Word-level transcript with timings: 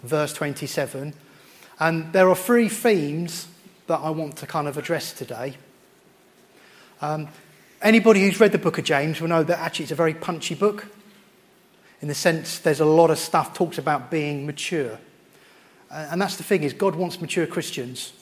verse 0.02 0.32
27. 0.32 1.12
And 1.78 2.12
there 2.12 2.28
are 2.28 2.36
three 2.36 2.68
themes 2.68 3.48
that 3.86 3.98
I 3.98 4.10
want 4.10 4.36
to 4.38 4.46
kind 4.46 4.66
of 4.66 4.78
address 4.78 5.12
today. 5.12 5.56
Um, 7.02 7.28
anybody 7.82 8.22
who's 8.22 8.40
read 8.40 8.52
the 8.52 8.58
book 8.58 8.78
of 8.78 8.84
James 8.84 9.20
will 9.20 9.28
know 9.28 9.42
that 9.42 9.58
actually 9.58 9.84
it's 9.84 9.92
a 9.92 9.96
very 9.96 10.14
punchy 10.14 10.54
book 10.54 10.86
in 12.00 12.08
the 12.08 12.14
sense 12.14 12.58
there's 12.58 12.80
a 12.80 12.84
lot 12.84 13.10
of 13.10 13.18
stuff 13.18 13.54
talks 13.54 13.78
about 13.78 14.10
being 14.10 14.46
mature. 14.46 14.98
And 15.90 16.20
that's 16.20 16.36
the 16.36 16.42
thing 16.42 16.62
is 16.62 16.72
God 16.72 16.94
wants 16.94 17.20
mature 17.20 17.46
Christians. 17.46 18.12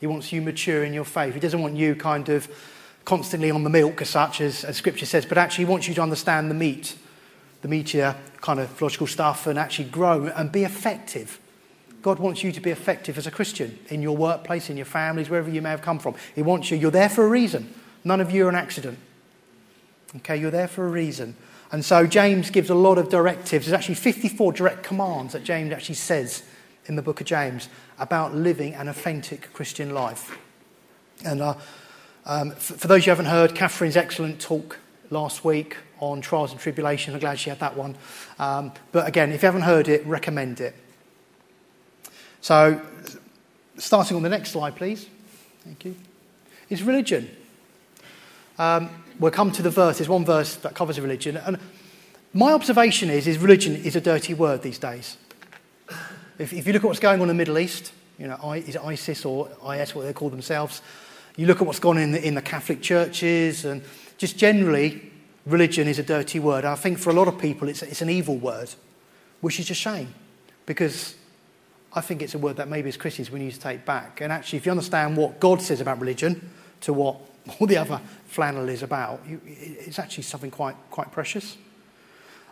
He 0.00 0.06
wants 0.06 0.32
you 0.32 0.42
mature 0.42 0.84
in 0.84 0.92
your 0.92 1.04
faith. 1.04 1.34
He 1.34 1.40
doesn't 1.40 1.62
want 1.62 1.76
you 1.76 1.94
kind 1.94 2.28
of 2.28 2.48
constantly 3.04 3.50
on 3.50 3.64
the 3.64 3.70
milk 3.70 4.02
as 4.02 4.10
such 4.10 4.40
as, 4.40 4.64
as 4.64 4.76
scripture 4.76 5.06
says, 5.06 5.24
but 5.24 5.38
actually 5.38 5.64
he 5.64 5.70
wants 5.70 5.88
you 5.88 5.94
to 5.94 6.02
understand 6.02 6.50
the 6.50 6.54
meat, 6.54 6.96
the 7.62 7.68
meatier 7.68 8.16
kind 8.40 8.60
of 8.60 8.68
theological 8.70 9.06
stuff 9.06 9.46
and 9.46 9.58
actually 9.58 9.88
grow 9.88 10.26
and 10.26 10.50
be 10.50 10.64
effective. 10.64 11.38
God 12.02 12.18
wants 12.18 12.42
you 12.42 12.50
to 12.50 12.60
be 12.60 12.70
effective 12.70 13.16
as 13.16 13.28
a 13.28 13.30
Christian 13.30 13.78
in 13.88 14.02
your 14.02 14.16
workplace, 14.16 14.68
in 14.68 14.76
your 14.76 14.86
families, 14.86 15.30
wherever 15.30 15.48
you 15.48 15.62
may 15.62 15.70
have 15.70 15.82
come 15.82 16.00
from. 16.00 16.16
He 16.34 16.42
wants 16.42 16.70
you. 16.70 16.76
You're 16.76 16.90
there 16.90 17.08
for 17.08 17.24
a 17.24 17.28
reason. 17.28 17.72
None 18.04 18.20
of 18.20 18.32
you 18.32 18.46
are 18.46 18.48
an 18.48 18.56
accident. 18.56 18.98
Okay, 20.16 20.36
you're 20.36 20.50
there 20.50 20.66
for 20.66 20.84
a 20.84 20.90
reason. 20.90 21.36
And 21.72 21.82
so 21.82 22.06
James 22.06 22.50
gives 22.50 22.68
a 22.68 22.74
lot 22.74 22.98
of 22.98 23.08
directives. 23.08 23.66
There's 23.66 23.76
actually 23.76 23.94
54 23.94 24.52
direct 24.52 24.82
commands 24.82 25.32
that 25.32 25.42
James 25.42 25.72
actually 25.72 25.94
says 25.94 26.42
in 26.86 26.96
the 26.96 27.02
book 27.02 27.20
of 27.20 27.26
James 27.26 27.70
about 27.98 28.34
living 28.34 28.74
an 28.74 28.88
authentic 28.88 29.52
Christian 29.54 29.94
life. 29.94 30.38
And 31.24 31.40
uh, 31.40 31.54
um, 32.26 32.50
for, 32.50 32.74
for 32.74 32.88
those 32.88 33.06
you 33.06 33.10
haven't 33.10 33.26
heard, 33.26 33.54
Catherine's 33.54 33.96
excellent 33.96 34.38
talk 34.38 34.78
last 35.10 35.44
week 35.44 35.78
on 35.98 36.20
trials 36.20 36.50
and 36.50 36.60
tribulation. 36.60 37.14
I'm 37.14 37.20
glad 37.20 37.38
she 37.38 37.48
had 37.48 37.60
that 37.60 37.76
one. 37.76 37.96
Um, 38.38 38.72
but 38.90 39.08
again, 39.08 39.32
if 39.32 39.42
you 39.42 39.46
haven't 39.46 39.62
heard 39.62 39.88
it, 39.88 40.04
recommend 40.04 40.60
it. 40.60 40.74
So, 42.42 42.82
starting 43.78 44.16
on 44.16 44.22
the 44.22 44.28
next 44.28 44.50
slide, 44.50 44.76
please. 44.76 45.06
Thank 45.60 45.84
you. 45.84 45.96
Is 46.68 46.82
religion. 46.82 47.30
Um, 48.58 48.90
we'll 49.22 49.30
come 49.30 49.52
to 49.52 49.62
the 49.62 49.70
verse. 49.70 49.98
There's 49.98 50.08
one 50.08 50.24
verse 50.24 50.56
that 50.56 50.74
covers 50.74 51.00
religion. 51.00 51.36
And 51.36 51.58
my 52.34 52.52
observation 52.52 53.08
is, 53.08 53.28
is 53.28 53.38
religion 53.38 53.76
is 53.76 53.94
a 53.94 54.00
dirty 54.00 54.34
word 54.34 54.62
these 54.62 54.78
days. 54.78 55.16
If, 56.38 56.52
if 56.52 56.66
you 56.66 56.72
look 56.72 56.82
at 56.82 56.88
what's 56.88 56.98
going 56.98 57.20
on 57.20 57.22
in 57.22 57.28
the 57.28 57.34
Middle 57.34 57.58
East, 57.58 57.92
you 58.18 58.26
know, 58.26 58.36
I, 58.42 58.58
is 58.58 58.76
ISIS 58.76 59.24
or 59.24 59.48
IS, 59.72 59.94
what 59.94 60.06
they 60.06 60.12
call 60.12 60.28
themselves, 60.28 60.82
you 61.36 61.46
look 61.46 61.60
at 61.60 61.66
what's 61.66 61.78
gone 61.78 61.98
on 61.98 62.02
in 62.02 62.12
the, 62.12 62.26
in 62.26 62.34
the 62.34 62.42
Catholic 62.42 62.82
churches, 62.82 63.64
and 63.64 63.82
just 64.18 64.36
generally, 64.36 65.12
religion 65.46 65.86
is 65.86 66.00
a 66.00 66.02
dirty 66.02 66.40
word. 66.40 66.64
I 66.64 66.74
think 66.74 66.98
for 66.98 67.10
a 67.10 67.14
lot 67.14 67.28
of 67.28 67.38
people, 67.38 67.68
it's, 67.68 67.82
it's 67.82 68.02
an 68.02 68.10
evil 68.10 68.36
word, 68.36 68.70
which 69.40 69.60
is 69.60 69.70
a 69.70 69.74
shame, 69.74 70.12
because 70.66 71.14
I 71.92 72.00
think 72.00 72.22
it's 72.22 72.34
a 72.34 72.38
word 72.38 72.56
that 72.56 72.68
maybe 72.68 72.88
as 72.88 72.96
Christians 72.96 73.30
we 73.30 73.38
need 73.38 73.52
to 73.52 73.60
take 73.60 73.84
back. 73.84 74.20
And 74.20 74.32
actually, 74.32 74.56
if 74.56 74.66
you 74.66 74.72
understand 74.72 75.16
what 75.16 75.38
God 75.38 75.62
says 75.62 75.80
about 75.80 76.00
religion 76.00 76.50
to 76.82 76.92
what 76.92 77.16
all 77.60 77.66
the 77.66 77.76
other 77.76 78.00
flannel 78.26 78.68
is 78.68 78.82
about, 78.82 79.20
you, 79.26 79.40
it's 79.44 79.98
actually 79.98 80.24
something 80.24 80.50
quite, 80.50 80.76
quite 80.90 81.10
precious. 81.12 81.56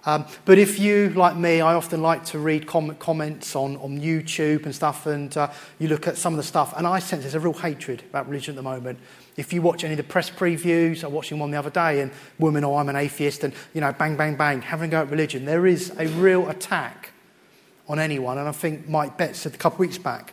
Um, 0.06 0.24
but 0.46 0.58
if 0.58 0.78
you, 0.78 1.10
like 1.10 1.36
me, 1.36 1.60
I 1.60 1.74
often 1.74 2.00
like 2.00 2.24
to 2.26 2.38
read 2.38 2.66
com- 2.66 2.94
comments 2.96 3.54
on, 3.54 3.76
on 3.78 4.00
YouTube 4.00 4.64
and 4.64 4.74
stuff, 4.74 5.06
and 5.06 5.34
uh, 5.36 5.50
you 5.78 5.88
look 5.88 6.06
at 6.06 6.16
some 6.16 6.32
of 6.32 6.38
the 6.38 6.42
stuff, 6.42 6.72
and 6.76 6.86
I 6.86 7.00
sense 7.00 7.22
there's 7.22 7.34
a 7.34 7.40
real 7.40 7.52
hatred 7.52 8.02
about 8.08 8.26
religion 8.26 8.54
at 8.54 8.56
the 8.56 8.62
moment. 8.62 8.98
If 9.36 9.52
you 9.52 9.60
watch 9.60 9.84
any 9.84 9.92
of 9.92 9.98
the 9.98 10.04
press 10.04 10.30
previews, 10.30 11.04
I 11.04 11.08
was 11.08 11.14
watching 11.14 11.38
one 11.38 11.50
the 11.50 11.58
other 11.58 11.70
day, 11.70 12.00
and 12.00 12.12
woman, 12.38 12.64
oh, 12.64 12.76
I'm 12.76 12.88
an 12.88 12.96
atheist, 12.96 13.44
and, 13.44 13.52
you 13.74 13.82
know, 13.82 13.92
bang, 13.92 14.16
bang, 14.16 14.36
bang, 14.36 14.62
having 14.62 14.88
a 14.88 14.92
go 14.92 15.00
at 15.02 15.10
religion. 15.10 15.44
There 15.44 15.66
is 15.66 15.92
a 15.98 16.06
real 16.08 16.48
attack 16.48 17.12
on 17.86 17.98
anyone, 17.98 18.38
and 18.38 18.48
I 18.48 18.52
think 18.52 18.88
Mike 18.88 19.18
Betts 19.18 19.40
said 19.40 19.54
a 19.54 19.58
couple 19.58 19.76
of 19.76 19.80
weeks 19.80 19.98
back, 19.98 20.32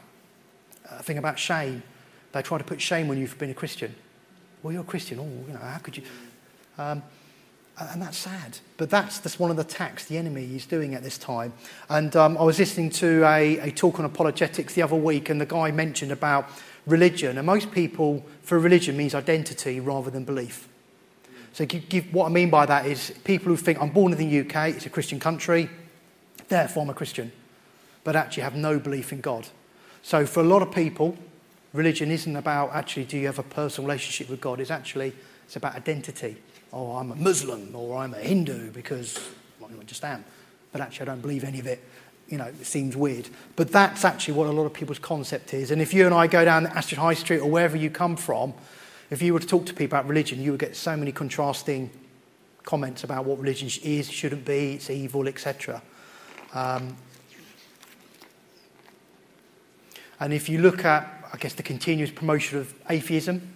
a 0.90 1.04
thing 1.04 1.18
about 1.18 1.38
shame. 1.38 1.84
They 2.32 2.42
try 2.42 2.58
to 2.58 2.64
put 2.64 2.80
shame 2.82 3.10
on 3.10 3.18
you 3.18 3.28
for 3.28 3.36
being 3.36 3.52
a 3.52 3.56
Christian. 3.56 3.96
Well, 4.64 4.74
you're 4.74 4.82
a 4.82 4.86
Christian. 4.86 5.20
Oh, 5.20 5.48
you 5.48 5.54
know, 5.54 5.60
how 5.60 5.78
could 5.78 5.98
you? 5.98 6.04
Um, 6.78 7.04
and 7.80 8.02
that's 8.02 8.18
sad. 8.18 8.58
But 8.78 8.90
that's, 8.90 9.20
that's 9.20 9.38
one 9.38 9.52
of 9.52 9.58
the 9.58 9.62
attacks 9.62 10.06
the 10.06 10.18
enemy 10.18 10.56
is 10.56 10.66
doing 10.66 10.96
at 10.96 11.04
this 11.04 11.18
time. 11.18 11.54
And 11.90 12.16
um, 12.16 12.38
I 12.38 12.44
was 12.44 12.58
listening 12.58 12.90
to 12.92 13.24
a, 13.26 13.60
a 13.60 13.72
talk 13.72 14.00
on 14.00 14.06
apologetics 14.06 14.74
the 14.74 14.82
other 14.82 14.96
week, 14.96 15.30
and 15.30 15.40
the 15.40 15.46
guy 15.46 15.70
mentioned 15.72 16.12
about 16.12 16.50
religion. 16.88 17.38
And 17.38 17.46
most 17.46 17.72
people, 17.72 18.26
for 18.42 18.58
religion, 18.58 18.98
means 18.98 19.14
identity 19.14 19.80
rather 19.80 20.10
than 20.10 20.24
belief. 20.24 20.68
So 21.54 21.66
give, 21.66 21.88
give, 21.90 22.14
what 22.14 22.26
I 22.26 22.30
mean 22.30 22.50
by 22.50 22.66
that 22.66 22.86
is 22.86 23.14
people 23.24 23.50
who 23.50 23.58
think, 23.58 23.82
I'm 23.82 23.90
born 23.90 24.12
in 24.12 24.18
the 24.18 24.40
UK, 24.42 24.76
it's 24.76 24.86
a 24.86 24.90
Christian 24.90 25.20
country, 25.20 25.70
therefore 26.50 26.84
I'm 26.84 26.90
a 26.90 26.94
Christian, 26.94 27.32
but 28.04 28.16
actually 28.16 28.44
have 28.44 28.56
no 28.56 28.80
belief 28.80 29.12
in 29.12 29.22
God. 29.22 29.48
So 30.04 30.26
for 30.26 30.42
a 30.42 30.44
lot 30.44 30.62
of 30.62 30.72
people, 30.72 31.18
religion 31.78 32.12
isn't 32.12 32.36
about 32.36 32.72
actually 32.74 33.06
do 33.06 33.18
you 33.18 33.28
have 33.28 33.40
a 33.40 33.44
personal 33.44 33.88
relationship 33.88 34.30
with 34.30 34.42
God. 34.42 34.60
It's 34.60 34.72
actually 34.72 35.14
it's 35.46 35.56
about 35.56 35.76
identity. 35.76 36.38
Oh, 36.74 36.98
I'm 36.98 37.12
a 37.12 37.16
Muslim 37.16 37.74
or 37.74 37.98
I'm 37.98 38.14
a 38.14 38.20
Hindu 38.20 38.72
because 38.72 39.20
well, 39.60 39.70
I 39.80 39.84
just 39.84 40.04
am. 40.04 40.26
But 40.72 40.82
actually, 40.82 41.04
I 41.04 41.14
don't 41.14 41.22
believe 41.22 41.44
any 41.44 41.60
of 41.60 41.68
it. 41.68 41.82
You 42.28 42.38
know, 42.38 42.46
it 42.46 42.66
seems 42.66 42.98
weird. 42.98 43.30
But 43.56 43.72
that's 43.72 44.04
actually 44.04 44.34
what 44.34 44.48
a 44.48 44.52
lot 44.52 44.66
of 44.66 44.74
people's 44.74 45.00
concept 45.00 45.54
is. 45.54 45.72
And 45.72 45.82
if 45.82 45.94
you 45.94 46.06
and 46.06 46.14
I 46.14 46.28
go 46.28 46.44
down 46.44 46.68
Ashford 46.68 46.98
High 46.98 47.14
Street 47.14 47.40
or 47.40 47.50
wherever 47.50 47.78
you 47.78 47.90
come 47.90 48.18
from, 48.18 48.54
if 49.10 49.22
you 49.22 49.34
were 49.34 49.40
to 49.40 49.48
talk 49.48 49.66
to 49.68 49.74
people 49.74 49.98
about 49.98 50.10
religion, 50.10 50.42
you 50.42 50.52
would 50.52 50.60
get 50.60 50.76
so 50.76 50.98
many 50.98 51.14
contrasting 51.14 51.90
comments 52.64 53.06
about 53.06 53.24
what 53.24 53.40
religion 53.40 53.70
is, 53.82 54.12
shouldn't 54.12 54.44
be, 54.44 54.74
it's 54.74 54.90
evil, 54.90 55.26
etc. 55.26 55.82
Um, 56.54 56.98
and 60.20 60.34
if 60.34 60.50
you 60.50 60.60
look 60.60 60.84
at, 60.84 61.17
I 61.34 61.38
guess, 61.38 61.54
the 61.54 61.64
continuous 61.64 62.12
promotion 62.12 62.60
of 62.60 62.74
atheism, 62.90 63.54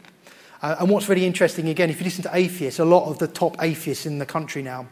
uh, 0.62 0.76
and 0.80 0.90
what's 0.90 1.10
really 1.10 1.26
interesting, 1.26 1.70
again, 1.70 1.90
if 1.90 2.00
you 2.00 2.04
listen 2.04 2.24
to 2.24 2.36
atheists, 2.36 2.80
a 2.80 2.86
lot 2.86 3.10
of 3.10 3.18
the 3.18 3.28
top 3.28 3.62
atheists 3.64 4.06
in 4.06 4.20
the 4.20 4.26
country 4.26 4.62
now, 4.62 4.88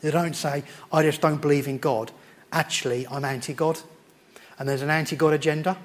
they 0.00 0.12
don't 0.12 0.36
say, 0.36 0.62
I 0.92 1.02
just 1.02 1.20
don't 1.20 1.40
believe 1.40 1.66
in 1.66 1.78
God. 1.78 2.12
Actually, 2.52 3.06
I'm 3.08 3.24
anti 3.24 3.52
God. 3.52 3.80
and 4.58 4.68
there's 4.68 4.82
an 4.82 4.90
anti 4.90 5.16
God 5.16 5.34
agenda. 5.34 5.76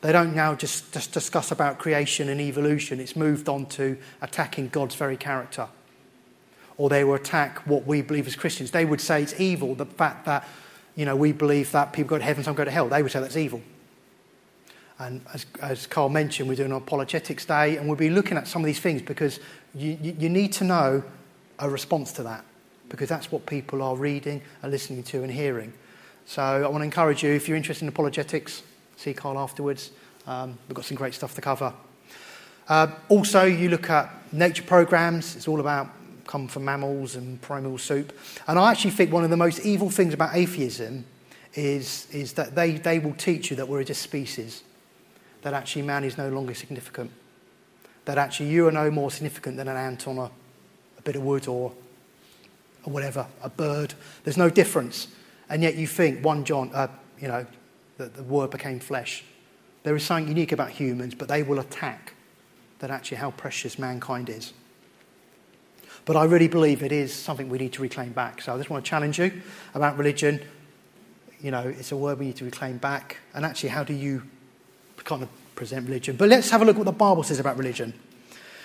They 0.00 0.12
don't 0.12 0.34
now 0.34 0.54
just, 0.54 0.92
just 0.92 1.12
discuss 1.12 1.52
about 1.52 1.78
creation 1.78 2.28
and 2.28 2.40
evolution, 2.40 3.00
it's 3.00 3.14
moved 3.14 3.48
on 3.48 3.66
to 3.66 3.96
attacking 4.20 4.70
God's 4.70 4.94
very 4.94 5.16
character. 5.16 5.68
Or 6.76 6.88
they 6.88 7.04
will 7.04 7.14
attack 7.14 7.58
what 7.66 7.86
we 7.86 8.00
believe 8.02 8.26
as 8.26 8.34
Christians. 8.34 8.70
They 8.70 8.86
would 8.86 9.00
say 9.00 9.22
it's 9.22 9.38
evil, 9.38 9.74
the 9.74 9.86
fact 9.86 10.24
that 10.24 10.48
you 10.96 11.04
know, 11.04 11.14
we 11.14 11.32
believe 11.32 11.70
that 11.72 11.92
people 11.92 12.10
go 12.10 12.18
to 12.18 12.24
heaven, 12.24 12.42
some 12.42 12.54
go 12.54 12.64
to 12.64 12.70
hell. 12.70 12.88
They 12.88 13.02
would 13.02 13.12
say 13.12 13.20
that's 13.20 13.36
evil. 13.36 13.62
And 15.00 15.22
as, 15.34 15.46
as 15.60 15.86
Carl 15.86 16.10
mentioned, 16.10 16.48
we're 16.48 16.54
doing 16.54 16.70
an 16.70 16.76
apologetics 16.76 17.44
day, 17.46 17.78
and 17.78 17.88
we'll 17.88 17.96
be 17.96 18.10
looking 18.10 18.36
at 18.36 18.46
some 18.46 18.62
of 18.62 18.66
these 18.66 18.78
things 18.78 19.02
because 19.02 19.40
you, 19.74 19.98
you, 20.00 20.16
you 20.18 20.28
need 20.28 20.52
to 20.52 20.64
know 20.64 21.02
a 21.58 21.68
response 21.68 22.12
to 22.12 22.22
that 22.22 22.44
because 22.88 23.08
that's 23.08 23.32
what 23.32 23.46
people 23.46 23.82
are 23.82 23.96
reading 23.96 24.42
and 24.62 24.70
listening 24.70 25.02
to 25.04 25.22
and 25.22 25.32
hearing. 25.32 25.72
So 26.26 26.42
I 26.42 26.68
want 26.68 26.82
to 26.82 26.84
encourage 26.84 27.22
you, 27.22 27.32
if 27.32 27.48
you're 27.48 27.56
interested 27.56 27.84
in 27.84 27.88
apologetics, 27.88 28.62
see 28.96 29.14
Carl 29.14 29.38
afterwards. 29.38 29.90
Um, 30.26 30.58
we've 30.68 30.74
got 30.74 30.84
some 30.84 30.96
great 30.96 31.14
stuff 31.14 31.34
to 31.34 31.40
cover. 31.40 31.72
Uh, 32.68 32.88
also, 33.08 33.44
you 33.44 33.68
look 33.68 33.90
at 33.90 34.12
nature 34.32 34.62
programs. 34.62 35.34
It's 35.34 35.48
all 35.48 35.60
about 35.60 35.88
come 36.26 36.46
from 36.46 36.64
mammals 36.64 37.16
and 37.16 37.40
primal 37.42 37.76
soup. 37.76 38.16
And 38.46 38.58
I 38.58 38.70
actually 38.70 38.92
think 38.92 39.12
one 39.12 39.24
of 39.24 39.30
the 39.30 39.36
most 39.36 39.66
evil 39.66 39.90
things 39.90 40.14
about 40.14 40.36
atheism 40.36 41.04
is, 41.54 42.06
is 42.12 42.34
that 42.34 42.54
they, 42.54 42.72
they 42.72 43.00
will 43.00 43.14
teach 43.14 43.50
you 43.50 43.56
that 43.56 43.66
we're 43.66 43.82
just 43.82 44.02
species, 44.02 44.62
that 45.42 45.54
actually 45.54 45.82
man 45.82 46.04
is 46.04 46.18
no 46.18 46.28
longer 46.28 46.54
significant, 46.54 47.10
that 48.04 48.18
actually 48.18 48.50
you 48.50 48.66
are 48.66 48.72
no 48.72 48.90
more 48.90 49.10
significant 49.10 49.56
than 49.56 49.68
an 49.68 49.76
ant 49.76 50.06
on 50.06 50.18
a, 50.18 50.30
a 50.98 51.02
bit 51.04 51.16
of 51.16 51.22
wood 51.22 51.48
or, 51.48 51.72
or 52.84 52.92
whatever, 52.92 53.26
a 53.42 53.48
bird. 53.48 53.94
There's 54.24 54.36
no 54.36 54.50
difference. 54.50 55.08
And 55.48 55.62
yet 55.62 55.76
you 55.76 55.86
think 55.86 56.24
1 56.24 56.44
John, 56.44 56.70
uh, 56.74 56.88
you 57.18 57.28
know, 57.28 57.46
that 57.98 58.14
the 58.14 58.22
word 58.22 58.50
became 58.50 58.80
flesh. 58.80 59.24
There 59.82 59.96
is 59.96 60.04
something 60.04 60.28
unique 60.28 60.52
about 60.52 60.70
humans, 60.70 61.14
but 61.14 61.28
they 61.28 61.42
will 61.42 61.58
attack 61.58 62.14
that 62.80 62.90
actually 62.90 63.18
how 63.18 63.30
precious 63.30 63.78
mankind 63.78 64.28
is. 64.28 64.52
But 66.04 66.16
I 66.16 66.24
really 66.24 66.48
believe 66.48 66.82
it 66.82 66.92
is 66.92 67.14
something 67.14 67.48
we 67.48 67.58
need 67.58 67.72
to 67.74 67.82
reclaim 67.82 68.12
back. 68.12 68.42
So 68.42 68.54
I 68.54 68.56
just 68.56 68.70
want 68.70 68.84
to 68.84 68.88
challenge 68.88 69.18
you 69.18 69.42
about 69.74 69.98
religion. 69.98 70.40
You 71.40 71.50
know, 71.50 71.68
it's 71.68 71.92
a 71.92 71.96
word 71.96 72.18
we 72.18 72.26
need 72.26 72.36
to 72.36 72.44
reclaim 72.44 72.78
back. 72.78 73.18
And 73.34 73.44
actually, 73.44 73.70
how 73.70 73.84
do 73.84 73.92
you 73.92 74.22
kind 75.04 75.22
of 75.22 75.28
present 75.54 75.86
religion? 75.86 76.16
But 76.16 76.28
let's 76.28 76.50
have 76.50 76.62
a 76.62 76.64
look 76.64 76.76
at 76.76 76.78
what 76.78 76.84
the 76.84 76.92
Bible 76.92 77.22
says 77.22 77.38
about 77.38 77.56
religion, 77.56 77.94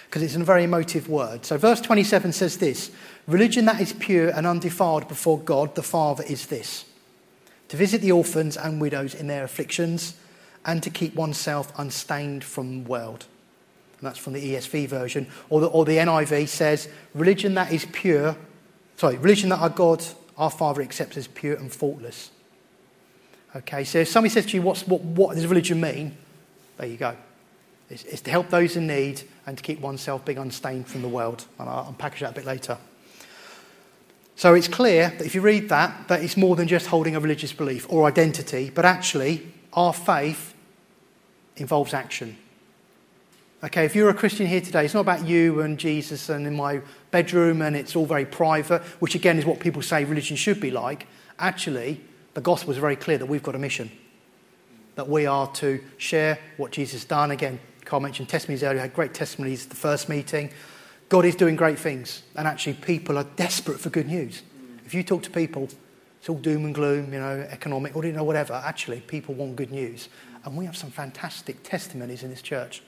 because 0.06 0.22
it's 0.22 0.36
a 0.36 0.44
very 0.44 0.64
emotive 0.64 1.10
word. 1.10 1.46
So, 1.46 1.58
verse 1.58 1.82
27 1.82 2.34
says 2.34 2.58
this 2.58 2.92
Religion 3.28 3.66
that 3.66 3.82
is 3.82 3.94
pure 3.94 4.30
and 4.30 4.46
undefiled 4.46 5.08
before 5.08 5.40
God 5.40 5.76
the 5.76 5.84
Father 5.84 6.24
is 6.24 6.48
this 6.48 6.86
to 7.68 7.78
visit 7.78 8.02
the 8.02 8.12
orphans 8.12 8.58
and 8.58 8.80
widows 8.80 9.16
in 9.16 9.28
their 9.28 9.44
afflictions, 9.44 10.16
and 10.66 10.82
to 10.84 10.90
keep 10.90 11.16
oneself 11.16 11.72
unstained 11.78 12.44
from 12.44 12.84
the 12.84 12.90
world. 12.90 13.26
And 14.00 14.08
that's 14.08 14.20
from 14.20 14.34
the 14.34 14.54
ESV 14.54 14.88
version. 14.88 15.28
Or 15.50 15.62
the, 15.62 15.68
or 15.68 15.86
the 15.86 15.98
NIV 15.98 16.48
says, 16.48 16.90
religion 17.14 17.54
that 17.54 17.72
is 17.72 17.86
pure, 17.92 18.36
sorry, 18.98 19.18
religion 19.18 19.50
that 19.50 19.60
our 19.60 19.70
God, 19.70 20.04
our 20.38 20.50
Father, 20.50 20.82
accepts 20.82 21.18
as 21.18 21.28
pure 21.28 21.56
and 21.56 21.72
faultless. 21.72 22.32
Okay, 23.56 23.84
so 23.84 24.00
if 24.00 24.10
somebody 24.10 24.34
says 24.34 24.46
to 24.48 24.58
you, 24.58 24.62
What's, 24.62 24.86
what, 24.86 25.02
what 25.02 25.36
does 25.36 25.48
religion 25.48 25.80
mean? 25.80 26.18
There 26.78 26.88
you 26.88 26.98
go. 26.98 27.16
It's, 27.90 28.04
it's, 28.04 28.22
to 28.22 28.32
help 28.32 28.50
those 28.50 28.76
in 28.76 28.88
need 28.88 29.22
and 29.46 29.58
to 29.58 29.64
keep 29.64 29.80
oneself 29.80 30.26
being 30.26 30.38
unstained 30.38 30.88
from 30.88 31.02
the 31.02 31.08
world. 31.08 31.46
And 31.60 31.70
I'll 31.70 31.94
unpackage 31.94 32.20
that 32.20 32.32
a 32.32 32.36
bit 32.36 32.46
later. 32.46 32.78
So 34.36 34.54
it's 34.54 34.68
clear 34.68 35.14
that 35.18 35.26
if 35.26 35.34
you 35.34 35.42
read 35.42 35.70
that, 35.70 36.08
that 36.10 36.22
it's 36.22 36.36
more 36.36 36.56
than 36.56 36.68
just 36.68 36.88
holding 36.88 37.16
a 37.16 37.20
religious 37.20 37.54
belief 37.54 37.86
or 37.90 38.06
identity, 38.06 38.70
but 38.70 38.84
actually 38.84 39.52
our 39.74 39.94
faith 39.94 40.54
involves 41.56 41.94
action. 41.94 42.38
Okay, 43.64 43.86
if 43.86 43.96
you're 43.96 44.10
a 44.10 44.14
Christian 44.14 44.46
here 44.46 44.62
today, 44.62 44.84
it's 44.86 44.94
not 44.94 45.02
about 45.02 45.26
you 45.26 45.62
and 45.62 45.78
Jesus 45.78 46.30
and 46.30 46.46
in 46.46 46.56
my 46.56 46.82
bedroom 47.12 47.62
and 47.62 47.76
it's 47.76 47.96
all 47.96 48.06
very 48.06 48.26
private, 48.26 48.82
which 49.00 49.16
again 49.16 49.40
is 49.40 49.46
what 49.46 49.60
people 49.60 49.82
say 49.82 50.04
religion 50.04 50.36
should 50.36 50.60
be 50.60 50.70
like. 50.70 51.08
Actually, 51.40 52.02
the 52.34 52.42
gospel 52.42 52.72
is 52.72 52.78
very 52.78 52.98
clear 52.98 53.18
that 53.18 53.26
we've 53.26 53.42
got 53.42 53.56
a 53.56 53.60
mission, 53.60 53.90
that 54.96 55.08
we 55.08 55.26
are 55.26 55.48
to 55.54 55.84
share 55.98 56.40
what 56.58 56.72
Jesus 56.72 56.94
has 56.94 57.06
done. 57.06 57.32
Again, 57.32 57.60
Carl 57.84 58.02
mentioned 58.02 58.30
testimonies 58.30 58.64
earlier, 58.64 58.82
had 58.82 58.94
great 58.94 59.14
testimonies 59.14 59.66
at 59.66 59.70
the 59.70 59.76
first 59.76 60.10
meeting. 60.10 60.52
God 61.10 61.26
is 61.26 61.36
doing 61.36 61.56
great 61.56 61.78
things, 61.78 62.24
and 62.36 62.48
actually, 62.48 62.74
people 62.74 63.18
are 63.18 63.26
desperate 63.36 63.80
for 63.80 63.90
good 63.90 64.08
news. 64.08 64.42
If 64.86 64.94
you 64.94 65.04
talk 65.04 65.24
to 65.24 65.30
people, 65.30 65.70
it's 66.20 66.30
all 66.30 66.38
doom 66.38 66.66
and 66.66 66.74
gloom, 66.74 67.14
you 67.14 67.20
know, 67.20 67.46
economic, 67.52 67.96
or 67.96 68.04
you 68.04 68.12
know, 68.12 68.24
whatever. 68.24 68.54
Actually, 68.54 69.02
people 69.02 69.36
want 69.36 69.56
good 69.56 69.72
news. 69.72 70.10
And 70.44 70.58
we 70.58 70.66
have 70.66 70.78
some 70.78 70.92
fantastic 70.92 71.64
testimonies 71.64 72.24
in 72.24 72.30
this 72.30 72.42
church. 72.42 72.82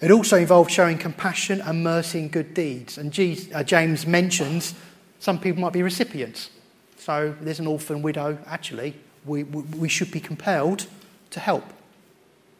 It 0.00 0.10
also 0.10 0.36
involves 0.36 0.72
showing 0.72 0.98
compassion 0.98 1.60
and 1.60 1.82
mercy 1.82 2.18
in 2.18 2.28
good 2.28 2.54
deeds. 2.54 2.98
And 2.98 3.16
uh, 3.54 3.62
James 3.62 4.06
mentions 4.06 4.74
some 5.18 5.38
people 5.38 5.62
might 5.62 5.72
be 5.72 5.82
recipients. 5.82 6.50
So 6.96 7.34
there's 7.40 7.60
an 7.60 7.66
orphan 7.66 8.02
widow. 8.02 8.38
Actually, 8.46 8.94
we, 9.24 9.42
we, 9.44 9.88
should 9.88 10.10
be 10.10 10.20
compelled 10.20 10.86
to 11.30 11.40
help. 11.40 11.64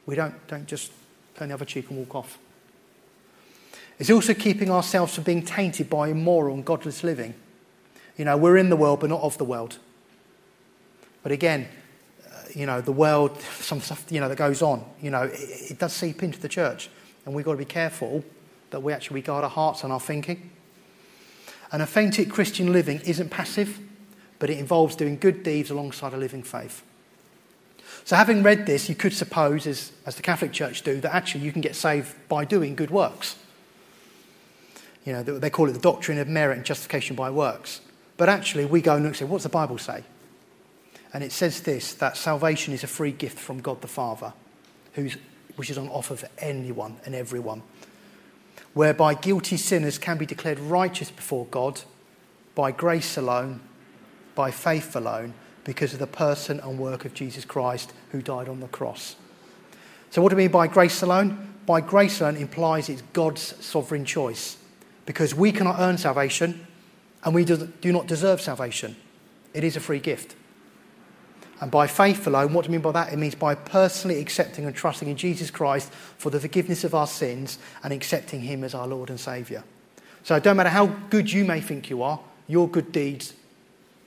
We 0.06 0.14
don't, 0.14 0.34
don't 0.48 0.66
just 0.66 0.92
turn 1.36 1.48
the 1.48 1.54
other 1.54 1.64
cheek 1.64 1.90
and 1.90 1.98
walk 1.98 2.14
off. 2.14 2.38
It's 3.98 4.10
also 4.10 4.34
keeping 4.34 4.70
ourselves 4.70 5.14
from 5.14 5.24
being 5.24 5.44
tainted 5.44 5.88
by 5.88 6.08
immoral 6.08 6.54
and 6.54 6.64
godless 6.64 7.04
living. 7.04 7.34
You 8.16 8.24
know, 8.24 8.36
we're 8.36 8.56
in 8.56 8.70
the 8.70 8.76
world, 8.76 9.00
but 9.00 9.10
not 9.10 9.20
of 9.20 9.38
the 9.38 9.44
world. 9.44 9.78
But 11.22 11.32
again, 11.32 11.68
uh, 12.26 12.42
you 12.54 12.66
know, 12.66 12.80
the 12.80 12.92
world, 12.92 13.40
some 13.60 13.80
stuff, 13.80 14.04
you 14.10 14.20
know, 14.20 14.28
that 14.28 14.36
goes 14.36 14.62
on, 14.62 14.84
you 15.00 15.10
know, 15.10 15.22
it, 15.22 15.72
it 15.72 15.78
does 15.78 15.92
seep 15.92 16.22
into 16.22 16.40
the 16.40 16.48
church. 16.48 16.88
And 17.24 17.34
we've 17.34 17.44
got 17.44 17.52
to 17.52 17.58
be 17.58 17.64
careful 17.64 18.24
that 18.70 18.80
we 18.80 18.92
actually 18.92 19.22
guard 19.22 19.44
our 19.44 19.50
hearts 19.50 19.84
and 19.84 19.92
our 19.92 20.00
thinking. 20.00 20.50
An 21.72 21.80
authentic 21.80 22.30
Christian 22.30 22.72
living 22.72 23.00
isn't 23.00 23.30
passive, 23.30 23.78
but 24.38 24.50
it 24.50 24.58
involves 24.58 24.96
doing 24.96 25.16
good 25.16 25.42
deeds 25.42 25.70
alongside 25.70 26.12
a 26.12 26.16
living 26.16 26.42
faith. 26.42 26.82
So, 28.04 28.16
having 28.16 28.42
read 28.42 28.66
this, 28.66 28.88
you 28.88 28.94
could 28.94 29.14
suppose, 29.14 29.66
as, 29.66 29.92
as 30.04 30.16
the 30.16 30.22
Catholic 30.22 30.52
Church 30.52 30.82
do, 30.82 31.00
that 31.00 31.14
actually 31.14 31.44
you 31.44 31.52
can 31.52 31.62
get 31.62 31.74
saved 31.74 32.14
by 32.28 32.44
doing 32.44 32.74
good 32.74 32.90
works. 32.90 33.36
You 35.04 35.12
know, 35.12 35.22
they 35.22 35.50
call 35.50 35.68
it 35.68 35.72
the 35.72 35.78
doctrine 35.78 36.18
of 36.18 36.28
merit 36.28 36.56
and 36.56 36.66
justification 36.66 37.14
by 37.16 37.30
works. 37.30 37.80
But 38.16 38.28
actually, 38.28 38.64
we 38.64 38.80
go 38.80 38.94
and 38.94 39.02
look 39.02 39.10
and 39.10 39.16
say, 39.16 39.24
what's 39.24 39.44
the 39.44 39.50
Bible 39.50 39.78
say? 39.78 40.04
And 41.12 41.22
it 41.22 41.32
says 41.32 41.62
this 41.62 41.94
that 41.94 42.16
salvation 42.16 42.74
is 42.74 42.84
a 42.84 42.88
free 42.88 43.12
gift 43.12 43.38
from 43.38 43.60
God 43.60 43.80
the 43.80 43.88
Father, 43.88 44.32
who's, 44.94 45.16
which 45.56 45.70
is 45.70 45.78
on 45.78 45.88
offer 45.88 46.16
for 46.16 46.28
anyone 46.38 46.96
and 47.04 47.14
everyone, 47.14 47.62
whereby 48.72 49.14
guilty 49.14 49.56
sinners 49.56 49.96
can 49.98 50.18
be 50.18 50.26
declared 50.26 50.58
righteous 50.58 51.10
before 51.10 51.46
God 51.46 51.82
by 52.54 52.70
grace 52.70 53.16
alone, 53.16 53.60
by 54.34 54.50
faith 54.50 54.96
alone, 54.96 55.34
because 55.64 55.92
of 55.92 55.98
the 55.98 56.06
person 56.06 56.60
and 56.60 56.78
work 56.78 57.04
of 57.04 57.14
Jesus 57.14 57.44
Christ 57.44 57.92
who 58.12 58.22
died 58.22 58.48
on 58.48 58.60
the 58.60 58.68
cross. 58.68 59.16
So, 60.10 60.22
what 60.22 60.28
do 60.28 60.36
we 60.36 60.44
mean 60.44 60.52
by 60.52 60.66
grace 60.66 61.02
alone? 61.02 61.54
By 61.66 61.80
grace 61.80 62.20
alone 62.20 62.36
implies 62.36 62.88
it's 62.88 63.02
God's 63.12 63.64
sovereign 63.64 64.04
choice 64.04 64.58
because 65.06 65.34
we 65.34 65.50
cannot 65.50 65.80
earn 65.80 65.98
salvation 65.98 66.66
and 67.24 67.34
we 67.34 67.44
do, 67.44 67.72
not 67.84 68.06
deserve 68.06 68.40
salvation. 68.40 68.96
It 69.54 69.64
is 69.64 69.76
a 69.76 69.80
free 69.80 69.98
gift. 69.98 70.36
And 71.60 71.70
by 71.70 71.86
faith 71.86 72.26
alone, 72.26 72.52
what 72.52 72.64
do 72.64 72.68
I 72.68 72.72
mean 72.72 72.82
by 72.82 72.92
that? 72.92 73.12
It 73.12 73.16
means 73.16 73.34
by 73.34 73.54
personally 73.54 74.20
accepting 74.20 74.66
and 74.66 74.74
trusting 74.74 75.08
in 75.08 75.16
Jesus 75.16 75.50
Christ 75.50 75.90
for 76.18 76.28
the 76.28 76.40
forgiveness 76.40 76.84
of 76.84 76.94
our 76.94 77.06
sins 77.06 77.58
and 77.82 77.92
accepting 77.92 78.40
Him 78.40 78.64
as 78.64 78.74
our 78.74 78.86
Lord 78.86 79.08
and 79.08 79.18
Saviour. 79.18 79.64
So 80.22 80.38
don't 80.38 80.56
matter 80.56 80.68
how 80.68 80.86
good 81.08 81.32
you 81.32 81.44
may 81.44 81.60
think 81.60 81.88
you 81.88 82.02
are, 82.02 82.20
your 82.46 82.68
good 82.68 82.92
deeds 82.92 83.32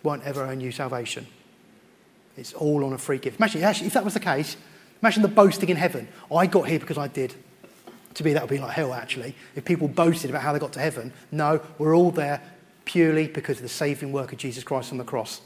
won't 0.03 0.23
ever 0.23 0.41
earn 0.41 0.61
you 0.61 0.71
salvation. 0.71 1.27
It's 2.37 2.53
all 2.53 2.85
on 2.85 2.93
a 2.93 2.97
free 2.97 3.17
gift. 3.17 3.39
Imagine, 3.39 3.63
actually, 3.63 3.87
if 3.87 3.93
that 3.93 4.05
was 4.05 4.13
the 4.13 4.19
case, 4.19 4.55
imagine 5.01 5.23
the 5.23 5.27
boasting 5.27 5.69
in 5.69 5.77
heaven. 5.77 6.07
I 6.33 6.45
got 6.45 6.67
here 6.67 6.79
because 6.79 6.97
I 6.97 7.07
did. 7.07 7.33
To 8.13 8.23
me, 8.23 8.33
that 8.33 8.43
would 8.43 8.49
be 8.49 8.59
like 8.59 8.71
hell, 8.71 8.93
actually. 8.93 9.35
If 9.55 9.65
people 9.65 9.87
boasted 9.87 10.29
about 10.29 10.43
how 10.43 10.53
they 10.53 10.59
got 10.59 10.73
to 10.73 10.79
heaven, 10.79 11.13
no, 11.31 11.61
we're 11.77 11.95
all 11.95 12.11
there 12.11 12.41
purely 12.85 13.27
because 13.27 13.57
of 13.57 13.63
the 13.63 13.69
saving 13.69 14.11
work 14.11 14.31
of 14.31 14.37
Jesus 14.37 14.63
Christ 14.63 14.91
on 14.91 14.97
the 14.97 15.03
cross. 15.03 15.41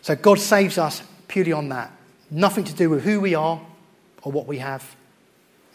So 0.00 0.16
God 0.16 0.38
saves 0.40 0.78
us 0.78 1.02
purely 1.28 1.52
on 1.52 1.68
that. 1.68 1.92
Nothing 2.30 2.64
to 2.64 2.74
do 2.74 2.88
with 2.90 3.04
who 3.04 3.20
we 3.20 3.34
are 3.34 3.60
or 4.22 4.32
what 4.32 4.46
we 4.46 4.58
have. 4.58 4.96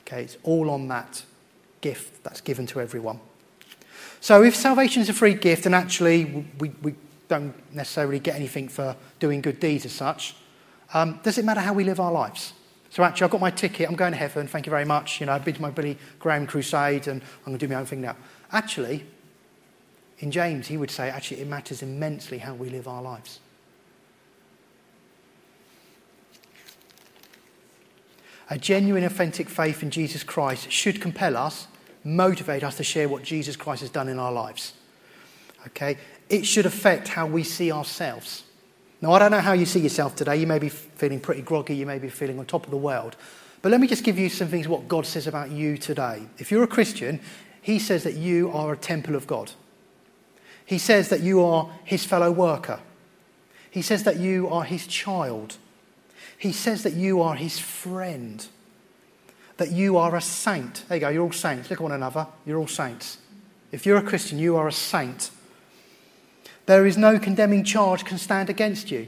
Okay, 0.02 0.24
it's 0.24 0.38
all 0.44 0.70
on 0.70 0.88
that 0.88 1.24
gift 1.82 2.24
that's 2.24 2.42
given 2.42 2.66
to 2.68 2.82
everyone. 2.82 3.20
So 4.20 4.44
if 4.44 4.56
salvation 4.56 5.02
is 5.02 5.10
a 5.10 5.14
free 5.14 5.34
gift 5.36 5.66
and 5.66 5.76
actually 5.76 6.46
we, 6.60 6.70
we 6.82 6.96
don't 7.28 7.54
necessarily 7.74 8.20
get 8.20 8.36
anything 8.36 8.70
for 8.70 8.96
doing 9.20 9.42
good 9.42 9.60
deeds 9.60 9.86
as 9.86 9.92
such. 9.92 10.36
Um, 10.94 11.20
does 11.24 11.38
it 11.38 11.46
matter 11.46 11.60
how 11.60 11.74
we 11.74 11.84
live 11.84 12.00
our 12.00 12.12
lives? 12.12 12.54
So 12.90 13.04
actually, 13.04 13.26
I've 13.26 13.32
got 13.32 13.42
my 13.42 13.52
ticket. 13.52 13.90
I'm 13.90 13.96
going 13.96 14.14
to 14.14 14.18
heaven. 14.18 14.48
Thank 14.48 14.66
you 14.66 14.70
very 14.70 14.86
much. 14.86 15.20
You 15.20 15.26
know, 15.26 15.34
I've 15.34 15.44
been 15.44 15.56
to 15.56 15.62
my 15.62 15.70
Billy 15.70 15.98
Graham 16.20 16.48
crusade, 16.48 17.08
and 17.08 17.22
I'm 17.22 17.46
going 17.46 17.58
to 17.58 17.68
do 17.68 17.72
my 17.72 17.80
own 17.80 17.86
thing 17.86 18.02
now. 18.02 18.16
Actually, 18.52 19.06
in 20.20 20.32
James, 20.32 20.68
he 20.68 20.78
would 20.78 20.90
say, 20.90 21.10
actually, 21.10 21.42
it 21.42 21.48
matters 21.48 21.84
immensely 21.84 22.38
how 22.38 22.54
we 22.54 22.70
live 22.70 22.88
our 22.88 23.02
lives. 23.02 23.40
A 28.50 28.58
genuine, 28.58 29.04
authentic 29.04 29.50
faith 29.50 29.84
in 29.84 29.92
Jesus 29.92 30.24
Christ 30.24 30.72
should 30.72 31.02
compel 31.02 31.36
us, 31.36 31.68
motivate 32.06 32.64
us 32.64 32.78
to 32.78 32.84
share 32.84 33.10
what 33.10 33.22
Jesus 33.22 33.58
Christ 33.58 33.82
has 33.82 33.90
done 33.90 34.08
in 34.08 34.18
our 34.18 34.32
lives. 34.32 34.74
Okay? 35.68 35.98
It 36.30 36.46
should 36.46 36.66
affect 36.66 37.08
how 37.08 37.26
we 37.26 37.44
see 37.44 37.72
ourselves. 37.72 38.44
Now, 39.02 39.12
I 39.12 39.20
don't 39.20 39.32
know 39.32 39.40
how 39.40 39.54
you 39.54 39.66
see 39.66 39.80
yourself 39.80 40.16
today. 40.16 40.38
You 40.38 40.48
may 40.48 40.60
be 40.60 40.70
feeling 40.70 41.20
pretty 41.20 41.42
groggy, 41.42 41.76
you 41.76 41.86
may 41.86 42.00
be 42.00 42.10
feeling 42.10 42.40
on 42.40 42.46
top 42.46 42.66
of 42.66 42.72
the 42.72 42.78
world. 42.78 43.16
But 43.62 43.72
let 43.72 43.82
me 43.82 43.88
just 43.88 44.04
give 44.04 44.20
you 44.20 44.30
some 44.30 44.48
things 44.48 44.68
what 44.68 44.88
God 44.88 45.06
says 45.06 45.28
about 45.28 45.52
you 45.52 45.78
today. 45.78 46.24
If 46.38 46.52
you're 46.52 46.64
a 46.64 46.68
Christian, 46.68 47.20
He 47.62 47.80
says 47.80 48.04
that 48.04 48.16
you 48.16 48.52
are 48.52 48.74
a 48.74 48.78
temple 48.78 49.16
of 49.16 49.28
God. 49.28 49.52
He 50.66 50.78
says 50.78 51.10
that 51.10 51.22
you 51.22 51.44
are 51.44 51.72
His 51.84 52.06
fellow 52.06 52.32
worker. 52.32 52.80
He 53.70 53.82
says 53.82 54.04
that 54.04 54.18
you 54.18 54.48
are 54.50 54.64
His 54.64 54.88
child. 54.88 55.58
He 56.38 56.52
says 56.52 56.84
that 56.84 56.94
you 56.94 57.22
are 57.22 57.36
His 57.36 57.60
friend. 57.60 58.46
That 59.58 59.72
you 59.72 59.98
are 59.98 60.16
a 60.16 60.22
saint. 60.22 60.84
There 60.88 60.98
you 60.98 61.02
go, 61.02 61.10
you're 61.10 61.24
all 61.24 61.32
saints. 61.32 61.70
Look 61.70 61.80
at 61.80 61.84
one 61.84 61.92
another. 61.92 62.28
You're 62.46 62.60
all 62.60 62.68
saints. 62.68 63.18
If 63.72 63.86
you're 63.86 63.98
a 63.98 64.04
Christian, 64.04 64.40
you 64.40 64.56
are 64.56 64.68
a 64.68 64.72
saint. 64.72 65.32
There 66.68 66.86
is 66.86 66.98
no 66.98 67.18
condemning 67.18 67.64
charge 67.64 68.06
can 68.06 68.18
stand 68.18 68.50
against 68.50 68.92
you. 68.92 69.08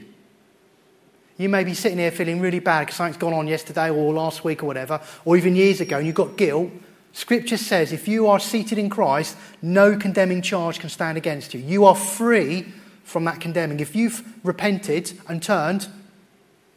You 1.36 1.48
may 1.48 1.62
be 1.62 1.74
sitting 1.74 1.98
here 1.98 2.10
feeling 2.10 2.40
really 2.40 2.58
bad 2.58 2.80
because 2.80 2.96
something's 2.96 3.16
gone 3.16 3.32
on 3.32 3.46
yesterday 3.46 3.90
or 3.90 4.12
last 4.12 4.44
week 4.44 4.62
or 4.62 4.66
whatever, 4.66 5.00
or 5.24 5.36
even 5.36 5.54
years 5.54 5.80
ago, 5.80 5.98
and 5.98 6.06
you've 6.06 6.16
got 6.16 6.36
guilt. 6.36 6.70
Scripture 7.12 7.56
says 7.56 7.92
if 7.92 8.08
you 8.08 8.26
are 8.26 8.40
seated 8.40 8.78
in 8.78 8.90
Christ, 8.90 9.36
no 9.62 9.96
condemning 9.96 10.42
charge 10.42 10.78
can 10.78 10.90
stand 10.90 11.16
against 11.16 11.54
you. 11.54 11.60
You 11.60 11.84
are 11.84 11.94
free 11.94 12.66
from 13.04 13.24
that 13.24 13.40
condemning. 13.40 13.80
If 13.80 13.94
you've 13.94 14.22
repented 14.44 15.18
and 15.28 15.42
turned, 15.42 15.88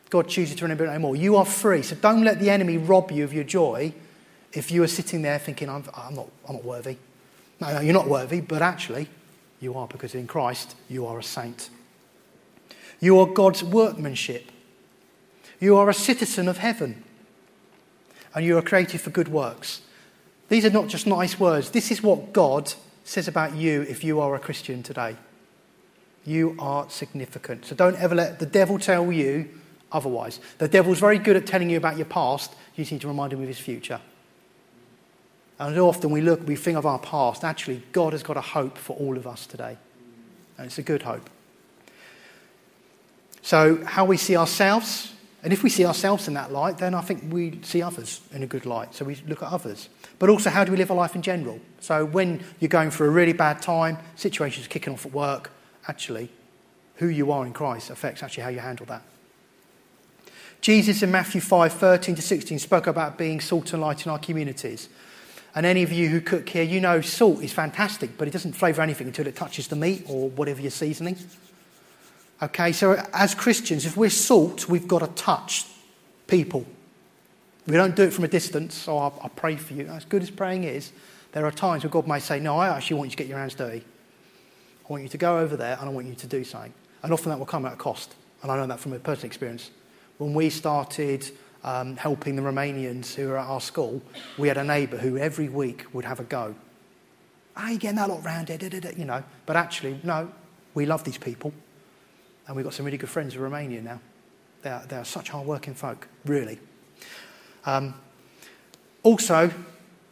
God 0.09 0.27
chooses 0.27 0.55
to 0.57 0.65
remember 0.65 0.85
it 0.85 0.91
no 0.91 0.99
more. 0.99 1.15
You 1.15 1.37
are 1.37 1.45
free. 1.45 1.81
So 1.81 1.95
don't 1.95 2.23
let 2.23 2.39
the 2.39 2.49
enemy 2.49 2.77
rob 2.77 3.11
you 3.11 3.23
of 3.23 3.33
your 3.33 3.43
joy 3.43 3.93
if 4.53 4.71
you 4.71 4.83
are 4.83 4.87
sitting 4.87 5.21
there 5.21 5.39
thinking, 5.39 5.69
I'm, 5.69 5.83
I'm, 5.95 6.15
not, 6.15 6.27
I'm 6.47 6.55
not 6.55 6.63
worthy. 6.63 6.97
No, 7.59 7.73
no, 7.73 7.79
you're 7.81 7.93
not 7.93 8.07
worthy, 8.07 8.41
but 8.41 8.61
actually, 8.61 9.07
you 9.63 9.75
are 9.75 9.87
because 9.87 10.13
in 10.13 10.27
Christ 10.27 10.75
you 10.89 11.05
are 11.05 11.17
a 11.17 11.23
saint. 11.23 11.69
You 12.99 13.19
are 13.19 13.25
God's 13.25 13.63
workmanship. 13.63 14.51
You 15.59 15.77
are 15.77 15.89
a 15.89 15.93
citizen 15.93 16.47
of 16.47 16.57
heaven. 16.57 17.03
And 18.35 18.45
you 18.45 18.57
are 18.57 18.61
created 18.61 19.01
for 19.01 19.09
good 19.09 19.29
works. 19.29 19.81
These 20.49 20.65
are 20.65 20.69
not 20.69 20.87
just 20.87 21.07
nice 21.07 21.39
words. 21.39 21.71
This 21.71 21.91
is 21.91 22.03
what 22.03 22.33
God 22.33 22.73
says 23.03 23.27
about 23.27 23.55
you 23.55 23.81
if 23.83 24.03
you 24.03 24.19
are 24.19 24.35
a 24.35 24.39
Christian 24.39 24.83
today. 24.83 25.15
You 26.25 26.55
are 26.59 26.89
significant. 26.89 27.65
So 27.65 27.75
don't 27.75 27.97
ever 27.97 28.15
let 28.15 28.39
the 28.39 28.45
devil 28.45 28.79
tell 28.79 29.11
you 29.11 29.49
otherwise. 29.91 30.39
The 30.57 30.67
devil's 30.67 30.99
very 30.99 31.19
good 31.19 31.35
at 31.35 31.45
telling 31.45 31.69
you 31.69 31.77
about 31.77 31.97
your 31.97 32.05
past. 32.05 32.53
You 32.75 32.85
need 32.85 33.01
to 33.01 33.07
remind 33.07 33.33
him 33.33 33.41
of 33.41 33.47
his 33.47 33.59
future. 33.59 33.99
And 35.67 35.79
often 35.79 36.11
we 36.11 36.19
look, 36.19 36.45
we 36.45 36.57
think 36.57 36.77
of 36.77 36.85
our 36.85 36.99
past. 36.99 37.45
Actually, 37.45 37.83
God 37.93 38.11
has 38.11 38.21
got 38.21 38.35
a 38.35 38.41
hope 38.41 38.77
for 38.77 38.97
all 38.97 39.15
of 39.15 39.25
us 39.25 39.45
today. 39.45 39.77
And 40.57 40.67
it's 40.67 40.77
a 40.77 40.83
good 40.83 41.03
hope. 41.03 41.29
So, 43.41 43.83
how 43.85 44.03
we 44.03 44.17
see 44.17 44.35
ourselves, 44.35 45.13
and 45.41 45.53
if 45.53 45.63
we 45.63 45.69
see 45.69 45.85
ourselves 45.85 46.27
in 46.27 46.33
that 46.33 46.51
light, 46.51 46.79
then 46.79 46.93
I 46.93 46.99
think 46.99 47.23
we 47.31 47.59
see 47.61 47.81
others 47.81 48.19
in 48.33 48.43
a 48.43 48.47
good 48.47 48.65
light. 48.65 48.93
So 48.93 49.05
we 49.05 49.15
look 49.27 49.41
at 49.41 49.53
others. 49.53 49.87
But 50.19 50.29
also, 50.29 50.49
how 50.49 50.65
do 50.65 50.71
we 50.73 50.77
live 50.77 50.89
a 50.89 50.93
life 50.93 51.15
in 51.15 51.21
general? 51.21 51.61
So, 51.79 52.03
when 52.03 52.43
you're 52.59 52.67
going 52.67 52.91
through 52.91 53.07
a 53.07 53.11
really 53.11 53.33
bad 53.33 53.61
time, 53.61 53.97
situations 54.17 54.67
kicking 54.67 54.91
off 54.91 55.05
at 55.05 55.13
work, 55.13 55.49
actually, 55.87 56.29
who 56.95 57.07
you 57.07 57.31
are 57.31 57.45
in 57.45 57.53
Christ 57.53 57.89
affects 57.89 58.21
actually 58.21 58.43
how 58.43 58.49
you 58.49 58.59
handle 58.59 58.85
that. 58.87 59.03
Jesus 60.59 61.03
in 61.03 61.11
Matthew 61.11 61.39
5 61.39 61.73
13 61.73 62.15
to 62.15 62.21
16 62.21 62.59
spoke 62.59 62.87
about 62.87 63.17
being 63.17 63.39
salt 63.39 63.71
and 63.71 63.81
light 63.81 64.05
in 64.05 64.11
our 64.11 64.19
communities. 64.19 64.89
And 65.55 65.65
any 65.65 65.83
of 65.83 65.91
you 65.91 66.09
who 66.09 66.19
cook 66.19 66.49
here, 66.49 66.63
you 66.63 66.81
know 66.81 67.01
salt 67.01 67.43
is 67.43 67.53
fantastic, 67.53 68.17
but 68.17 68.27
it 68.27 68.31
doesn't 68.31 68.53
flavour 68.53 68.81
anything 68.81 69.07
until 69.07 69.27
it 69.27 69.35
touches 69.35 69.67
the 69.67 69.75
meat 69.75 70.03
or 70.07 70.29
whatever 70.29 70.61
you're 70.61 70.71
seasoning. 70.71 71.17
Okay, 72.41 72.71
so 72.71 73.01
as 73.13 73.35
Christians, 73.35 73.85
if 73.85 73.95
we're 73.95 74.09
salt, 74.09 74.67
we've 74.67 74.87
got 74.87 74.99
to 74.99 75.07
touch 75.07 75.65
people. 76.27 76.65
We 77.67 77.75
don't 77.75 77.95
do 77.95 78.03
it 78.03 78.13
from 78.13 78.23
a 78.23 78.27
distance, 78.27 78.75
so 78.75 78.97
I, 78.97 79.11
I 79.21 79.27
pray 79.29 79.55
for 79.55 79.73
you. 79.73 79.87
As 79.87 80.05
good 80.05 80.21
as 80.21 80.29
praying 80.29 80.65
is, 80.65 80.91
there 81.31 81.45
are 81.45 81.51
times 81.51 81.83
where 81.83 81.91
God 81.91 82.07
may 82.07 82.19
say, 82.19 82.39
No, 82.39 82.57
I 82.57 82.75
actually 82.75 82.97
want 82.97 83.07
you 83.07 83.11
to 83.11 83.17
get 83.17 83.27
your 83.27 83.37
hands 83.37 83.55
dirty. 83.55 83.83
I 84.83 84.91
want 84.91 85.03
you 85.03 85.09
to 85.09 85.17
go 85.17 85.39
over 85.39 85.55
there 85.55 85.77
and 85.79 85.89
I 85.89 85.93
want 85.93 86.07
you 86.07 86.15
to 86.15 86.27
do 86.27 86.43
something. 86.43 86.73
And 87.03 87.13
often 87.13 87.29
that 87.29 87.39
will 87.39 87.45
come 87.45 87.65
at 87.65 87.73
a 87.73 87.77
cost. 87.77 88.15
And 88.41 88.51
I 88.51 88.57
know 88.57 88.67
that 88.67 88.79
from 88.79 88.93
a 88.93 88.99
personal 88.99 89.27
experience. 89.27 89.71
When 90.17 90.33
we 90.33 90.49
started 90.49 91.31
um, 91.63 91.95
helping 91.95 92.35
the 92.35 92.41
Romanians 92.41 93.13
who 93.13 93.29
were 93.29 93.37
at 93.37 93.47
our 93.47 93.61
school, 93.61 94.01
we 94.37 94.47
had 94.47 94.57
a 94.57 94.63
neighbour 94.63 94.97
who 94.97 95.17
every 95.17 95.49
week 95.49 95.85
would 95.93 96.05
have 96.05 96.19
a 96.19 96.23
go. 96.23 96.55
Are 97.55 97.71
you 97.71 97.77
getting 97.77 97.97
that 97.97 98.09
lot 98.09 98.23
round 98.23 98.49
here? 98.49 98.59
You 98.97 99.05
know, 99.05 99.23
but 99.45 99.55
actually, 99.55 99.99
no, 100.03 100.31
we 100.73 100.85
love 100.85 101.03
these 101.03 101.17
people. 101.17 101.53
And 102.47 102.55
we've 102.55 102.65
got 102.65 102.73
some 102.73 102.85
really 102.85 102.97
good 102.97 103.09
friends 103.09 103.35
in 103.35 103.41
Romania 103.41 103.81
now. 103.81 103.99
They 104.63 104.69
are, 104.69 104.85
they 104.85 104.97
are 104.97 105.05
such 105.05 105.29
hard-working 105.29 105.75
folk, 105.75 106.07
really. 106.25 106.59
Um, 107.65 107.93
also, 109.03 109.51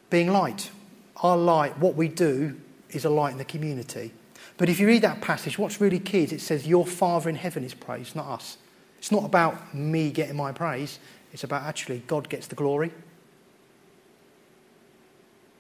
being 0.10 0.32
light. 0.32 0.72
Our 1.18 1.38
light, 1.38 1.78
what 1.78 1.96
we 1.96 2.08
do, 2.08 2.60
is 2.90 3.06
a 3.06 3.10
light 3.10 3.32
in 3.32 3.38
the 3.38 3.46
community. 3.46 4.12
But 4.58 4.70
if 4.70 4.80
you 4.80 4.88
read 4.88 5.02
that 5.02 5.22
passage, 5.22 5.58
what's 5.58 5.82
really 5.82 6.00
key 6.00 6.24
is 6.24 6.32
it 6.34 6.42
says, 6.42 6.68
Your 6.68 6.86
Father 6.86 7.30
in 7.30 7.36
heaven 7.36 7.64
is 7.64 7.74
praised, 7.74 8.16
not 8.16 8.28
us. 8.28 8.58
It's 9.00 9.12
not 9.12 9.24
about 9.24 9.74
me 9.74 10.12
getting 10.12 10.36
my 10.36 10.52
praise, 10.52 11.00
it's 11.34 11.44
about 11.44 11.64
actually 11.64 12.04
God 12.08 12.30
gets 12.30 12.48
the 12.48 12.56
glory. 12.56 12.92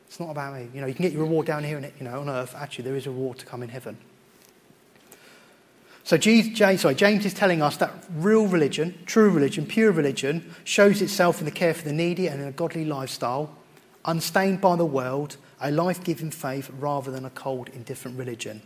It's 0.07 0.19
not 0.19 0.29
about 0.29 0.55
me. 0.55 0.67
You 0.73 0.81
know, 0.81 0.87
you 0.87 0.93
can 0.93 1.03
get 1.03 1.13
your 1.13 1.23
reward 1.23 1.47
down 1.47 1.63
here, 1.63 1.77
and 1.77 1.91
you 1.97 2.03
know, 2.03 2.19
on 2.19 2.29
earth. 2.29 2.53
Actually, 2.55 2.85
there 2.85 2.95
is 2.95 3.07
a 3.07 3.11
reward 3.11 3.39
to 3.39 3.45
come 3.45 3.63
in 3.63 3.69
heaven. 3.69 3.97
So 6.03 6.17
James, 6.17 6.81
sorry, 6.81 6.95
James 6.95 7.25
is 7.25 7.33
telling 7.33 7.61
us 7.61 7.77
that 7.77 7.93
real 8.15 8.47
religion, 8.47 8.97
true 9.05 9.29
religion, 9.29 9.65
pure 9.65 9.91
religion, 9.91 10.53
shows 10.63 11.01
itself 11.01 11.39
in 11.39 11.45
the 11.45 11.51
care 11.51 11.73
for 11.73 11.85
the 11.85 11.93
needy 11.93 12.27
and 12.27 12.41
in 12.41 12.47
a 12.47 12.51
godly 12.51 12.83
lifestyle, 12.83 13.55
unstained 14.03 14.59
by 14.59 14.75
the 14.75 14.85
world, 14.85 15.37
a 15.61 15.71
life-giving 15.71 16.31
faith 16.31 16.69
rather 16.77 17.11
than 17.11 17.23
a 17.23 17.29
cold, 17.29 17.69
indifferent 17.69 18.17
religion. 18.17 18.61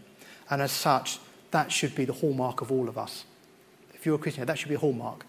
And 0.49 0.61
as 0.61 0.71
such, 0.71 1.19
that 1.51 1.71
should 1.71 1.93
be 1.93 2.05
the 2.05 2.13
hallmark 2.13 2.61
of 2.61 2.71
all 2.71 2.87
of 2.87 2.97
us. 2.97 3.25
If 3.93 4.05
you're 4.05 4.15
a 4.15 4.19
Christian, 4.19 4.45
that 4.45 4.57
should 4.57 4.69
be 4.69 4.75
a 4.75 4.79
hallmark. 4.79 5.25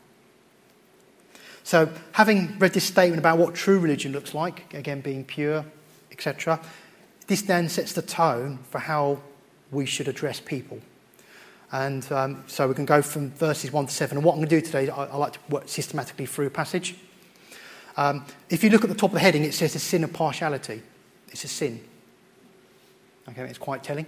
So, 1.66 1.92
having 2.12 2.56
read 2.60 2.74
this 2.74 2.84
statement 2.84 3.18
about 3.18 3.38
what 3.38 3.56
true 3.56 3.80
religion 3.80 4.12
looks 4.12 4.34
like, 4.34 4.72
again 4.72 5.00
being 5.00 5.24
pure, 5.24 5.64
etc., 6.12 6.60
this 7.26 7.42
then 7.42 7.68
sets 7.68 7.92
the 7.92 8.02
tone 8.02 8.60
for 8.70 8.78
how 8.78 9.20
we 9.72 9.84
should 9.84 10.06
address 10.06 10.38
people. 10.38 10.78
And 11.72 12.06
um, 12.12 12.44
so 12.46 12.68
we 12.68 12.74
can 12.74 12.84
go 12.84 13.02
from 13.02 13.32
verses 13.32 13.72
1 13.72 13.86
to 13.86 13.92
7. 13.92 14.16
And 14.16 14.24
what 14.24 14.34
I'm 14.34 14.38
going 14.38 14.48
to 14.48 14.60
do 14.60 14.64
today, 14.64 14.88
I, 14.88 15.06
I 15.06 15.16
like 15.16 15.32
to 15.32 15.40
work 15.48 15.64
systematically 15.68 16.26
through 16.26 16.46
a 16.46 16.50
passage. 16.50 16.94
Um, 17.96 18.24
if 18.48 18.62
you 18.62 18.70
look 18.70 18.84
at 18.84 18.88
the 18.88 18.94
top 18.94 19.10
of 19.10 19.14
the 19.14 19.20
heading, 19.20 19.42
it 19.42 19.52
says 19.52 19.72
the 19.72 19.80
sin 19.80 20.04
of 20.04 20.12
partiality. 20.12 20.82
It's 21.30 21.42
a 21.42 21.48
sin. 21.48 21.82
Okay, 23.28 23.42
it's 23.42 23.58
quite 23.58 23.82
telling. 23.82 24.06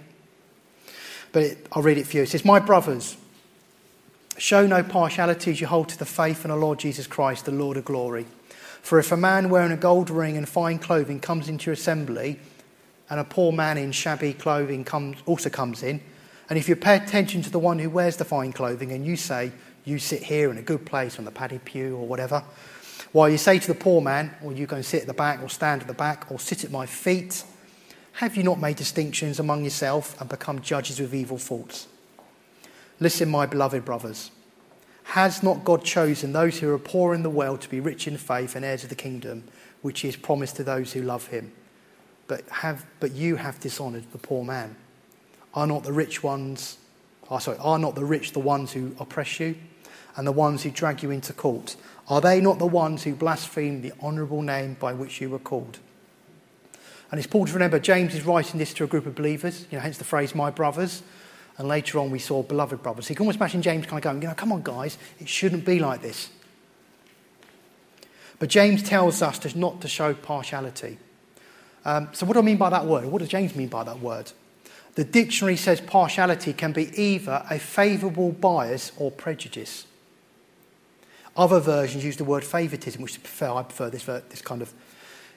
But 1.33 1.43
it, 1.43 1.67
I'll 1.73 1.83
read 1.83 1.97
it 1.97 2.07
for 2.07 2.15
you. 2.15 2.23
It 2.23 2.29
says, 2.29 2.45
My 2.45 2.59
brothers, 2.59 3.17
Show 4.39 4.65
no 4.65 4.83
partiality 4.83 5.51
as 5.51 5.59
you 5.59 5.67
hold 5.67 5.89
to 5.89 5.99
the 5.99 6.05
faith 6.05 6.45
in 6.45 6.51
our 6.51 6.57
Lord 6.57 6.79
Jesus 6.79 7.07
Christ, 7.07 7.43
the 7.43 7.51
Lord 7.51 7.75
of 7.75 7.83
glory. 7.83 8.25
For 8.81 8.97
if 8.97 9.11
a 9.11 9.17
man 9.17 9.49
wearing 9.49 9.73
a 9.73 9.77
gold 9.77 10.09
ring 10.09 10.37
and 10.37 10.47
fine 10.47 10.79
clothing 10.79 11.19
comes 11.19 11.49
into 11.49 11.65
your 11.65 11.73
assembly, 11.73 12.39
and 13.09 13.19
a 13.19 13.25
poor 13.25 13.51
man 13.51 13.77
in 13.77 13.91
shabby 13.91 14.31
clothing 14.31 14.85
comes, 14.85 15.17
also 15.25 15.49
comes 15.49 15.83
in, 15.83 15.99
and 16.49 16.57
if 16.57 16.69
you 16.69 16.77
pay 16.77 16.95
attention 16.95 17.41
to 17.41 17.49
the 17.49 17.59
one 17.59 17.79
who 17.79 17.89
wears 17.89 18.15
the 18.15 18.23
fine 18.23 18.53
clothing 18.53 18.93
and 18.93 19.05
you 19.05 19.17
say, 19.17 19.51
You 19.83 19.99
sit 19.99 20.23
here 20.23 20.49
in 20.49 20.57
a 20.57 20.61
good 20.61 20.85
place 20.85 21.19
on 21.19 21.25
the 21.25 21.31
padded 21.31 21.65
pew 21.65 21.97
or 21.97 22.07
whatever, 22.07 22.41
while 23.11 23.27
you 23.27 23.37
say 23.37 23.59
to 23.59 23.67
the 23.67 23.75
poor 23.75 23.99
man, 23.99 24.33
Or 24.41 24.53
you 24.53 24.67
go 24.67 24.77
and 24.77 24.85
sit 24.85 25.01
at 25.01 25.07
the 25.07 25.13
back, 25.13 25.43
or 25.43 25.49
stand 25.49 25.81
at 25.81 25.89
the 25.89 25.93
back, 25.93 26.31
or 26.31 26.39
sit 26.39 26.63
at 26.63 26.71
my 26.71 26.85
feet, 26.85 27.43
have 28.13 28.37
you 28.37 28.43
not 28.43 28.57
made 28.57 28.77
distinctions 28.77 29.37
among 29.37 29.65
yourself 29.65 30.19
and 30.21 30.29
become 30.29 30.61
judges 30.61 30.97
with 31.01 31.13
evil 31.13 31.37
thoughts? 31.37 31.87
Listen, 32.99 33.29
my 33.29 33.45
beloved 33.45 33.85
brothers. 33.85 34.31
Has 35.03 35.41
not 35.41 35.63
God 35.63 35.83
chosen 35.83 36.33
those 36.33 36.59
who 36.59 36.71
are 36.73 36.77
poor 36.77 37.13
in 37.13 37.23
the 37.23 37.29
world 37.29 37.61
to 37.61 37.69
be 37.69 37.79
rich 37.79 38.07
in 38.07 38.17
faith 38.17 38.55
and 38.55 38.63
heirs 38.65 38.83
of 38.83 38.89
the 38.89 38.95
kingdom, 38.95 39.45
which 39.81 40.01
he 40.01 40.07
has 40.07 40.15
promised 40.15 40.57
to 40.57 40.63
those 40.63 40.93
who 40.93 41.01
love 41.01 41.27
him? 41.27 41.51
But, 42.27 42.47
have, 42.49 42.85
but 42.99 43.13
you 43.13 43.37
have 43.37 43.59
dishonored 43.59 44.11
the 44.11 44.17
poor 44.17 44.43
man. 44.43 44.75
Are 45.53 45.65
not 45.65 45.83
the 45.83 45.93
rich 45.93 46.21
ones, 46.21 46.77
oh, 47.31 47.39
sorry, 47.39 47.57
are 47.57 47.79
not 47.79 47.95
the 47.95 48.05
rich 48.05 48.33
the 48.33 48.39
ones 48.39 48.73
who 48.73 48.95
oppress 48.99 49.39
you 49.39 49.55
and 50.15 50.27
the 50.27 50.31
ones 50.31 50.61
who 50.61 50.69
drag 50.69 51.01
you 51.01 51.09
into 51.09 51.33
court? 51.33 51.75
Are 52.07 52.21
they 52.21 52.41
not 52.41 52.59
the 52.59 52.67
ones 52.67 53.03
who 53.03 53.15
blaspheme 53.15 53.81
the 53.81 53.93
honourable 54.03 54.41
name 54.41 54.75
by 54.79 54.93
which 54.93 55.21
you 55.21 55.29
were 55.29 55.39
called? 55.39 55.79
And 57.09 57.17
it's 57.17 57.25
important 57.25 57.49
to 57.49 57.53
remember 57.55 57.79
James 57.79 58.13
is 58.13 58.23
writing 58.23 58.59
this 58.59 58.73
to 58.75 58.83
a 58.83 58.87
group 58.87 59.07
of 59.07 59.15
believers, 59.15 59.65
you 59.71 59.77
know, 59.77 59.81
hence 59.81 59.97
the 59.97 60.03
phrase, 60.03 60.35
my 60.35 60.51
brothers. 60.51 61.01
And 61.59 61.67
later 61.67 61.99
on, 61.99 62.09
we 62.09 62.19
saw 62.19 62.41
beloved 62.41 62.81
brothers. 62.81 63.05
So 63.05 63.09
you 63.11 63.15
can 63.17 63.23
almost 63.23 63.37
imagine 63.37 63.61
James 63.61 63.85
kind 63.85 63.97
of 63.97 64.03
going, 64.03 64.21
you 64.21 64.29
know, 64.29 64.33
come 64.33 64.53
on, 64.53 64.63
guys, 64.63 64.97
it 65.19 65.27
shouldn't 65.27 65.65
be 65.65 65.77
like 65.77 66.01
this. 66.01 66.29
But 68.39 68.47
James 68.47 68.81
tells 68.81 69.21
us 69.21 69.37
to 69.39 69.59
not 69.59 69.81
to 69.81 69.89
show 69.89 70.13
partiality. 70.13 70.97
Um, 71.83 72.07
so, 72.13 72.25
what 72.25 72.33
do 72.33 72.39
I 72.39 72.43
mean 72.43 72.57
by 72.57 72.69
that 72.69 72.85
word? 72.85 73.05
What 73.05 73.19
does 73.19 73.27
James 73.27 73.55
mean 73.55 73.67
by 73.67 73.83
that 73.83 73.99
word? 73.99 74.31
The 74.95 75.03
dictionary 75.03 75.57
says 75.57 75.81
partiality 75.81 76.53
can 76.53 76.71
be 76.71 76.97
either 76.99 77.43
a 77.49 77.59
favourable 77.59 78.31
bias 78.31 78.93
or 78.97 79.11
prejudice. 79.11 79.85
Other 81.35 81.59
versions 81.59 82.05
use 82.05 82.15
the 82.15 82.23
word 82.23 82.45
favouritism, 82.45 83.01
which 83.01 83.15
I 83.15 83.19
prefer. 83.19 83.51
I 83.51 83.63
prefer 83.63 83.89
this, 83.89 84.05
this 84.05 84.41
kind 84.41 84.61
of. 84.61 84.73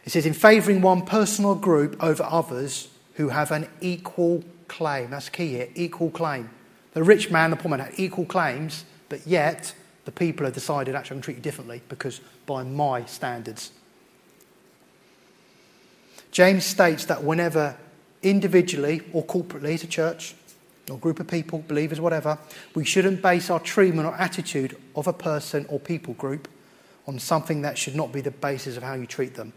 It 0.04 0.10
says, 0.10 0.26
in 0.26 0.34
favouring 0.34 0.82
one 0.82 1.04
person 1.04 1.44
or 1.44 1.56
group 1.56 1.96
over 2.02 2.22
others 2.22 2.88
who 3.14 3.28
have 3.28 3.50
an 3.50 3.68
equal 3.80 4.44
claim. 4.72 5.10
That's 5.10 5.28
key 5.28 5.48
here 5.48 5.68
equal 5.74 6.10
claim. 6.10 6.50
The 6.94 7.02
rich 7.02 7.30
man, 7.30 7.44
and 7.44 7.52
the 7.52 7.56
poor 7.56 7.70
man 7.70 7.80
had 7.80 7.92
equal 7.96 8.24
claims, 8.24 8.84
but 9.08 9.26
yet 9.26 9.74
the 10.04 10.12
people 10.12 10.46
have 10.46 10.54
decided 10.54 10.94
actually 10.94 11.16
I'm 11.16 11.16
going 11.16 11.22
to 11.22 11.24
treat 11.26 11.36
you 11.36 11.42
differently 11.42 11.82
because 11.88 12.20
by 12.46 12.62
my 12.64 13.04
standards. 13.04 13.70
James 16.32 16.64
states 16.64 17.04
that 17.04 17.22
whenever 17.22 17.76
individually 18.22 19.02
or 19.12 19.24
corporately 19.24 19.74
as 19.74 19.84
a 19.84 19.86
church 19.86 20.34
or 20.90 20.96
group 20.96 21.20
of 21.20 21.28
people, 21.28 21.62
believers, 21.68 22.00
whatever, 22.00 22.38
we 22.74 22.84
shouldn't 22.84 23.20
base 23.20 23.50
our 23.50 23.60
treatment 23.60 24.08
or 24.08 24.14
attitude 24.14 24.76
of 24.96 25.06
a 25.06 25.12
person 25.12 25.66
or 25.68 25.78
people 25.78 26.14
group 26.14 26.48
on 27.06 27.18
something 27.18 27.62
that 27.62 27.76
should 27.76 27.94
not 27.94 28.10
be 28.10 28.22
the 28.22 28.30
basis 28.30 28.76
of 28.78 28.82
how 28.82 28.94
you 28.94 29.06
treat 29.06 29.34
them. 29.34 29.52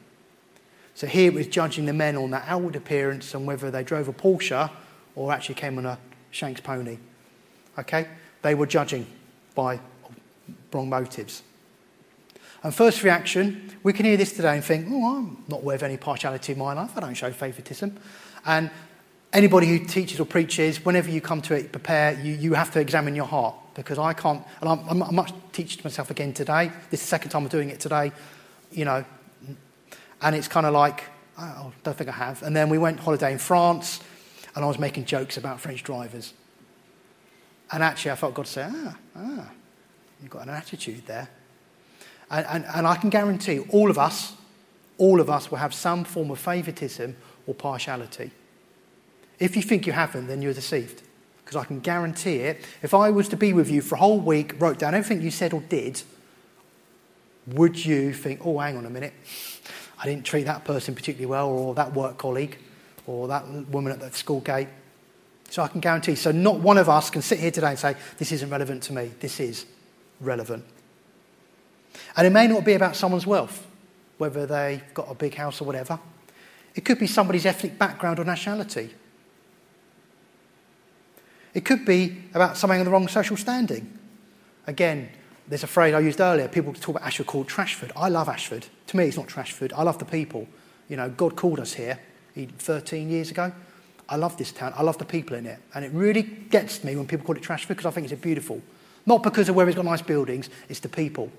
So 0.93 1.07
here 1.07 1.27
it 1.31 1.33
was 1.33 1.47
judging 1.47 1.85
the 1.85 1.93
men 1.93 2.17
on 2.17 2.31
their 2.31 2.43
outward 2.45 2.75
appearance 2.75 3.33
and 3.33 3.45
whether 3.45 3.71
they 3.71 3.83
drove 3.83 4.07
a 4.07 4.13
Porsche 4.13 4.69
or 5.15 5.31
actually 5.31 5.55
came 5.55 5.77
on 5.77 5.85
a 5.85 5.97
Shanks 6.31 6.61
pony. 6.61 6.97
Okay? 7.79 8.07
They 8.41 8.55
were 8.55 8.65
judging 8.65 9.07
by 9.53 9.79
wrong 10.71 10.89
motives. 10.89 11.41
And 12.63 12.73
first 12.73 13.03
reaction, 13.03 13.71
we 13.83 13.93
can 13.93 14.05
hear 14.05 14.17
this 14.17 14.33
today 14.33 14.55
and 14.55 14.63
think, 14.63 14.87
oh, 14.89 15.17
I'm 15.17 15.43
not 15.47 15.61
aware 15.61 15.75
of 15.75 15.83
any 15.83 15.97
partiality 15.97 16.53
in 16.53 16.59
my 16.59 16.73
life. 16.73 16.91
I 16.95 16.99
don't 16.99 17.13
show 17.13 17.31
favouritism. 17.31 17.95
And 18.45 18.71
anybody 19.31 19.67
who 19.67 19.79
teaches 19.85 20.19
or 20.19 20.25
preaches, 20.25 20.83
whenever 20.83 21.09
you 21.09 21.21
come 21.21 21.41
to 21.43 21.53
it, 21.53 21.71
prepare, 21.71 22.19
you, 22.21 22.33
you 22.33 22.53
have 22.53 22.71
to 22.71 22.79
examine 22.79 23.15
your 23.15 23.25
heart 23.25 23.55
because 23.75 23.99
I 23.99 24.13
can't, 24.13 24.43
and 24.61 24.69
I'm, 24.69 25.03
I'm, 25.03 25.13
much 25.15 25.31
teaching 25.51 25.81
myself 25.83 26.09
again 26.09 26.33
today. 26.33 26.71
This 26.89 27.01
is 27.01 27.05
the 27.05 27.09
second 27.09 27.29
time 27.29 27.43
I'm 27.43 27.49
doing 27.49 27.69
it 27.69 27.79
today, 27.79 28.11
you 28.71 28.85
know, 28.85 29.03
and 30.21 30.35
it's 30.35 30.47
kind 30.47 30.65
of 30.65 30.73
like, 30.73 31.03
oh, 31.37 31.43
I 31.43 31.71
don't 31.83 31.97
think 31.97 32.09
I 32.09 32.13
have. 32.13 32.41
And 32.41 32.55
then 32.55 32.69
we 32.69 32.77
went 32.77 32.99
holiday 32.99 33.33
in 33.33 33.37
France, 33.37 33.99
and 34.55 34.63
I 34.63 34.67
was 34.67 34.79
making 34.79 35.05
jokes 35.05 35.37
about 35.37 35.59
French 35.59 35.83
drivers. 35.83 36.33
And 37.71 37.83
actually, 37.83 38.11
I 38.11 38.15
felt 38.15 38.33
God 38.33 38.47
say, 38.47 38.67
ah, 38.69 38.97
ah, 39.15 39.49
you've 40.21 40.31
got 40.31 40.43
an 40.43 40.49
attitude 40.49 41.05
there. 41.05 41.29
And, 42.31 42.45
and, 42.47 42.65
and 42.73 42.87
I 42.87 42.95
can 42.95 43.09
guarantee 43.09 43.59
all 43.69 43.89
of 43.89 43.97
us, 43.97 44.33
all 44.97 45.19
of 45.19 45.29
us 45.29 45.51
will 45.51 45.57
have 45.57 45.73
some 45.73 46.03
form 46.03 46.31
of 46.31 46.39
favoritism 46.39 47.15
or 47.45 47.53
partiality. 47.53 48.31
If 49.39 49.55
you 49.55 49.61
think 49.61 49.85
you 49.85 49.93
haven't, 49.93 50.27
then 50.27 50.41
you're 50.41 50.53
deceived. 50.53 51.01
Because 51.43 51.57
I 51.57 51.65
can 51.65 51.79
guarantee 51.79 52.37
it. 52.37 52.65
If 52.81 52.93
I 52.93 53.09
was 53.09 53.27
to 53.29 53.37
be 53.37 53.53
with 53.53 53.69
you 53.69 53.81
for 53.81 53.95
a 53.95 53.99
whole 53.99 54.19
week, 54.19 54.55
wrote 54.59 54.79
down 54.79 54.95
everything 54.95 55.21
you 55.21 55.31
said 55.31 55.53
or 55.53 55.61
did, 55.61 56.01
would 57.47 57.83
you 57.83 58.13
think, 58.13 58.45
oh, 58.45 58.57
hang 58.57 58.77
on 58.77 58.85
a 58.85 58.89
minute, 58.89 59.13
I 59.99 60.05
didn't 60.05 60.25
treat 60.25 60.45
that 60.45 60.65
person 60.65 60.95
particularly 60.95 61.27
well, 61.27 61.49
or 61.49 61.75
that 61.75 61.93
work 61.93 62.17
colleague, 62.17 62.57
or 63.07 63.27
that 63.27 63.47
woman 63.69 63.91
at 63.91 63.99
the 63.99 64.11
school 64.11 64.41
gate? 64.41 64.67
So 65.49 65.61
I 65.61 65.67
can 65.67 65.79
guarantee. 65.79 66.15
So 66.15 66.31
not 66.31 66.59
one 66.59 66.77
of 66.77 66.89
us 66.89 67.09
can 67.09 67.21
sit 67.21 67.39
here 67.39 67.51
today 67.51 67.69
and 67.69 67.79
say, 67.79 67.95
this 68.17 68.31
isn't 68.31 68.49
relevant 68.49 68.83
to 68.83 68.93
me. 68.93 69.11
This 69.19 69.39
is 69.39 69.65
relevant. 70.19 70.65
And 72.17 72.27
it 72.27 72.31
may 72.31 72.47
not 72.47 72.65
be 72.65 72.73
about 72.73 72.95
someone's 72.95 73.27
wealth, 73.27 73.65
whether 74.17 74.45
they've 74.45 74.81
got 74.93 75.09
a 75.09 75.15
big 75.15 75.35
house 75.35 75.61
or 75.61 75.65
whatever. 75.65 75.99
It 76.73 76.83
could 76.83 76.99
be 76.99 77.07
somebody's 77.07 77.45
ethnic 77.45 77.77
background 77.77 78.19
or 78.19 78.25
nationality. 78.25 78.93
It 81.53 81.63
could 81.63 81.85
be 81.85 82.23
about 82.33 82.57
something 82.57 82.79
in 82.79 82.85
the 82.85 82.91
wrong 82.91 83.07
social 83.07 83.37
standing. 83.37 83.97
Again, 84.67 85.09
there's 85.47 85.63
a 85.63 85.67
phrase 85.67 85.93
I 85.93 85.99
used 85.99 86.19
earlier. 86.19 86.49
People 86.49 86.73
talk 86.73 86.97
about 86.97 87.07
Ashford 87.07 87.27
called 87.27 87.47
Trashford. 87.47 87.91
I 87.95 88.09
love 88.09 88.27
Ashford. 88.27 88.65
To 88.87 88.97
me, 88.97 89.05
it's 89.05 89.15
not 89.15 89.27
Trashford. 89.27 89.71
I 89.73 89.83
love 89.83 89.99
the 89.99 90.05
people. 90.05 90.47
You 90.89 90.97
know, 90.97 91.09
God 91.09 91.35
called 91.35 91.59
us 91.59 91.73
here 91.73 91.99
13 92.35 93.09
years 93.09 93.31
ago. 93.31 93.51
I 94.07 94.17
love 94.17 94.37
this 94.37 94.51
town. 94.51 94.73
I 94.75 94.83
love 94.83 94.97
the 94.97 95.05
people 95.05 95.35
in 95.35 95.45
it. 95.45 95.59
And 95.73 95.83
it 95.83 95.91
really 95.91 96.21
gets 96.21 96.83
me 96.83 96.95
when 96.95 97.07
people 97.07 97.25
call 97.25 97.35
it 97.35 97.41
Trashford 97.41 97.69
because 97.69 97.85
I 97.85 97.91
think 97.91 98.11
it's 98.11 98.21
beautiful. 98.21 98.61
Not 99.05 99.23
because 99.23 99.49
of 99.49 99.55
where 99.55 99.67
it's 99.67 99.75
got 99.75 99.85
nice 99.85 100.01
buildings, 100.01 100.49
it's 100.69 100.79
the 100.79 100.89
people. 100.89 101.31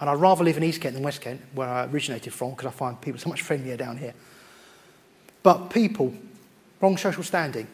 And 0.00 0.08
I'd 0.08 0.18
rather 0.18 0.44
live 0.44 0.56
in 0.56 0.62
East 0.62 0.80
Kent 0.80 0.94
than 0.94 1.02
West 1.02 1.20
Kent, 1.20 1.40
where 1.54 1.68
I 1.68 1.84
originated 1.86 2.32
from, 2.32 2.50
because 2.50 2.66
I 2.66 2.70
find 2.70 3.00
people 3.00 3.20
so 3.20 3.28
much 3.28 3.42
friendlier 3.42 3.76
down 3.76 3.96
here. 3.98 4.14
But 5.42 5.70
people, 5.70 6.14
wrong 6.80 6.96
social 6.96 7.22
standing. 7.22 7.66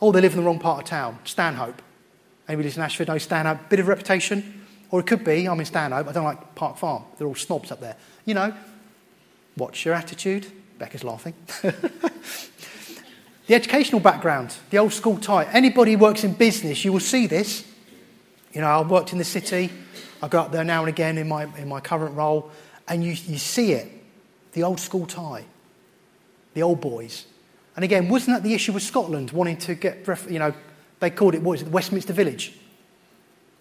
Oh, 0.00 0.12
they 0.12 0.20
live 0.20 0.32
in 0.32 0.38
the 0.38 0.46
wrong 0.46 0.58
part 0.58 0.82
of 0.82 0.88
town. 0.88 1.18
Stanhope. 1.24 1.82
Anybody 2.48 2.68
lives 2.68 2.76
in 2.76 2.82
Ashford 2.82 3.08
knows 3.08 3.24
Stanhope. 3.24 3.68
Bit 3.68 3.80
of 3.80 3.88
reputation. 3.88 4.64
Or 4.90 5.00
it 5.00 5.06
could 5.06 5.22
be, 5.22 5.46
I'm 5.46 5.60
in 5.60 5.66
Stanhope, 5.66 6.08
I 6.08 6.12
don't 6.12 6.24
like 6.24 6.54
Park 6.54 6.78
Farm. 6.78 7.02
They're 7.16 7.26
all 7.26 7.34
snobs 7.34 7.70
up 7.70 7.80
there. 7.80 7.96
You 8.24 8.34
know, 8.34 8.54
what's 9.56 9.84
your 9.84 9.94
attitude? 9.94 10.46
Becca's 10.78 11.04
laughing. 11.04 11.34
the 11.62 13.54
educational 13.54 14.00
background, 14.00 14.54
the 14.70 14.78
old 14.78 14.92
school 14.92 15.18
type. 15.18 15.48
Anybody 15.52 15.92
who 15.92 15.98
works 15.98 16.24
in 16.24 16.34
business, 16.34 16.84
you 16.84 16.92
will 16.92 17.00
see 17.00 17.26
this. 17.26 17.66
You 18.52 18.60
know, 18.60 18.80
I've 18.80 18.90
worked 18.90 19.12
in 19.12 19.18
the 19.18 19.24
city. 19.24 19.70
I 20.22 20.28
go 20.28 20.40
up 20.40 20.52
there 20.52 20.64
now 20.64 20.80
and 20.80 20.88
again 20.88 21.18
in 21.18 21.28
my, 21.28 21.44
in 21.56 21.68
my 21.68 21.80
current 21.80 22.16
role, 22.16 22.50
and 22.86 23.04
you, 23.04 23.10
you 23.10 23.38
see 23.38 23.72
it. 23.72 23.92
The 24.52 24.62
old 24.62 24.80
school 24.80 25.06
tie 25.06 25.44
the 26.58 26.64
old 26.64 26.80
boys. 26.80 27.26
And 27.76 27.84
again, 27.84 28.08
wasn't 28.08 28.36
that 28.36 28.42
the 28.42 28.52
issue 28.52 28.72
with 28.72 28.82
Scotland 28.82 29.30
wanting 29.30 29.58
to 29.58 29.76
get, 29.76 30.06
you 30.28 30.40
know, 30.40 30.52
they 30.98 31.10
called 31.10 31.36
it, 31.36 31.42
what 31.42 31.54
is 31.54 31.62
it, 31.62 31.66
the 31.66 31.70
Westminster 31.70 32.12
Village? 32.12 32.52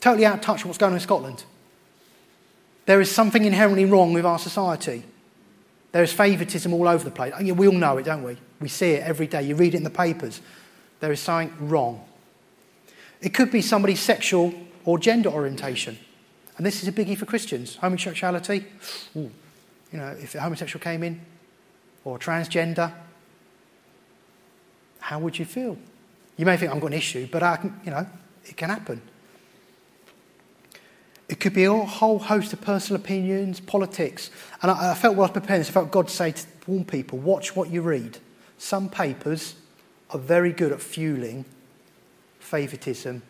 Totally 0.01 0.25
out 0.25 0.39
of 0.39 0.41
touch 0.41 0.63
with 0.63 0.69
what's 0.69 0.77
going 0.79 0.93
on 0.93 0.97
in 0.97 1.01
Scotland. 1.01 1.43
There 2.87 2.99
is 2.99 3.11
something 3.11 3.45
inherently 3.45 3.85
wrong 3.85 4.13
with 4.13 4.25
our 4.25 4.39
society. 4.39 5.03
There 5.91 6.03
is 6.03 6.11
favouritism 6.11 6.73
all 6.73 6.87
over 6.87 7.03
the 7.03 7.11
place. 7.11 7.33
We 7.39 7.67
all 7.67 7.73
know 7.73 7.97
it, 7.97 8.03
don't 8.03 8.23
we? 8.23 8.37
We 8.59 8.67
see 8.67 8.91
it 8.91 9.03
every 9.03 9.27
day. 9.27 9.43
You 9.43 9.55
read 9.55 9.73
it 9.73 9.77
in 9.77 9.83
the 9.83 9.89
papers. 9.89 10.41
There 10.99 11.11
is 11.11 11.19
something 11.19 11.69
wrong. 11.69 12.03
It 13.21 13.33
could 13.33 13.51
be 13.51 13.61
somebody's 13.61 13.99
sexual 13.99 14.53
or 14.85 14.99
gender 14.99 15.29
orientation. 15.29 15.97
And 16.57 16.65
this 16.65 16.81
is 16.81 16.87
a 16.87 16.91
biggie 16.91 17.17
for 17.17 17.25
Christians. 17.25 17.75
Homosexuality. 17.77 18.65
Ooh, 19.15 19.31
you 19.91 19.99
know, 19.99 20.09
if 20.19 20.35
a 20.35 20.41
homosexual 20.41 20.81
came 20.83 21.03
in, 21.03 21.21
or 22.03 22.17
transgender, 22.17 22.91
how 24.99 25.19
would 25.19 25.37
you 25.37 25.45
feel? 25.45 25.77
You 26.35 26.45
may 26.45 26.57
think 26.57 26.71
I've 26.71 26.79
got 26.81 26.87
an 26.87 26.93
issue, 26.93 27.27
but 27.31 27.43
I 27.43 27.57
can, 27.57 27.79
you 27.83 27.91
know, 27.91 28.05
it 28.45 28.55
can 28.57 28.69
happen. 28.69 29.01
It 31.29 31.39
could 31.41 31.53
be 31.53 31.65
a 31.65 31.73
whole 31.73 32.19
host 32.19 32.53
of 32.53 32.61
personal 32.61 33.01
opinions, 33.01 33.59
politics. 33.59 34.31
And 34.61 34.71
I, 34.71 34.91
I 34.91 34.95
felt 34.95 35.15
while 35.15 35.25
I 35.25 35.31
was 35.31 35.41
preparing 35.41 35.59
this, 35.59 35.69
I 35.69 35.73
felt 35.73 35.91
God 35.91 36.09
say 36.09 36.31
to 36.31 36.45
warn 36.65 36.85
people, 36.85 37.19
watch 37.19 37.55
what 37.55 37.69
you 37.69 37.81
read. 37.81 38.17
Some 38.57 38.89
papers 38.89 39.55
are 40.11 40.19
very 40.19 40.53
good 40.53 40.71
at 40.71 40.81
fueling 40.81 41.45
favouritism 42.39 43.21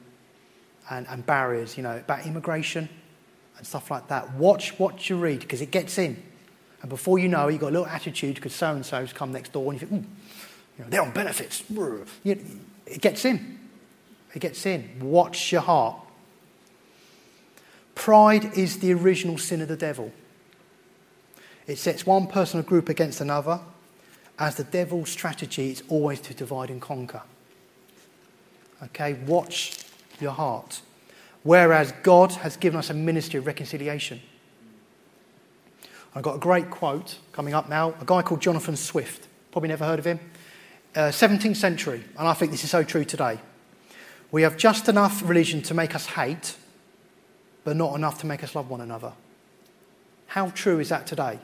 and, 0.89 1.07
and 1.07 1.25
barriers, 1.25 1.75
you 1.75 1.83
know, 1.83 1.97
about 1.97 2.25
immigration 2.25 2.87
and 3.57 3.65
stuff 3.65 3.89
like 3.89 4.07
that. 4.09 4.33
Watch 4.35 4.77
what 4.77 5.09
you 5.09 5.17
read 5.17 5.39
because 5.39 5.61
it 5.61 5.71
gets 5.71 5.97
in. 5.97 6.21
And 6.81 6.89
before 6.89 7.17
you 7.17 7.27
know 7.27 7.47
it, 7.47 7.53
you've 7.53 7.61
got 7.61 7.69
a 7.69 7.77
little 7.77 7.87
attitude 7.87 8.35
because 8.35 8.53
so 8.53 8.73
and 8.73 8.85
so's 8.85 9.11
come 9.11 9.31
next 9.31 9.51
door 9.53 9.71
and 9.71 9.81
you 9.81 9.87
think, 9.87 10.05
hmm, 10.05 10.11
you 10.77 10.83
know, 10.83 10.89
they're 10.89 11.01
on 11.01 11.11
benefits. 11.11 11.63
It 12.23 13.01
gets 13.01 13.25
in. 13.25 13.59
It 14.35 14.39
gets 14.39 14.65
in. 14.67 14.99
Watch 15.01 15.51
your 15.51 15.61
heart. 15.61 15.97
Pride 17.97 18.55
is 18.55 18.77
the 18.77 18.93
original 18.93 19.39
sin 19.39 19.59
of 19.59 19.67
the 19.67 19.75
devil. 19.75 20.13
It 21.65 21.79
sets 21.79 22.05
one 22.05 22.27
person 22.27 22.59
or 22.59 22.63
group 22.63 22.89
against 22.89 23.21
another, 23.21 23.59
as 24.37 24.55
the 24.55 24.63
devil's 24.63 25.09
strategy 25.09 25.71
is 25.71 25.81
always 25.89 26.21
to 26.21 26.35
divide 26.35 26.69
and 26.69 26.79
conquer. 26.79 27.23
Okay, 28.83 29.13
watch 29.25 29.79
your 30.21 30.31
heart. 30.31 30.81
Whereas 31.41 31.91
God 32.03 32.33
has 32.33 32.55
given 32.55 32.77
us 32.77 32.91
a 32.91 32.93
ministry 32.93 33.39
of 33.39 33.47
reconciliation. 33.47 34.21
I've 36.13 36.23
got 36.23 36.35
a 36.35 36.39
great 36.39 36.69
quote 36.69 37.17
coming 37.31 37.55
up 37.55 37.67
now. 37.67 37.95
A 37.99 38.05
guy 38.05 38.21
called 38.21 38.41
Jonathan 38.41 38.75
Swift. 38.75 39.27
Probably 39.51 39.69
never 39.69 39.85
heard 39.85 39.99
of 39.99 40.05
him. 40.05 40.19
Uh, 40.95 41.09
17th 41.09 41.55
century, 41.55 42.03
and 42.17 42.27
I 42.27 42.35
think 42.35 42.51
this 42.51 42.63
is 42.63 42.69
so 42.69 42.83
true 42.83 43.03
today. 43.03 43.39
We 44.31 44.43
have 44.43 44.55
just 44.55 44.87
enough 44.87 45.27
religion 45.27 45.63
to 45.63 45.73
make 45.73 45.95
us 45.95 46.05
hate, 46.05 46.55
but 47.67 47.75
not 47.75 47.93
enough 47.95 48.17
to 48.17 48.25
make 48.25 48.45
us 48.45 48.55
love 48.55 48.69
one 48.69 48.79
another. 48.79 49.11
How 50.27 50.51
true 50.51 50.79
is 50.79 50.87
that 50.87 51.05
today? 51.05 51.37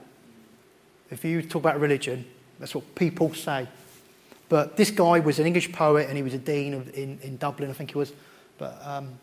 If 1.11 1.25
you 1.25 1.41
talk 1.41 1.61
about 1.61 1.81
religion, 1.81 2.23
that's 2.59 2.73
what 2.73 2.95
people 2.95 3.33
say. 3.33 3.67
But 4.47 4.77
this 4.77 4.89
guy 4.89 5.19
was 5.19 5.39
an 5.39 5.45
English 5.45 5.73
poet 5.73 6.07
and 6.07 6.15
he 6.15 6.23
was 6.23 6.33
a 6.33 6.37
dean 6.37 6.75
of, 6.75 6.95
in, 6.95 7.19
in 7.23 7.35
Dublin, 7.35 7.69
I 7.69 7.73
think 7.73 7.91
he 7.91 7.97
was. 7.97 8.13
But 8.57 8.79
um, 8.85 9.19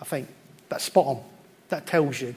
I 0.00 0.04
think 0.04 0.26
that's 0.68 0.82
spot 0.82 1.06
on. 1.06 1.22
That 1.68 1.86
tells 1.86 2.20
you 2.20 2.34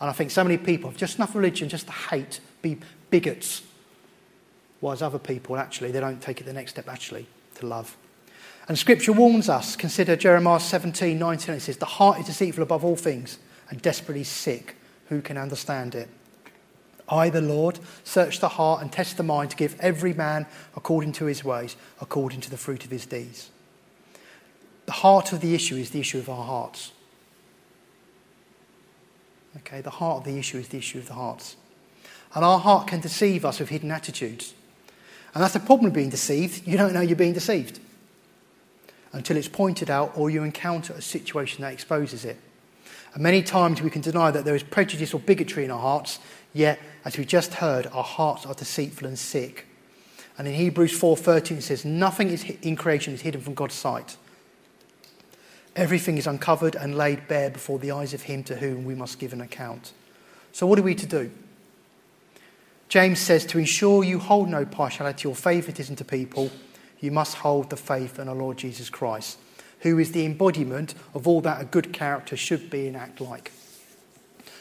And 0.00 0.10
I 0.10 0.12
think 0.12 0.32
so 0.32 0.42
many 0.42 0.58
people 0.58 0.90
have 0.90 0.98
just 0.98 1.18
enough 1.18 1.36
religion 1.36 1.68
just 1.68 1.86
to 1.86 1.92
hate, 1.92 2.40
be 2.60 2.80
bigots. 3.08 3.62
Whereas 4.80 5.00
other 5.00 5.20
people, 5.20 5.56
actually, 5.56 5.92
they 5.92 6.00
don't 6.00 6.20
take 6.20 6.40
it 6.40 6.44
the 6.44 6.52
next 6.52 6.72
step, 6.72 6.88
actually, 6.88 7.28
to 7.60 7.66
love. 7.66 7.96
And 8.66 8.78
Scripture 8.78 9.12
warns 9.12 9.48
us. 9.48 9.76
Consider 9.76 10.16
Jeremiah 10.16 10.60
17, 10.60 11.18
19. 11.18 11.54
It 11.54 11.60
says, 11.60 11.76
The 11.76 11.84
heart 11.84 12.20
is 12.20 12.26
deceitful 12.26 12.62
above 12.62 12.84
all 12.84 12.96
things 12.96 13.38
and 13.68 13.80
desperately 13.82 14.24
sick. 14.24 14.76
Who 15.08 15.20
can 15.20 15.36
understand 15.36 15.94
it? 15.94 16.08
I, 17.06 17.28
the 17.28 17.42
Lord, 17.42 17.78
search 18.04 18.40
the 18.40 18.48
heart 18.48 18.80
and 18.80 18.90
test 18.90 19.18
the 19.18 19.22
mind 19.22 19.50
to 19.50 19.56
give 19.56 19.78
every 19.80 20.14
man 20.14 20.46
according 20.74 21.12
to 21.12 21.26
his 21.26 21.44
ways, 21.44 21.76
according 22.00 22.40
to 22.42 22.50
the 22.50 22.56
fruit 22.56 22.84
of 22.86 22.90
his 22.90 23.04
deeds. 23.04 23.50
The 24.86 24.92
heart 24.92 25.32
of 25.32 25.40
the 25.40 25.54
issue 25.54 25.76
is 25.76 25.90
the 25.90 26.00
issue 26.00 26.18
of 26.18 26.30
our 26.30 26.44
hearts. 26.44 26.92
Okay, 29.58 29.82
the 29.82 29.90
heart 29.90 30.18
of 30.18 30.24
the 30.24 30.38
issue 30.38 30.58
is 30.58 30.68
the 30.68 30.78
issue 30.78 30.98
of 30.98 31.08
the 31.08 31.14
hearts. 31.14 31.56
And 32.34 32.44
our 32.44 32.58
heart 32.58 32.88
can 32.88 33.00
deceive 33.00 33.44
us 33.44 33.60
with 33.60 33.68
hidden 33.68 33.90
attitudes. 33.90 34.54
And 35.34 35.42
that's 35.42 35.54
the 35.54 35.60
problem 35.60 35.88
of 35.88 35.92
being 35.92 36.10
deceived. 36.10 36.66
You 36.66 36.78
don't 36.78 36.94
know 36.94 37.02
you're 37.02 37.16
being 37.16 37.34
deceived 37.34 37.80
until 39.14 39.36
it's 39.36 39.48
pointed 39.48 39.88
out 39.88 40.12
or 40.16 40.28
you 40.28 40.42
encounter 40.42 40.92
a 40.92 41.00
situation 41.00 41.62
that 41.62 41.72
exposes 41.72 42.24
it. 42.24 42.36
And 43.14 43.22
many 43.22 43.42
times 43.42 43.80
we 43.80 43.88
can 43.88 44.02
deny 44.02 44.32
that 44.32 44.44
there 44.44 44.56
is 44.56 44.64
prejudice 44.64 45.14
or 45.14 45.20
bigotry 45.20 45.64
in 45.64 45.70
our 45.70 45.80
hearts, 45.80 46.18
yet, 46.52 46.80
as 47.04 47.16
we 47.16 47.24
just 47.24 47.54
heard, 47.54 47.86
our 47.86 48.02
hearts 48.02 48.44
are 48.44 48.54
deceitful 48.54 49.06
and 49.06 49.18
sick. 49.18 49.66
And 50.36 50.48
in 50.48 50.54
Hebrews 50.54 50.98
4:13 50.98 51.58
it 51.58 51.62
says, 51.62 51.84
"Nothing 51.84 52.28
is 52.28 52.44
in 52.62 52.74
creation 52.74 53.14
is 53.14 53.20
hidden 53.20 53.40
from 53.40 53.54
God's 53.54 53.76
sight. 53.76 54.16
Everything 55.76 56.18
is 56.18 56.26
uncovered 56.26 56.74
and 56.74 56.96
laid 56.96 57.28
bare 57.28 57.50
before 57.50 57.78
the 57.78 57.92
eyes 57.92 58.14
of 58.14 58.22
him 58.22 58.42
to 58.44 58.56
whom 58.56 58.84
we 58.84 58.96
must 58.96 59.20
give 59.20 59.32
an 59.32 59.40
account." 59.40 59.92
So 60.52 60.66
what 60.66 60.78
are 60.78 60.82
we 60.82 60.96
to 60.96 61.06
do? 61.06 61.30
James 62.88 63.20
says, 63.20 63.46
"To 63.46 63.58
ensure 63.58 64.02
you 64.02 64.18
hold 64.18 64.48
no 64.48 64.64
partiality 64.64 65.28
or 65.28 65.36
favoritism 65.36 65.94
to 65.96 66.04
people, 66.04 66.50
you 67.04 67.12
must 67.12 67.36
hold 67.36 67.70
the 67.70 67.76
faith 67.76 68.18
in 68.18 68.28
our 68.28 68.34
Lord 68.34 68.56
Jesus 68.56 68.90
Christ." 68.90 69.38
who 69.84 69.98
is 69.98 70.12
the 70.12 70.24
embodiment 70.24 70.94
of 71.12 71.28
all 71.28 71.42
that 71.42 71.60
a 71.60 71.64
good 71.66 71.92
character 71.92 72.36
should 72.38 72.70
be 72.70 72.88
and 72.88 72.96
act 72.96 73.20
like. 73.20 73.52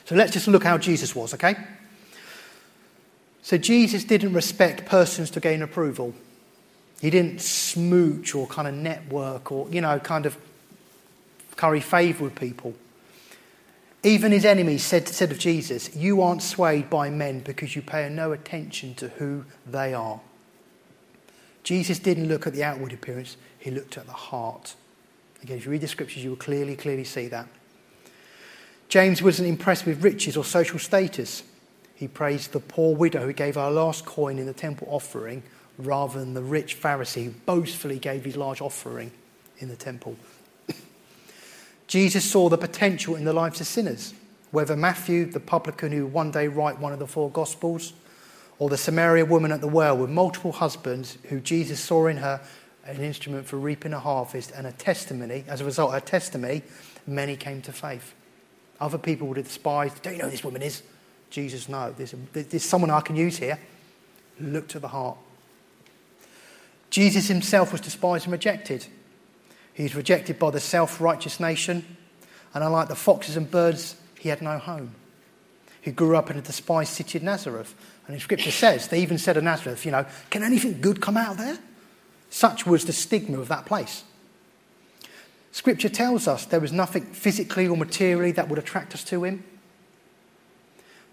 So 0.04 0.16
let's 0.16 0.34
just 0.34 0.50
look 0.50 0.66
how 0.66 0.78
Jesus 0.78 1.16
was, 1.16 1.34
okay? 1.34 1.56
So 3.42 3.58
Jesus 3.58 4.04
didn't 4.04 4.34
respect 4.34 4.86
persons 4.86 5.32
to 5.32 5.40
gain 5.40 5.62
approval. 5.62 6.14
He 7.00 7.10
didn't 7.10 7.40
smooch 7.40 8.36
or 8.36 8.48
kind 8.48 8.68
of 8.68 8.74
network 8.74 9.50
or, 9.50 9.70
you 9.70 9.80
know, 9.80 9.98
kind 9.98 10.26
of 10.26 10.38
curry 11.56 11.80
favour 11.80 12.26
with 12.26 12.36
people. 12.36 12.74
Even 14.04 14.34
his 14.34 14.44
enemies 14.44 14.84
said, 14.84 15.08
said 15.08 15.32
of 15.32 15.40
Jesus, 15.40 15.96
You 15.96 16.22
aren't 16.22 16.42
swayed 16.42 16.90
by 16.90 17.10
men 17.10 17.40
because 17.40 17.78
you 17.78 17.82
pay 17.82 18.10
no 18.10 18.34
attention 18.34 18.94
to 18.96 19.08
who 19.08 19.46
they 19.66 19.94
are. 19.94 20.20
Jesus 21.64 21.98
didn't 22.00 22.28
look 22.28 22.46
at 22.46 22.54
the 22.54 22.64
outward 22.64 22.94
appearance, 22.94 23.38
he 23.58 23.72
looked 23.72 23.98
at 23.98 24.06
the 24.06 24.12
heart. 24.12 24.76
Again, 25.42 25.58
if 25.58 25.66
you 25.66 25.72
read 25.72 25.82
the 25.82 25.88
scriptures, 25.88 26.24
you 26.24 26.32
will 26.32 26.38
clearly, 26.38 26.76
clearly 26.76 27.04
see 27.04 27.28
that. 27.28 27.48
James 28.90 29.22
wasn't 29.22 29.48
impressed 29.48 29.86
with 29.86 30.04
riches 30.04 30.38
or 30.38 30.44
social 30.44 30.78
status. 30.78 31.44
He 31.96 32.08
praised 32.08 32.52
the 32.52 32.60
poor 32.60 32.96
widow 32.96 33.26
who 33.26 33.34
gave 33.34 33.56
her 33.56 33.70
last 33.72 34.06
coin 34.06 34.38
in 34.38 34.46
the 34.46 34.54
temple 34.54 34.88
offering 34.90 35.44
rather 35.78 36.20
than 36.20 36.34
the 36.34 36.44
rich 36.44 36.80
Pharisee 36.80 37.26
who 37.26 37.32
boastfully 37.46 37.98
gave 37.98 38.26
his 38.26 38.38
large 38.38 38.62
offering 38.62 39.12
in 39.60 39.70
the 39.70 39.76
temple. 39.76 40.16
Jesus 41.88 42.30
saw 42.30 42.50
the 42.50 42.58
potential 42.58 43.16
in 43.16 43.26
the 43.26 43.34
lives 43.34 43.62
of 43.62 43.68
sinners, 43.68 44.14
whether 44.52 44.76
Matthew, 44.76 45.26
the 45.26 45.40
publican 45.40 45.92
who 45.92 46.06
one 46.06 46.32
day 46.32 46.48
write 46.48 46.80
one 46.80 46.94
of 46.94 47.00
the 47.00 47.08
four 47.08 47.32
Gospels, 47.32 47.94
or 48.64 48.70
the 48.70 48.78
Samaria 48.78 49.26
woman 49.26 49.52
at 49.52 49.60
the 49.60 49.68
well 49.68 49.98
with 49.98 50.10
multiple 50.10 50.54
husbands 50.54 51.18
who 51.28 51.42
Jesus 51.42 51.82
saw 51.82 52.08
in 52.08 52.16
her 52.16 52.40
an 52.86 53.02
instrument 53.02 53.46
for 53.46 53.58
reaping 53.58 53.92
a 53.92 54.00
harvest 54.00 54.54
and 54.56 54.66
a 54.66 54.72
testimony. 54.72 55.44
As 55.50 55.60
a 55.60 55.66
result 55.66 55.92
her 55.92 56.00
testimony, 56.00 56.62
many 57.06 57.36
came 57.36 57.62
to 57.64 57.74
faith. 57.74 58.14
Other 58.80 58.98
people 58.98 59.28
would 59.28 59.36
have 59.36 59.48
despised, 59.48 60.02
don't 60.02 60.14
you 60.14 60.20
know 60.20 60.26
who 60.28 60.32
this 60.32 60.46
woman 60.46 60.62
is? 60.62 60.82
Jesus, 61.30 61.68
no, 61.68 61.92
there's, 61.92 62.16
there's 62.32 62.64
someone 62.64 62.90
I 62.90 63.02
can 63.02 63.18
use 63.18 63.38
here. 63.38 63.60
Look 64.40 64.70
to 64.70 64.80
the 64.80 64.88
heart. 64.88 65.18
Jesus 66.90 67.28
himself 67.28 67.74
was 67.74 67.82
despised 67.82 68.24
and 68.24 68.32
rejected. 68.32 68.86
He 69.74 69.84
was 69.84 69.94
rejected 69.94 70.40
by 70.40 70.52
the 70.52 70.62
self 70.62 71.02
righteous 71.02 71.38
nation, 71.38 71.98
and 72.54 72.64
unlike 72.64 72.88
the 72.88 72.96
foxes 72.96 73.36
and 73.36 73.52
birds, 73.52 73.98
he 74.18 74.30
had 74.30 74.42
no 74.42 74.58
home. 74.58 74.96
He 75.82 75.92
grew 75.92 76.16
up 76.16 76.32
in 76.32 76.38
a 76.38 76.42
despised 76.42 76.94
city 76.94 77.18
of 77.18 77.26
Nazareth. 77.26 77.76
And 78.06 78.16
in 78.16 78.20
scripture 78.20 78.52
says, 78.52 78.88
they 78.88 79.02
even 79.02 79.18
said 79.18 79.38
of 79.38 79.44
Nazareth, 79.44 79.86
you 79.86 79.92
know, 79.92 80.06
can 80.30 80.44
anything 80.44 80.82
good 80.82 81.02
come 81.02 81.18
out 81.18 81.32
of 81.32 81.38
there? 81.38 81.58
Such 82.30 82.66
was 82.66 82.86
the 82.86 82.94
stigma 82.94 83.40
of 83.40 83.48
that 83.48 83.66
place. 83.66 84.04
Scripture 85.52 85.90
tells 85.90 86.28
us 86.28 86.46
there 86.46 86.60
was 86.60 86.72
nothing 86.72 87.06
physically 87.06 87.68
or 87.68 87.78
materially 87.78 88.32
that 88.32 88.50
would 88.50 88.60
attract 88.60 88.94
us 88.94 89.04
to 89.06 89.24
him. 89.24 89.44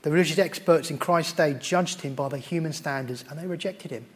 The 0.03 0.11
religious 0.11 0.39
experts 0.39 0.91
in 0.91 0.97
Christ's 0.97 1.35
day 1.35 1.55
judged 1.55 2.01
him 2.01 2.15
by 2.15 2.29
their 2.29 2.41
human 2.41 2.73
standards 2.73 3.25
and 3.29 3.39
they 3.39 3.47
rejected 3.47 3.91
him. 3.91 4.07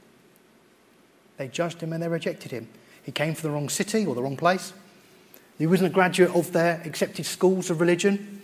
They 1.37 1.49
judged 1.49 1.83
him 1.83 1.93
and 1.93 2.03
they 2.03 2.09
rejected 2.09 2.53
him. 2.53 2.69
He 3.03 3.13
came 3.13 3.35
from 3.35 3.51
the 3.51 3.55
wrong 3.55 3.69
city 3.69 4.07
or 4.07 4.15
the 4.15 4.23
wrong 4.23 4.37
place. 4.37 4.73
He 5.59 5.67
wasn't 5.67 5.91
a 5.91 5.95
graduate 5.95 6.35
of 6.35 6.53
their 6.53 6.81
accepted 6.85 7.27
schools 7.27 7.69
of 7.69 7.81
religion. 7.81 8.41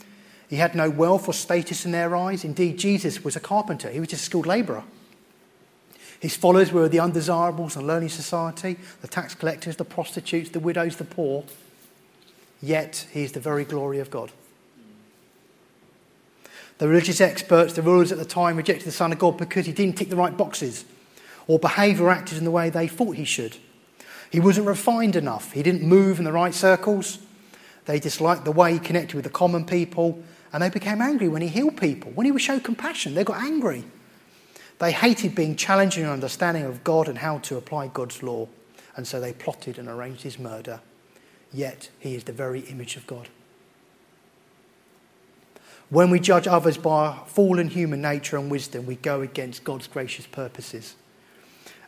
He 0.50 0.56
had 0.56 0.74
no 0.74 0.90
wealth 0.90 1.28
or 1.28 1.32
status 1.32 1.86
in 1.86 1.92
their 1.92 2.16
eyes. 2.16 2.44
Indeed, 2.44 2.76
Jesus 2.76 3.22
was 3.22 3.36
a 3.36 3.40
carpenter, 3.40 3.88
he 3.88 4.00
was 4.00 4.08
just 4.08 4.22
a 4.22 4.26
skilled 4.26 4.46
labourer. 4.46 4.82
His 6.18 6.36
followers 6.36 6.70
were 6.70 6.88
the 6.88 7.00
undesirables, 7.00 7.74
the 7.74 7.80
lonely 7.80 8.08
society, 8.08 8.76
the 9.00 9.08
tax 9.08 9.34
collectors, 9.34 9.76
the 9.76 9.86
prostitutes, 9.86 10.50
the 10.50 10.60
widows, 10.60 10.96
the 10.96 11.04
poor. 11.04 11.44
Yet 12.60 13.06
he 13.12 13.22
is 13.22 13.32
the 13.32 13.40
very 13.40 13.64
glory 13.64 14.00
of 14.00 14.10
God. 14.10 14.32
The 16.76 16.88
religious 16.88 17.20
experts, 17.20 17.74
the 17.74 17.82
rulers 17.82 18.10
at 18.10 18.18
the 18.18 18.24
time, 18.24 18.56
rejected 18.56 18.86
the 18.86 18.92
Son 18.92 19.12
of 19.12 19.18
God 19.18 19.38
because 19.38 19.66
he 19.66 19.72
didn't 19.72 19.96
tick 19.96 20.10
the 20.10 20.16
right 20.16 20.36
boxes 20.36 20.84
or 21.46 21.58
behave 21.58 22.00
or 22.00 22.10
acted 22.10 22.38
in 22.38 22.44
the 22.44 22.50
way 22.50 22.70
they 22.70 22.88
thought 22.88 23.16
he 23.16 23.24
should. 23.24 23.56
He 24.30 24.40
wasn't 24.40 24.66
refined 24.66 25.16
enough. 25.16 25.52
He 25.52 25.62
didn't 25.62 25.82
move 25.82 26.18
in 26.18 26.24
the 26.24 26.32
right 26.32 26.54
circles. 26.54 27.18
They 27.86 27.98
disliked 27.98 28.44
the 28.44 28.52
way 28.52 28.74
he 28.74 28.78
connected 28.78 29.14
with 29.14 29.24
the 29.24 29.30
common 29.30 29.64
people, 29.64 30.22
and 30.52 30.62
they 30.62 30.70
became 30.70 31.00
angry 31.00 31.28
when 31.28 31.42
he 31.42 31.48
healed 31.48 31.76
people. 31.76 32.10
When 32.12 32.24
he 32.24 32.32
would 32.32 32.42
show 32.42 32.58
compassion, 32.58 33.14
they 33.14 33.24
got 33.24 33.42
angry. 33.42 33.84
They 34.78 34.92
hated 34.92 35.34
being 35.34 35.56
challenged 35.56 35.98
in 35.98 36.06
understanding 36.06 36.64
of 36.64 36.82
God 36.82 37.08
and 37.08 37.18
how 37.18 37.38
to 37.38 37.56
apply 37.56 37.88
God's 37.88 38.22
law, 38.22 38.48
and 38.96 39.06
so 39.06 39.20
they 39.20 39.32
plotted 39.32 39.78
and 39.78 39.88
arranged 39.88 40.22
his 40.22 40.38
murder. 40.38 40.80
Yet 41.52 41.90
he 41.98 42.14
is 42.14 42.24
the 42.24 42.32
very 42.32 42.60
image 42.60 42.96
of 42.96 43.06
God. 43.06 43.28
When 45.90 46.10
we 46.10 46.20
judge 46.20 46.46
others 46.46 46.78
by 46.78 46.90
our 46.90 47.24
fallen 47.26 47.68
human 47.68 48.00
nature 48.00 48.36
and 48.36 48.50
wisdom, 48.50 48.86
we 48.86 48.94
go 48.94 49.20
against 49.22 49.64
God's 49.64 49.88
gracious 49.88 50.26
purposes. 50.26 50.94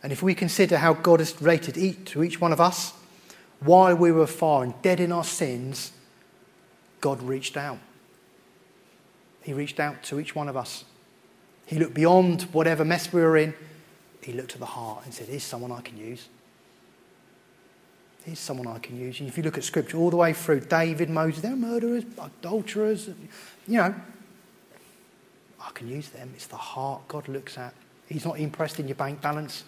And 0.03 0.11
if 0.11 0.23
we 0.23 0.35
consider 0.35 0.79
how 0.79 0.95
God 0.95 1.21
has 1.21 1.41
rated 1.41 1.79
each, 1.79 2.07
to 2.07 2.25
each 2.25 2.41
one 2.41 2.53
of 2.53 2.61
us, 2.61 2.93
while 3.61 3.95
we 3.95 4.11
were 4.11 4.27
far 4.27 4.65
and 4.65 4.75
dead 4.83 4.99
in 4.99 5.13
our 5.13 5.23
sins, 5.23 5.93
God 7.01 7.23
reached 7.23 7.57
out. 7.57 7.79
He 9.43 9.53
reached 9.53 9.81
out 9.81 10.03
to 10.05 10.21
each 10.21 10.35
one 10.35 10.49
of 10.49 10.57
us. 10.57 10.85
He 11.67 11.79
looked 11.79 11.95
beyond 11.95 12.43
whatever 12.53 12.85
mess 12.85 13.13
we 13.13 13.21
were 13.21 13.37
in. 13.37 13.55
He 14.21 14.33
looked 14.33 14.53
at 14.53 14.61
the 14.61 14.67
heart 14.67 15.05
and 15.05 15.13
said, 15.13 15.29
Here's 15.29 15.43
someone 15.43 15.73
I 15.73 15.81
can 15.81 15.97
use. 15.97 16.29
Here's 18.25 18.39
someone 18.39 18.69
I 18.69 18.79
can 18.79 18.97
use. 18.97 19.19
And 19.19 19.29
if 19.29 19.37
you 19.37 19.43
look 19.43 19.59
at 19.59 19.65
scripture 19.65 19.97
all 19.97 20.11
the 20.11 20.17
way 20.17 20.33
through, 20.33 20.61
David, 20.61 21.11
Moses, 21.11 21.43
they're 21.43 21.57
murderers, 21.57 22.05
adulterers, 22.21 23.09
you 23.67 23.79
know. 23.79 23.95
I 25.61 25.71
can 25.75 25.89
use 25.89 26.09
them. 26.09 26.31
It's 26.35 26.47
the 26.47 26.57
heart 26.57 27.07
God 27.09 27.29
looks 27.29 27.59
at. 27.59 27.75
He's 28.09 28.25
not 28.25 28.39
impressed 28.39 28.79
in 28.79 28.87
your 28.87 28.95
bank 28.95 29.21
balance 29.21 29.65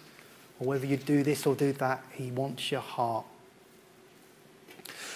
or 0.59 0.67
whether 0.67 0.85
you 0.85 0.97
do 0.97 1.23
this 1.23 1.45
or 1.45 1.55
do 1.55 1.73
that. 1.73 2.03
He 2.13 2.31
wants 2.31 2.71
your 2.71 2.81
heart. 2.81 3.25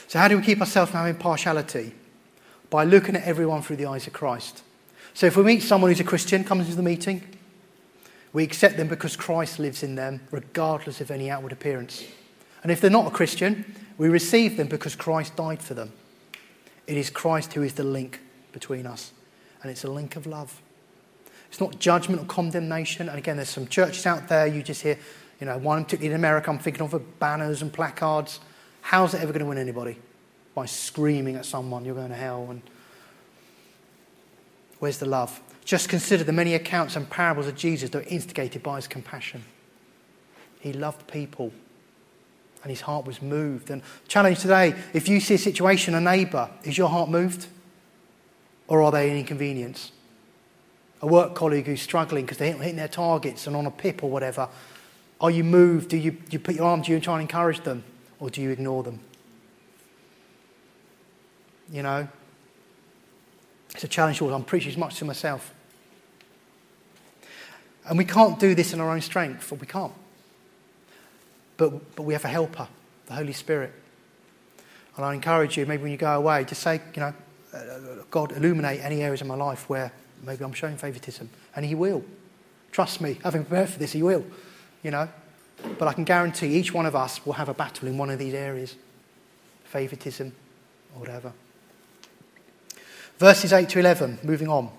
So, 0.08 0.20
how 0.20 0.28
do 0.28 0.38
we 0.38 0.44
keep 0.44 0.60
ourselves 0.60 0.92
from 0.92 1.02
having 1.02 1.16
partiality? 1.16 1.94
By 2.70 2.84
looking 2.84 3.16
at 3.16 3.24
everyone 3.24 3.62
through 3.62 3.78
the 3.78 3.88
eyes 3.88 4.08
of 4.08 4.14
Christ. 4.14 4.64
So 5.14 5.26
if 5.26 5.36
we 5.36 5.44
meet 5.44 5.64
someone 5.64 5.92
who's 5.92 6.00
a 6.00 6.04
Christian, 6.04 6.44
comes 6.44 6.66
into 6.66 6.76
the 6.76 6.84
meeting, 6.84 7.24
we 8.32 8.44
accept 8.44 8.78
them 8.78 8.88
because 8.88 9.16
Christ 9.16 9.60
lives 9.60 9.82
in 9.82 9.96
them, 9.96 10.22
regardless 10.32 11.02
of 11.02 11.10
any 11.10 11.30
outward 11.30 11.52
appearance. 11.52 12.04
And 12.62 12.72
if 12.72 12.80
they're 12.80 12.92
not 12.92 13.08
a 13.08 13.12
Christian, 13.12 13.66
we 13.98 14.08
receive 14.08 14.58
them 14.58 14.68
because 14.68 14.96
Christ 14.96 15.36
died 15.36 15.62
for 15.62 15.74
them. 15.74 15.92
It 16.86 16.98
is 16.98 17.10
Christ 17.10 17.54
who 17.54 17.64
is 17.64 17.74
the 17.74 17.84
link 17.84 18.20
between 18.52 18.86
us, 18.86 19.12
and 19.62 19.72
it's 19.72 19.84
a 19.84 19.92
link 19.92 20.16
of 20.16 20.26
love. 20.26 20.62
It's 21.50 21.60
not 21.60 21.80
judgment 21.80 22.22
or 22.22 22.26
condemnation. 22.26 23.10
And 23.10 23.18
again, 23.18 23.38
there's 23.38 23.50
some 23.50 23.68
churches 23.68 24.06
out 24.06 24.28
there 24.28 24.46
you 24.48 24.62
just 24.62 24.84
hear, 24.84 24.98
you 25.40 25.48
know, 25.48 25.58
one 25.58 25.84
particularly 25.84 26.14
in 26.14 26.20
America, 26.20 26.50
I'm 26.50 26.60
thinking 26.60 26.82
of 26.82 27.20
banners 27.20 27.62
and 27.62 27.74
placards. 27.74 28.40
How's 28.82 29.14
it 29.14 29.22
ever 29.22 29.34
going 29.34 29.40
to 29.42 29.46
win 29.46 29.58
anybody? 29.58 29.98
By 30.56 30.66
screaming 30.66 31.36
at 31.36 31.46
someone, 31.46 31.86
you're 31.86 31.96
going 31.96 32.10
to 32.10 32.16
hell, 32.16 32.48
and 32.50 32.62
Where's 34.80 34.98
the 34.98 35.06
love? 35.06 35.42
Just 35.66 35.90
consider 35.90 36.24
the 36.24 36.32
many 36.32 36.56
accounts 36.56 36.96
and 36.96 37.08
parables 37.10 37.48
of 37.48 37.56
Jesus 37.56 37.90
that 37.92 37.98
were 37.98 38.10
instigated 38.10 38.64
by 38.64 38.78
his 38.78 38.88
compassion. 38.88 39.44
He 40.60 40.74
loved 40.74 41.08
people 41.08 41.54
and 42.64 42.70
his 42.70 42.82
heart 42.82 43.06
was 43.06 43.22
moved. 43.22 43.70
And 43.70 43.82
challenge 44.08 44.40
today 44.40 44.74
if 44.94 45.08
you 45.08 45.20
see 45.20 45.36
a 45.36 45.38
situation, 45.38 45.94
a 45.94 46.02
neighbour, 46.02 46.50
is 46.64 46.78
your 46.78 46.90
heart 46.90 47.10
moved? 47.10 47.48
Or 48.68 48.82
are 48.82 48.92
they 48.92 49.10
an 49.10 49.18
inconvenience? 49.18 49.92
A 51.02 51.08
work 51.08 51.36
colleague 51.36 51.66
who's 51.66 51.82
struggling 51.82 52.26
because 52.26 52.38
they're 52.38 52.54
hitting 52.54 52.76
their 52.76 52.88
targets 52.88 53.48
and 53.48 53.56
on 53.56 53.66
a 53.66 53.72
pip 53.72 54.04
or 54.04 54.10
whatever. 54.10 54.50
Are 55.22 55.32
you 55.32 55.44
moved? 55.44 55.90
Do 55.90 55.98
you, 55.98 56.18
you 56.30 56.40
put 56.40 56.56
your 56.56 56.66
arm 56.66 56.82
to 56.84 56.90
you 56.90 56.96
and 56.96 57.04
try 57.04 57.14
and 57.14 57.22
encourage 57.22 57.62
them? 57.62 57.84
Or 58.20 58.30
do 58.30 58.42
you 58.42 58.50
ignore 58.50 58.84
them? 58.84 59.00
You 61.72 61.84
know? 61.84 62.08
It's 63.72 63.84
a 63.84 63.88
challenge 63.88 64.18
to 64.18 64.34
I'm 64.34 64.44
preaching 64.44 64.72
as 64.72 64.78
much 64.78 64.96
to 65.00 65.06
myself. 65.06 65.54
And 67.88 67.98
we 67.98 68.06
can't 68.06 68.40
do 68.40 68.56
this 68.56 68.74
in 68.74 68.80
our 68.80 68.92
own 68.92 69.02
strength, 69.02 69.52
we 69.52 69.66
can't. 69.66 69.94
But, 71.58 71.96
but 71.96 72.04
we 72.04 72.14
have 72.14 72.26
a 72.26 72.30
helper, 72.30 72.68
the 73.08 73.14
Holy 73.14 73.34
Spirit. 73.34 73.74
And 74.96 75.06
I 75.06 75.14
encourage 75.14 75.58
you, 75.58 75.66
maybe 75.66 75.84
when 75.84 75.92
you 75.92 75.98
go 75.98 76.16
away, 76.16 76.44
just 76.44 76.62
say, 76.62 76.82
you 76.94 77.00
know, 77.02 77.14
uh, 77.54 78.04
God, 78.12 78.32
illuminate 78.32 78.80
any 78.82 79.02
areas 79.02 79.22
of 79.22 79.28
my 79.28 79.36
life 79.36 79.70
where 79.70 79.92
maybe 80.24 80.44
I'm 80.44 80.54
showing 80.54 80.78
favoritism. 80.78 81.30
And 81.56 81.66
He 81.66 81.76
will. 81.76 82.04
Trust 82.72 83.02
me, 83.02 83.18
having 83.24 83.44
prepared 83.44 83.70
for 83.70 83.80
this, 83.80 83.92
He 83.92 84.04
will. 84.04 84.26
You 84.84 84.92
know? 84.92 85.10
But 85.78 85.88
I 85.88 85.94
can 85.94 86.04
guarantee 86.04 86.48
each 86.48 86.74
one 86.74 86.86
of 86.86 86.96
us 86.96 87.26
will 87.26 87.34
have 87.34 87.50
a 87.50 87.54
battle 87.54 87.88
in 87.88 87.98
one 87.98 88.10
of 88.10 88.20
these 88.20 88.34
areas 88.34 88.76
favoritism 89.66 90.34
or 90.96 91.00
whatever. 91.00 91.32
Verses 93.20 93.52
8 93.52 93.68
to 93.68 93.80
11, 93.80 94.20
moving 94.24 94.48
on. 94.48 94.72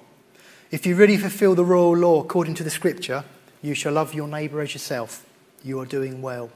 If 0.70 0.87
you 0.87 0.96
really 0.96 1.18
fulfill 1.18 1.55
the 1.55 1.62
royal 1.62 1.94
law 1.94 2.22
according 2.22 2.55
to 2.55 2.64
the 2.64 2.70
scripture, 2.70 3.22
you 3.61 3.74
shall 3.74 3.92
love 3.92 4.14
your 4.14 4.26
neighbour 4.26 4.62
as 4.62 4.72
yourself. 4.72 5.26
You 5.62 5.79
are 5.79 5.85
doing 5.85 6.22
well. 6.22 6.48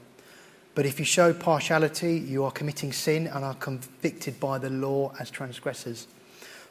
But 0.73 0.87
if 0.87 0.97
you 0.97 1.05
show 1.05 1.31
partiality, 1.31 2.17
you 2.17 2.43
are 2.43 2.49
committing 2.49 2.91
sin 2.91 3.27
and 3.27 3.45
are 3.45 3.53
convicted 3.53 4.39
by 4.39 4.57
the 4.57 4.71
law 4.71 5.13
as 5.19 5.29
transgressors. 5.29 6.07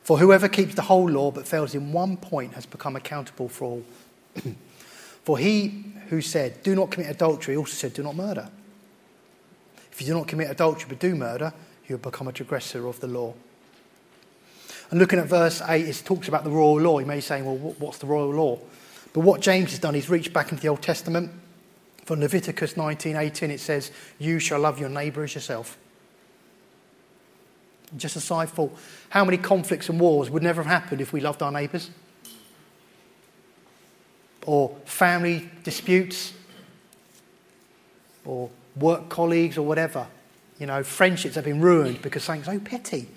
For 0.03 0.19
whoever 0.19 0.49
keeps 0.49 0.75
the 0.75 0.83
whole 0.83 1.09
law 1.09 1.31
but 1.31 1.47
fails 1.47 1.77
in 1.77 1.93
one 1.93 2.17
point 2.17 2.55
has 2.55 2.67
become 2.67 2.97
accountable 2.97 3.49
for 3.49 3.65
all. 3.65 3.85
for 5.23 5.39
he 5.39 5.85
who 6.09 6.23
said, 6.23 6.61
Do 6.65 6.75
not 6.75 6.91
commit 6.91 7.09
adultery, 7.09 7.55
also 7.55 7.75
said, 7.75 7.95
Do 7.95 8.03
not 8.03 8.17
murder. 8.17 8.49
If 9.93 10.01
you 10.01 10.09
do 10.09 10.15
not 10.15 10.27
commit 10.27 10.51
adultery 10.51 10.87
but 10.89 10.99
do 10.99 11.15
murder, 11.15 11.55
you 11.87 11.95
have 11.95 12.03
become 12.03 12.27
a 12.27 12.33
transgressor 12.33 12.89
of 12.89 12.99
the 12.99 13.07
law. 13.07 13.33
And 14.95 15.01
looking 15.01 15.19
at 15.19 15.27
verse 15.27 15.61
8, 15.61 15.89
it 15.89 16.03
talks 16.05 16.29
about 16.29 16.45
the 16.45 16.51
royal 16.51 16.81
law. 16.81 17.01
You 17.01 17.07
may 17.07 17.17
be 17.17 17.21
saying, 17.21 17.45
Well, 17.45 17.75
what's 17.81 17.99
the 17.99 18.07
royal 18.07 18.33
law? 18.33 18.61
But 19.13 19.23
what 19.23 19.41
James 19.41 19.71
has 19.71 19.81
done, 19.81 19.93
he's 19.93 20.09
reached 20.09 20.33
back 20.33 20.53
into 20.53 20.63
the 20.63 20.69
Old 20.69 20.83
Testament 20.83 21.33
from 22.05 22.21
Leviticus 22.21 22.75
19:18 22.75 23.51
it 23.51 23.59
says, 23.59 23.91
"You 24.21 24.39
shall 24.39 24.61
love 24.61 24.79
your 24.79 24.89
neighbor 24.89 25.25
as 25.25 25.35
yourself." 25.35 25.77
Just 27.97 28.15
a 28.15 28.21
side 28.21 28.51
thought, 28.51 28.73
how 29.09 29.25
many 29.25 29.37
conflicts 29.37 29.89
and 29.89 29.99
wars 29.99 30.31
would 30.31 30.45
never 30.45 30.63
have 30.63 30.71
happened 30.71 31.01
if 31.01 31.13
we 31.13 31.21
loved 31.21 31.43
our 31.43 31.51
neighbors? 31.51 31.91
Or 34.47 34.77
family 34.85 35.51
disputes, 35.65 36.35
or 38.25 38.49
work 38.77 39.09
colleagues, 39.09 39.59
or 39.59 39.67
whatever. 39.67 40.07
You 40.61 40.67
know, 40.67 40.85
friendships 40.85 41.35
have 41.35 41.47
been 41.47 41.61
ruined 41.61 42.01
because 42.01 42.23
something's 42.23 42.47
so 42.47 42.61
petty. 42.61 43.09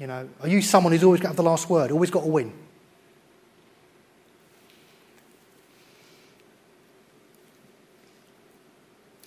You 0.00 0.06
know, 0.06 0.26
are 0.40 0.48
you 0.48 0.62
someone 0.62 0.94
who's 0.94 1.04
always 1.04 1.20
got 1.20 1.36
the 1.36 1.42
last 1.42 1.68
word, 1.68 1.90
always 1.90 2.10
got 2.10 2.22
to 2.22 2.28
win? 2.28 2.52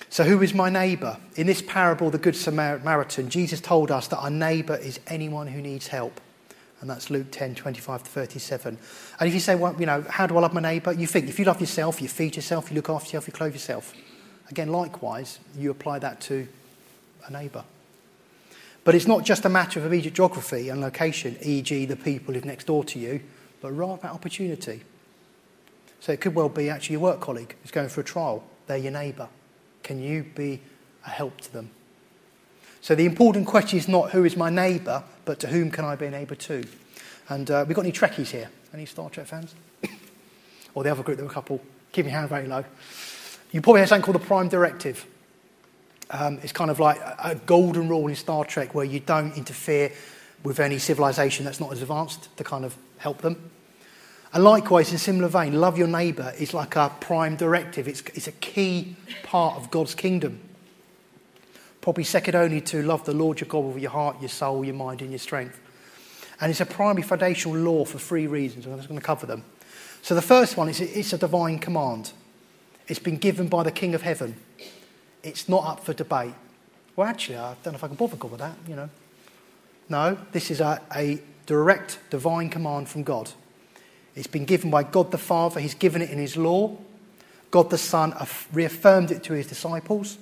So, 0.10 0.24
who 0.24 0.42
is 0.42 0.54
my 0.54 0.72
neighbour? 0.72 1.18
In 1.36 1.46
this 1.46 1.62
parable, 1.62 2.10
the 2.10 2.18
Good 2.18 2.36
Samaritan, 2.36 3.30
Jesus 3.30 3.62
told 3.62 3.92
us 3.92 4.08
that 4.08 4.18
our 4.18 4.32
neighbour 4.32 4.76
is 4.76 5.00
anyone 5.08 5.48
who 5.48 5.62
needs 5.62 5.88
help. 5.88 6.20
And 6.82 6.90
that's 6.90 7.10
Luke 7.10 7.28
10, 7.32 7.56
25 7.56 8.04
to 8.04 8.10
37. 8.10 8.78
And 9.20 9.28
if 9.28 9.34
you 9.34 9.40
say, 9.40 9.56
well, 9.56 9.76
you 9.80 9.86
know, 9.86 10.04
how 10.10 10.28
do 10.28 10.36
I 10.38 10.42
love 10.42 10.54
my 10.54 10.62
neighbour? 10.62 10.92
You 10.92 11.08
think 11.08 11.30
if 11.30 11.40
you 11.40 11.46
love 11.46 11.62
yourself, 11.62 12.02
you 12.02 12.08
feed 12.08 12.36
yourself, 12.36 12.70
you 12.70 12.76
look 12.76 12.90
after 12.90 13.08
yourself, 13.08 13.28
you 13.28 13.34
clothe 13.34 13.54
yourself. 13.54 13.94
Again, 14.50 14.70
likewise, 14.70 15.40
you 15.58 15.72
apply 15.72 16.00
that 16.00 16.20
to 16.22 16.48
a 17.26 17.32
neighbour. 17.32 17.64
But 18.84 18.96
it's 18.96 19.08
not 19.08 19.24
just 19.24 19.46
a 19.46 19.50
matter 19.50 19.80
of 19.80 19.86
immediate 19.86 20.14
geography 20.14 20.70
and 20.70 20.82
location, 20.82 21.38
e.g., 21.42 21.86
the 21.86 21.96
people 21.96 22.28
who 22.28 22.34
live 22.34 22.46
next 22.46 22.68
door 22.68 22.84
to 22.86 23.00
you, 23.00 23.22
but 23.62 23.72
rather 23.72 23.94
about 23.94 24.14
opportunity. 24.14 24.82
So 26.02 26.12
it 26.12 26.20
could 26.20 26.36
well 26.36 26.50
be 26.50 26.70
actually 26.70 26.96
your 26.96 27.02
work 27.02 27.22
colleague 27.22 27.56
who's 27.62 27.72
going 27.72 27.88
for 27.88 28.02
a 28.02 28.04
trial, 28.04 28.44
they're 28.68 28.78
your 28.78 28.92
neighbour. 28.92 29.30
Can 29.84 30.02
you 30.02 30.24
be 30.36 30.60
a 31.06 31.10
help 31.10 31.40
to 31.42 31.54
them? 31.54 31.70
So 32.82 32.96
the 32.96 33.06
important 33.06 33.48
question 33.48 33.80
is 33.80 33.88
not 33.88 34.12
who 34.12 34.26
is 34.26 34.36
my 34.36 34.50
neighbour, 34.50 35.04
but 35.24 35.40
to 35.40 35.48
whom 35.48 35.72
can 35.72 35.86
I 35.86 35.96
be 35.96 36.08
a 36.08 36.12
neighbour 36.12 36.36
to? 36.36 36.66
And 37.30 37.50
uh, 37.50 37.64
we've 37.66 37.76
got 37.76 37.86
any 37.86 37.94
Trekkies 37.94 38.32
here? 38.32 38.50
Any 38.74 38.86
Star 38.86 39.10
Trek 39.10 39.28
fans? 39.28 39.56
or 40.76 40.84
the 40.84 40.92
other 40.92 41.04
group, 41.04 41.18
there 41.18 41.26
were 41.26 41.32
a 41.32 41.34
couple. 41.34 41.62
Keep 41.94 42.06
your 42.06 42.14
hand 42.14 42.28
very 42.28 42.48
low. 42.48 42.66
You 43.54 43.62
probably 43.62 43.80
have 43.80 43.90
something 43.90 44.04
called 44.04 44.22
the 44.22 44.28
Prime 44.28 44.50
Directive. 44.50 45.06
Um, 46.10 46.40
it's 46.44 46.52
kind 46.52 46.70
of 46.70 46.80
like 46.80 47.00
a 47.02 47.36
golden 47.36 47.90
rule 47.90 48.08
in 48.08 48.16
Star 48.16 48.46
Trek 48.46 48.76
where 48.76 48.86
you 48.86 49.00
don't 49.00 49.36
interfere 49.38 49.92
with 50.44 50.60
any 50.60 50.78
civilization 50.78 51.46
that's 51.46 51.60
not 51.60 51.72
as 51.72 51.82
advanced 51.82 52.36
to 52.38 52.44
kind 52.44 52.66
of 52.66 52.76
help 52.98 53.22
them. 53.22 53.52
And 54.34 54.44
likewise, 54.44 54.92
in 54.92 54.98
similar 54.98 55.28
vein, 55.28 55.60
love 55.60 55.78
your 55.78 55.88
neighbour 55.88 56.34
is 56.38 56.54
like 56.54 56.76
a 56.76 56.92
prime 57.00 57.36
directive. 57.36 57.88
It's, 57.88 58.02
it's 58.14 58.28
a 58.28 58.32
key 58.32 58.96
part 59.24 59.58
of 59.58 59.70
God's 59.70 59.94
kingdom. 59.94 60.40
Probably 61.82 62.04
second 62.04 62.36
only 62.36 62.62
to 62.62 62.82
love 62.82 63.06
the 63.06 63.14
Lord 63.14 63.40
your 63.40 63.48
God 63.48 63.66
with 63.66 63.82
your 63.82 63.92
heart, 63.92 64.20
your 64.22 64.30
soul, 64.30 64.66
your 64.66 64.74
mind, 64.74 65.02
and 65.02 65.12
your 65.12 65.20
strength. 65.20 65.60
And 66.42 66.50
it's 66.50 66.62
a 66.62 66.66
primary 66.66 67.04
foundational 67.04 67.58
law 67.58 67.86
for 67.86 68.00
three 68.00 68.26
reasons. 68.26 68.66
I'm 68.66 68.76
just 68.76 68.88
going 68.88 69.00
to 69.00 69.06
cover 69.06 69.26
them. 69.26 69.44
So 70.02 70.16
the 70.16 70.22
first 70.22 70.58
one 70.58 70.68
is 70.68 70.82
it's 70.82 71.14
a 71.14 71.18
divine 71.18 71.60
command. 71.60 72.12
It's 72.88 73.00
been 73.00 73.18
given 73.18 73.48
by 73.48 73.64
the 73.64 73.72
King 73.72 73.94
of 73.94 74.02
Heaven. 74.02 74.36
It's 75.24 75.48
not 75.48 75.66
up 75.66 75.80
for 75.80 75.94
debate. 75.94 76.34
Well, 76.96 77.08
actually, 77.08 77.38
I 77.38 77.56
don't 77.64 77.74
know 77.74 77.78
if 77.78 77.84
I 77.84 77.88
can 77.88 77.96
bother 77.96 78.18
God 78.18 78.32
with 78.32 78.40
that, 78.42 78.56
you 78.68 78.76
know. 78.76 78.90
No, 79.90 80.18
this 80.32 80.52
is 80.52 80.62
a, 80.62 80.82
a 80.96 81.20
direct 81.46 82.00
divine 82.10 82.50
command 82.50 82.90
from 82.90 83.04
God. 83.04 83.32
It's 84.16 84.28
been 84.28 84.46
given 84.46 84.70
by 84.70 84.84
God 84.84 85.12
the 85.12 85.18
Father, 85.18 85.60
He's 85.60 85.74
given 85.74 86.02
it 86.02 86.10
in 86.10 86.20
His 86.20 86.38
law. 86.38 86.78
God 87.52 87.70
the 87.70 87.78
Son 87.78 88.14
reaffirmed 88.52 89.12
it 89.12 89.24
to 89.24 89.34
His 89.34 89.48
disciples. 89.48 90.18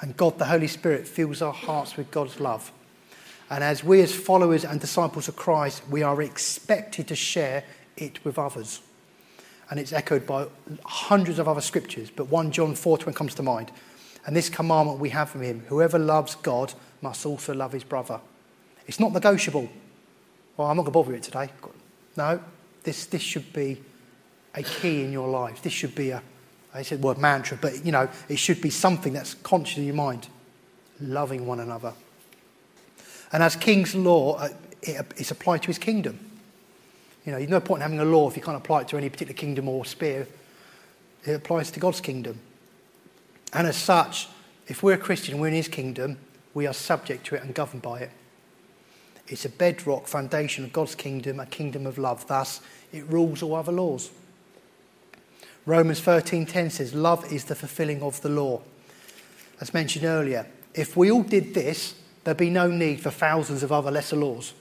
And 0.00 0.16
God 0.16 0.38
the 0.38 0.46
Holy 0.46 0.66
Spirit 0.66 1.06
fills 1.06 1.42
our 1.42 1.52
hearts 1.52 1.96
with 1.96 2.10
God's 2.10 2.40
love. 2.40 2.72
And 3.50 3.64
as 3.64 3.82
we, 3.82 4.00
as 4.00 4.14
followers 4.14 4.64
and 4.64 4.80
disciples 4.80 5.28
of 5.28 5.36
Christ, 5.36 5.82
we 5.90 6.02
are 6.02 6.22
expected 6.22 7.08
to 7.08 7.16
share 7.16 7.64
it 7.96 8.24
with 8.24 8.38
others. 8.38 8.80
And 9.70 9.78
it's 9.78 9.92
echoed 9.92 10.26
by 10.26 10.46
hundreds 10.84 11.38
of 11.38 11.46
other 11.48 11.60
scriptures, 11.60 12.10
but 12.10 12.28
1 12.28 12.50
John 12.50 12.74
4 12.74 12.98
20 12.98 13.16
comes 13.16 13.34
to 13.36 13.42
mind. 13.42 13.70
And 14.26 14.36
this 14.36 14.48
commandment 14.48 14.98
we 14.98 15.10
have 15.10 15.30
from 15.30 15.42
him 15.42 15.64
whoever 15.68 15.98
loves 15.98 16.34
God 16.34 16.74
must 17.00 17.24
also 17.24 17.54
love 17.54 17.72
his 17.72 17.84
brother. 17.84 18.20
It's 18.86 19.00
not 19.00 19.12
negotiable. 19.12 19.68
Well, 20.56 20.68
I'm 20.68 20.76
not 20.76 20.82
going 20.82 20.92
to 20.92 20.98
bother 20.98 21.12
with 21.12 21.20
it 21.20 21.22
today. 21.22 21.48
No, 22.16 22.40
this, 22.82 23.06
this 23.06 23.22
should 23.22 23.52
be 23.52 23.80
a 24.54 24.62
key 24.62 25.04
in 25.04 25.12
your 25.12 25.28
life. 25.28 25.62
This 25.62 25.72
should 25.72 25.94
be 25.94 26.10
a, 26.10 26.22
I 26.74 26.82
said 26.82 27.02
word 27.02 27.18
mantra, 27.18 27.58
but 27.60 27.84
you 27.84 27.92
know, 27.92 28.08
it 28.28 28.38
should 28.38 28.60
be 28.60 28.70
something 28.70 29.12
that's 29.12 29.34
conscious 29.34 29.78
in 29.78 29.84
your 29.84 29.94
mind. 29.94 30.28
Loving 31.00 31.46
one 31.46 31.60
another. 31.60 31.94
And 33.32 33.42
as 33.42 33.56
King's 33.56 33.94
law, 33.94 34.34
uh, 34.34 34.48
it, 34.82 35.06
it's 35.16 35.30
applied 35.30 35.62
to 35.62 35.68
his 35.68 35.78
kingdom. 35.78 36.29
You 37.30 37.36
know, 37.36 37.38
there's 37.38 37.50
no 37.50 37.60
point 37.60 37.78
in 37.78 37.82
having 37.82 38.00
a 38.00 38.04
law 38.04 38.28
if 38.28 38.36
you 38.36 38.42
can't 38.42 38.56
apply 38.56 38.80
it 38.80 38.88
to 38.88 38.96
any 38.96 39.08
particular 39.08 39.38
kingdom 39.38 39.68
or 39.68 39.84
sphere. 39.84 40.26
It 41.24 41.32
applies 41.32 41.70
to 41.70 41.78
God's 41.78 42.00
kingdom. 42.00 42.40
And 43.52 43.68
as 43.68 43.76
such, 43.76 44.26
if 44.66 44.82
we're 44.82 44.94
a 44.94 44.98
Christian, 44.98 45.38
we're 45.38 45.46
in 45.46 45.54
his 45.54 45.68
kingdom, 45.68 46.18
we 46.54 46.66
are 46.66 46.72
subject 46.72 47.24
to 47.26 47.36
it 47.36 47.44
and 47.44 47.54
governed 47.54 47.82
by 47.82 48.00
it. 48.00 48.10
It's 49.28 49.44
a 49.44 49.48
bedrock 49.48 50.08
foundation 50.08 50.64
of 50.64 50.72
God's 50.72 50.96
kingdom, 50.96 51.38
a 51.38 51.46
kingdom 51.46 51.86
of 51.86 51.98
love. 51.98 52.26
Thus, 52.26 52.62
it 52.92 53.06
rules 53.06 53.44
all 53.44 53.54
other 53.54 53.70
laws. 53.70 54.10
Romans 55.66 56.00
13:10 56.00 56.68
says, 56.68 56.94
"Love 56.94 57.32
is 57.32 57.44
the 57.44 57.54
fulfilling 57.54 58.02
of 58.02 58.20
the 58.22 58.28
law." 58.28 58.60
As 59.60 59.72
mentioned 59.72 60.04
earlier, 60.04 60.48
if 60.74 60.96
we 60.96 61.12
all 61.12 61.22
did 61.22 61.54
this, 61.54 61.94
there'd 62.24 62.36
be 62.36 62.50
no 62.50 62.66
need 62.66 63.00
for 63.00 63.10
thousands 63.12 63.62
of 63.62 63.70
other 63.70 63.92
lesser 63.92 64.16
laws. 64.16 64.52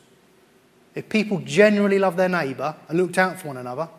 If 0.96 1.10
people 1.10 1.40
generally 1.40 2.00
loved 2.00 2.18
their 2.18 2.30
neighbour 2.30 2.76
and 2.88 2.98
looked 2.98 3.18
out 3.18 3.40
for 3.40 3.48
one 3.50 3.58
another, 3.58 3.90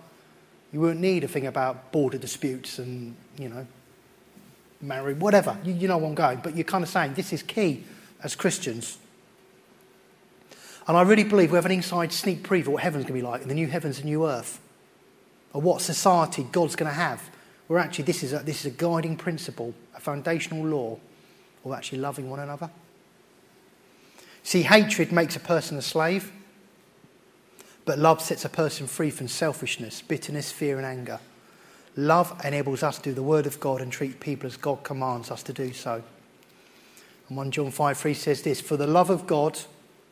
you 0.73 0.81
wouldn't 0.81 1.01
need 1.01 1.25
a 1.25 1.29
thing 1.29 1.47
about 1.47 1.93
border 1.93 2.19
disputes 2.19 2.79
and, 2.79 3.17
you 3.39 3.49
know, 3.49 3.67
marriage, 4.81 5.19
whatever. 5.19 5.57
You, 5.65 5.75
you 5.75 5.89
know 5.89 5.99
where 5.99 6.09
I'm 6.09 6.15
going. 6.15 6.41
But 6.43 6.57
you're 6.57 6.65
kind 6.65 6.85
of 6.85 6.91
saying 6.91 7.15
this 7.15 7.33
is 7.33 7.43
key 7.43 7.85
as 8.23 8.35
Christians 8.35 8.99
And 10.91 10.97
I 10.97 11.03
really 11.03 11.23
believe 11.25 11.53
we 11.53 11.57
have 11.57 11.67
an 11.67 11.73
inside 11.73 12.13
sneak 12.13 12.43
preview 12.43 12.67
of 12.67 12.73
what 12.73 12.83
heaven's 12.83 13.05
going 13.05 13.21
to 13.21 13.25
be 13.25 13.27
like, 13.27 13.43
and 13.43 13.51
the 13.51 13.55
new 13.55 13.69
heavens 13.69 13.99
and 13.99 14.07
new 14.07 14.27
earth, 14.27 14.59
or 15.53 15.61
what 15.61 15.83
society 15.83 16.45
God's 16.51 16.75
going 16.75 16.91
to 16.91 16.97
have. 16.97 17.31
Where 17.69 17.79
actually 17.79 18.05
this 18.05 18.25
is 18.25 18.33
a, 18.33 18.41
this 18.41 18.67
is 18.67 18.67
a 18.67 18.77
guiding 18.77 19.17
principle, 19.17 19.73
a 19.95 20.01
foundational 20.01 20.65
law 20.67 20.99
of 21.65 21.73
actually 21.73 21.99
loving 21.99 22.29
one 22.29 22.41
another. 22.41 22.71
See, 24.43 24.63
hatred 24.63 25.13
makes 25.13 25.37
a 25.37 25.39
person 25.41 25.79
a 25.79 25.83
slave, 25.83 26.33
but 27.91 27.99
love 27.99 28.23
sets 28.23 28.45
a 28.45 28.49
person 28.49 28.87
free 28.87 29.11
from 29.11 29.27
selfishness, 29.27 30.01
bitterness, 30.01 30.53
fear, 30.53 30.77
and 30.77 30.87
anger. 30.87 31.19
Love 31.97 32.41
enables 32.45 32.85
us 32.85 32.99
to 32.99 33.03
do 33.03 33.13
the 33.13 33.21
word 33.21 33.47
of 33.47 33.59
God 33.59 33.81
and 33.81 33.91
treat 33.91 34.21
people 34.21 34.47
as 34.47 34.57
God 34.57 34.85
commands 34.85 35.29
us 35.29 35.43
to 35.43 35.53
do 35.53 35.73
so. 35.73 36.01
And 37.29 37.37
1 37.37 37.51
John 37.51 37.73
5 37.73 37.99
3 37.99 38.15
says 38.15 38.43
this 38.43 38.61
For 38.61 38.77
the 38.77 38.87
love 38.87 39.11
of 39.11 39.27
God, 39.27 39.59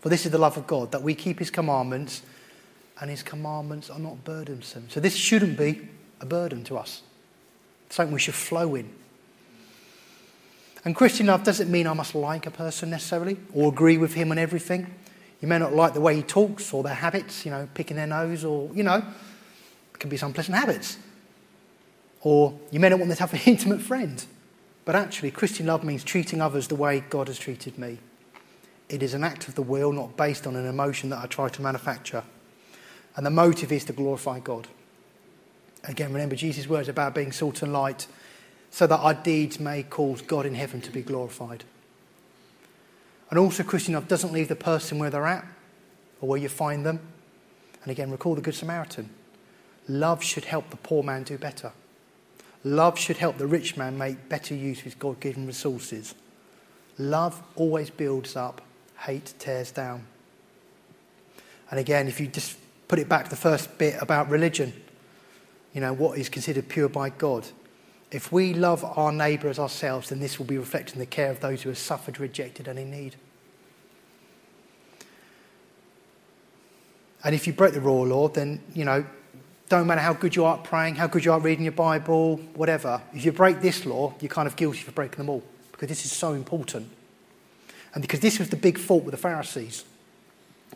for 0.01 0.09
this 0.09 0.27
is 0.27 0.33
the 0.33 0.39
love 0.39 0.57
of 0.57 0.67
God, 0.67 0.91
that 0.91 1.05
we 1.05 1.15
keep 1.15 1.39
his 1.39 1.53
commandments, 1.53 2.23
and 3.01 3.11
his 3.11 3.23
commandments 3.23 3.91
are 3.91 4.01
not 4.01 4.25
burdensome. 4.25 4.91
So 4.91 4.99
this 4.99 5.15
shouldn't 5.15 5.57
be 5.57 5.87
a 6.21 6.27
burden 6.27 6.65
to 6.65 6.79
us, 6.79 7.03
it's 7.87 7.95
something 7.95 8.13
we 8.13 8.19
should 8.19 8.35
flow 8.35 8.75
in. 8.75 8.91
And 10.85 10.97
Christian 10.97 11.27
love 11.27 11.45
doesn't 11.45 11.71
mean 11.71 11.87
I 11.87 11.93
must 11.93 12.17
like 12.17 12.45
a 12.45 12.51
person 12.51 12.91
necessarily 12.91 13.37
or 13.55 13.69
agree 13.71 13.99
with 13.99 14.15
him 14.15 14.33
on 14.33 14.39
everything. 14.39 14.93
You 15.41 15.49
may 15.49 15.59
not 15.59 15.75
like 15.75 15.95
the 15.95 16.01
way 16.01 16.17
he 16.17 16.23
talks 16.23 16.73
or 16.73 16.83
their 16.83 16.95
habits, 16.95 17.45
you 17.45 17.51
know, 17.51 17.69
picking 17.75 17.97
their 17.97 18.07
nose 18.07 18.45
or, 18.45 18.71
you 18.75 18.83
know, 18.83 18.97
it 18.97 19.99
can 19.99 20.11
be 20.11 20.17
some 20.17 20.33
pleasant 20.33 20.57
habits. 20.57 20.99
Or 22.23 22.59
you 22.71 22.81
may 22.81 22.89
not 22.89 22.99
want 22.99 23.09
them 23.09 23.17
to 23.17 23.23
have 23.23 23.35
an 23.35 23.41
intimate 23.47 23.81
friend. 23.81 24.25
But 24.85 24.97
actually, 24.97 25.31
Christian 25.31 25.67
love 25.67 25.85
means 25.85 26.03
treating 26.03 26.41
others 26.41 26.69
the 26.69 26.75
way 26.75 27.01
God 27.01 27.29
has 27.29 27.39
treated 27.39 27.79
me. 27.79 27.99
It 28.89 29.03
is 29.03 29.15
an 29.15 29.23
act 29.23 29.47
of 29.49 29.55
the 29.55 29.63
will, 29.63 29.93
not 29.93 30.17
based 30.17 30.47
on 30.47 30.57
an 30.57 30.67
emotion 30.67 31.11
that 31.11 31.23
I 31.23 31.27
try 31.27 31.49
to 31.51 31.63
manufacture. 31.63 32.25
And 33.15 33.27
the 33.27 33.31
motive 33.31 33.71
is 33.71 33.85
to 33.85 33.93
glorify 33.93 34.41
God. 34.41 34.67
Again, 35.85 36.13
remember 36.13 36.37
Jesus' 36.37 36.69
words 36.69 36.89
about 36.89 37.15
being 37.15 37.33
salt 37.33 37.63
and 37.63 37.73
light 37.73 38.07
so 38.71 38.87
that 38.87 38.99
our 38.99 39.15
deeds 39.15 39.61
may 39.61 39.83
cause 39.83 40.23
God 40.23 40.47
in 40.47 40.55
heaven 40.55 40.81
to 40.81 40.91
be 40.91 41.03
glorified. 41.03 41.65
And 43.31 43.39
also, 43.39 43.63
Christian 43.63 43.95
love 43.95 44.09
doesn't 44.09 44.33
leave 44.33 44.49
the 44.49 44.57
person 44.57 44.99
where 44.99 45.11
they're 45.11 45.27
at 45.27 45.47
or 46.21 46.29
where 46.29 46.39
you 46.39 46.49
find 46.49 46.85
them. 46.85 47.01
And 47.83 47.91
again, 47.91 48.11
recall 48.11 48.35
the 48.35 48.41
Good 48.41 48.55
Samaritan. 48.55 49.11
Love 49.89 50.23
should 50.23 50.47
help 50.47 50.71
the 50.71 50.77
poor 50.77 51.03
man 51.03 51.23
do 51.23 51.39
better. 51.39 51.73
Love 52.65 52.99
should 52.99 53.19
help 53.19 53.39
the 53.39 53.47
rich 53.47 53.77
man 53.77 53.97
make 53.97 54.29
better 54.29 54.55
use 54.55 54.79
of 54.79 54.85
his 54.85 54.95
God 54.95 55.21
given 55.21 55.47
resources. 55.47 56.15
Love 56.99 57.41
always 57.55 57.91
builds 57.91 58.35
up, 58.35 58.61
hate 58.99 59.33
tears 59.39 59.71
down. 59.71 60.05
And 61.71 61.79
again, 61.79 62.09
if 62.09 62.21
you 62.21 62.27
just 62.27 62.57
put 62.89 62.99
it 62.99 63.09
back 63.09 63.25
to 63.25 63.31
the 63.31 63.37
first 63.37 63.79
bit 63.79 64.01
about 64.01 64.29
religion, 64.29 64.73
you 65.73 65.81
know, 65.81 65.93
what 65.93 66.19
is 66.19 66.29
considered 66.29 66.69
pure 66.69 66.89
by 66.89 67.11
God, 67.11 67.47
if 68.11 68.33
we 68.33 68.55
love 68.55 68.85
our 68.85 69.13
neighbour 69.13 69.49
as 69.49 69.59
ourselves, 69.59 70.09
then 70.09 70.21
this 70.21 70.39
will 70.39 70.47
be 70.47 70.59
reflected 70.59 70.95
in 70.95 71.01
the 71.01 71.07
care 71.07 71.31
of 71.31 71.41
those 71.41 71.63
who 71.63 71.69
have 71.69 71.79
suffered, 71.79 72.19
rejected, 72.19 72.67
and 72.67 72.79
in 72.79 72.91
need. 72.91 73.17
And 77.25 77.35
if 77.35 77.47
you 77.47 77.53
break 77.53 77.75
the 77.75 77.81
royal 77.81 78.07
law, 78.07 78.29
then, 78.29 78.63
you 78.75 78.85
know, 78.85 79.05
don't 79.69 79.87
matter 79.87 80.01
how 80.01 80.15
good 80.15 80.35
you 80.35 80.45
are 80.45 80.57
at 80.57 80.65
praying, 80.65 80.95
how 80.95 81.07
good 81.07 81.25
you 81.25 81.33
are 81.33 81.39
at 81.39 81.43
reading 81.43 81.65
your 81.65 81.73
Bible, 81.73 82.37
whatever. 82.55 83.03
If 83.13 83.25
you 83.25 83.33
break 83.33 83.61
this 83.61 83.85
law, 83.85 84.15
you're 84.21 84.31
kind 84.31 84.49
of 84.49 84.57
guilty 84.57 84.79
for 84.79 84.93
breaking 84.93 85.19
them 85.19 85.29
all 85.29 85.43
because 85.73 85.89
this 85.89 86.07
is 86.07 86.13
so 86.13 86.33
important. 86.33 86.89
And 87.93 88.01
because 88.01 88.21
this 88.21 88.39
was 88.39 88.49
the 88.49 88.57
big 88.57 88.79
fault 88.79 89.05
with 89.05 89.13
the 89.13 89.21
Pharisees. 89.21 89.85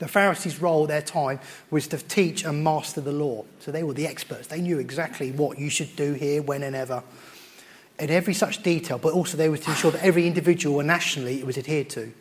The 0.03 0.09
Pharisees' 0.09 0.61
role 0.61 0.89
their 0.89 1.01
time 1.01 1.39
was 1.71 1.87
to 1.87 1.97
teach 1.97 2.45
and 2.45 2.65
master 2.65 3.01
the 3.01 3.13
law. 3.13 3.45
So 3.61 3.71
they 3.71 3.85
were 3.85 3.93
the 3.93 4.09
experts. 4.09 4.49
They 4.49 4.61
knew 4.61 4.81
exactly 4.81 5.31
what 5.31 5.61
you 5.61 5.71
should 5.71 5.95
do 5.95 6.15
here, 6.15 6.43
when, 6.43 6.65
and 6.65 6.75
ever. 6.75 7.05
In 8.01 8.11
every 8.11 8.35
such 8.35 8.65
detail, 8.65 8.99
but 8.99 9.13
also 9.13 9.37
they 9.37 9.49
were 9.49 9.59
to 9.59 9.71
ensure 9.71 9.93
that 9.93 10.03
every 10.03 10.27
individual 10.27 10.81
and 10.81 10.89
nationally 10.89 11.39
it 11.39 11.47
was 11.47 11.57
adhered 11.57 11.89
to. 11.91 12.13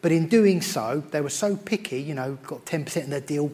But 0.00 0.12
in 0.12 0.28
doing 0.28 0.62
so, 0.62 1.04
they 1.10 1.20
were 1.20 1.28
so 1.28 1.56
picky, 1.56 2.00
you 2.00 2.14
know, 2.14 2.38
got 2.46 2.64
10% 2.64 2.96
in 3.04 3.10
their 3.10 3.20
deal 3.20 3.52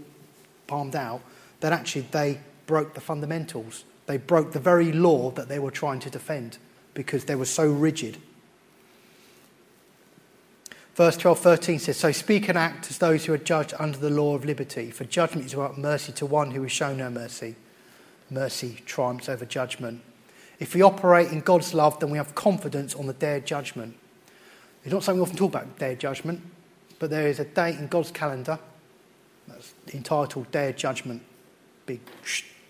palmed 0.69 0.95
out, 0.95 1.23
that 1.59 1.73
actually 1.73 2.03
they 2.13 2.39
broke 2.69 2.95
the 2.95 3.01
fundamentals. 3.01 3.83
They 4.07 4.17
broke 4.17 4.53
the 4.53 4.61
very 4.61 4.93
law 4.93 5.33
that 5.33 5.49
they 5.49 5.59
were 5.59 5.73
trying 5.73 5.99
to 6.01 6.11
defend 6.11 6.59
because 6.95 7.25
they 7.25 7.35
were 7.35 7.45
so 7.45 7.67
rigid. 7.67 8.19
Verse 10.97 11.19
12, 11.19 11.39
13 11.41 11.79
says, 11.79 11.99
So 11.99 12.11
speak 12.11 12.49
and 12.49 12.57
act 12.57 12.91
as 12.91 12.97
those 12.97 13.27
who 13.27 13.35
are 13.35 13.39
judged 13.39 13.75
under 13.79 13.99
the 13.99 14.09
law 14.09 14.35
of 14.35 14.47
liberty, 14.47 14.91
for 14.91 15.05
judgment 15.05 15.45
is 15.45 15.53
about 15.53 15.77
mercy 15.77 16.11
to 16.13 16.25
one 16.25 16.53
who 16.53 16.63
has 16.63 16.73
shown 16.73 16.97
no 16.97 17.11
mercy. 17.11 17.55
Mercy 18.31 18.81
triumphs 18.87 19.29
over 19.29 19.45
judgment. 19.45 20.01
If 20.59 20.75
we 20.75 20.81
operate 20.81 21.31
in 21.31 21.41
God's 21.41 21.75
love, 21.75 22.01
then 22.01 22.09
we 22.09 22.17
have 22.17 22.35
confidence 22.35 22.95
on 22.95 23.07
the 23.07 23.13
day 23.13 23.37
of 23.37 23.45
judgment. 23.45 23.95
It's 24.85 24.93
not 24.93 25.05
something 25.05 25.21
we 25.21 25.25
often 25.25 25.37
talk 25.37 25.51
about, 25.51 25.79
day 25.79 25.93
of 25.93 25.99
judgment, 25.99 26.41
but 26.99 27.11
there 27.11 27.29
is 27.29 27.41
a 27.41 27.45
date 27.45 27.77
in 27.77 27.89
God's 27.89 28.11
calendar 28.11 28.59
that's 29.47 29.75
entitled 29.93 30.51
Day 30.51 30.71
of 30.71 30.77
Judgment. 30.77 31.21
Big, 31.85 32.01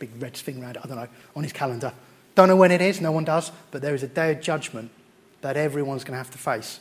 big 0.01 0.11
red 0.21 0.35
thing 0.35 0.61
around 0.61 0.77
it, 0.77 0.83
I 0.85 0.89
don't 0.89 0.97
know, 0.97 1.09
on 1.37 1.45
his 1.45 1.53
calendar. 1.53 1.93
Don't 2.35 2.49
know 2.49 2.57
when 2.57 2.73
it 2.73 2.81
is, 2.81 3.01
no 3.01 3.13
one 3.13 3.25
does, 3.25 3.53
but 3.71 3.83
there 3.83 3.95
is 3.95 4.03
a 4.03 4.09
day 4.09 4.33
of 4.33 4.41
judgment 4.41 4.91
that 5.43 5.57
everyone's 5.57 6.03
going 6.03 6.15
to 6.15 6.19
have 6.19 6.33
to 6.33 6.39
face. 6.39 6.81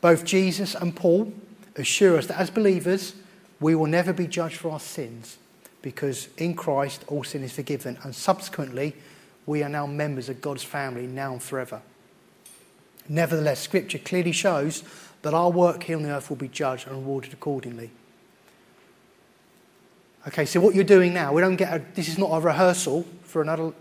Both 0.00 0.24
Jesus 0.24 0.74
and 0.74 0.94
Paul 0.94 1.32
assure 1.76 2.18
us 2.18 2.26
that 2.26 2.38
as 2.38 2.50
believers, 2.50 3.14
we 3.60 3.74
will 3.74 3.86
never 3.86 4.12
be 4.12 4.26
judged 4.26 4.56
for 4.56 4.70
our 4.70 4.80
sins 4.80 5.38
because 5.82 6.28
in 6.36 6.54
Christ 6.54 7.04
all 7.06 7.22
sin 7.22 7.44
is 7.44 7.52
forgiven, 7.52 7.96
and 8.02 8.14
subsequently, 8.14 8.96
we 9.46 9.62
are 9.62 9.68
now 9.68 9.86
members 9.86 10.28
of 10.28 10.40
God's 10.40 10.64
family 10.64 11.06
now 11.06 11.32
and 11.32 11.42
forever. 11.42 11.80
Nevertheless, 13.08 13.60
Scripture 13.60 13.98
clearly 13.98 14.32
shows 14.32 14.82
that 15.22 15.32
our 15.32 15.50
work 15.50 15.84
here 15.84 15.96
on 15.96 16.02
the 16.02 16.10
earth 16.10 16.28
will 16.28 16.36
be 16.36 16.48
judged 16.48 16.88
and 16.88 16.96
rewarded 16.96 17.32
accordingly. 17.32 17.90
Okay, 20.26 20.44
so 20.44 20.58
what 20.60 20.74
you're 20.74 20.82
doing 20.82 21.14
now, 21.14 21.32
we 21.32 21.40
don't 21.40 21.54
get 21.54 21.72
a, 21.72 21.84
this 21.94 22.08
is 22.08 22.18
not 22.18 22.30
a 22.32 22.40
rehearsal 22.40 23.06
for 23.22 23.40
another. 23.40 23.72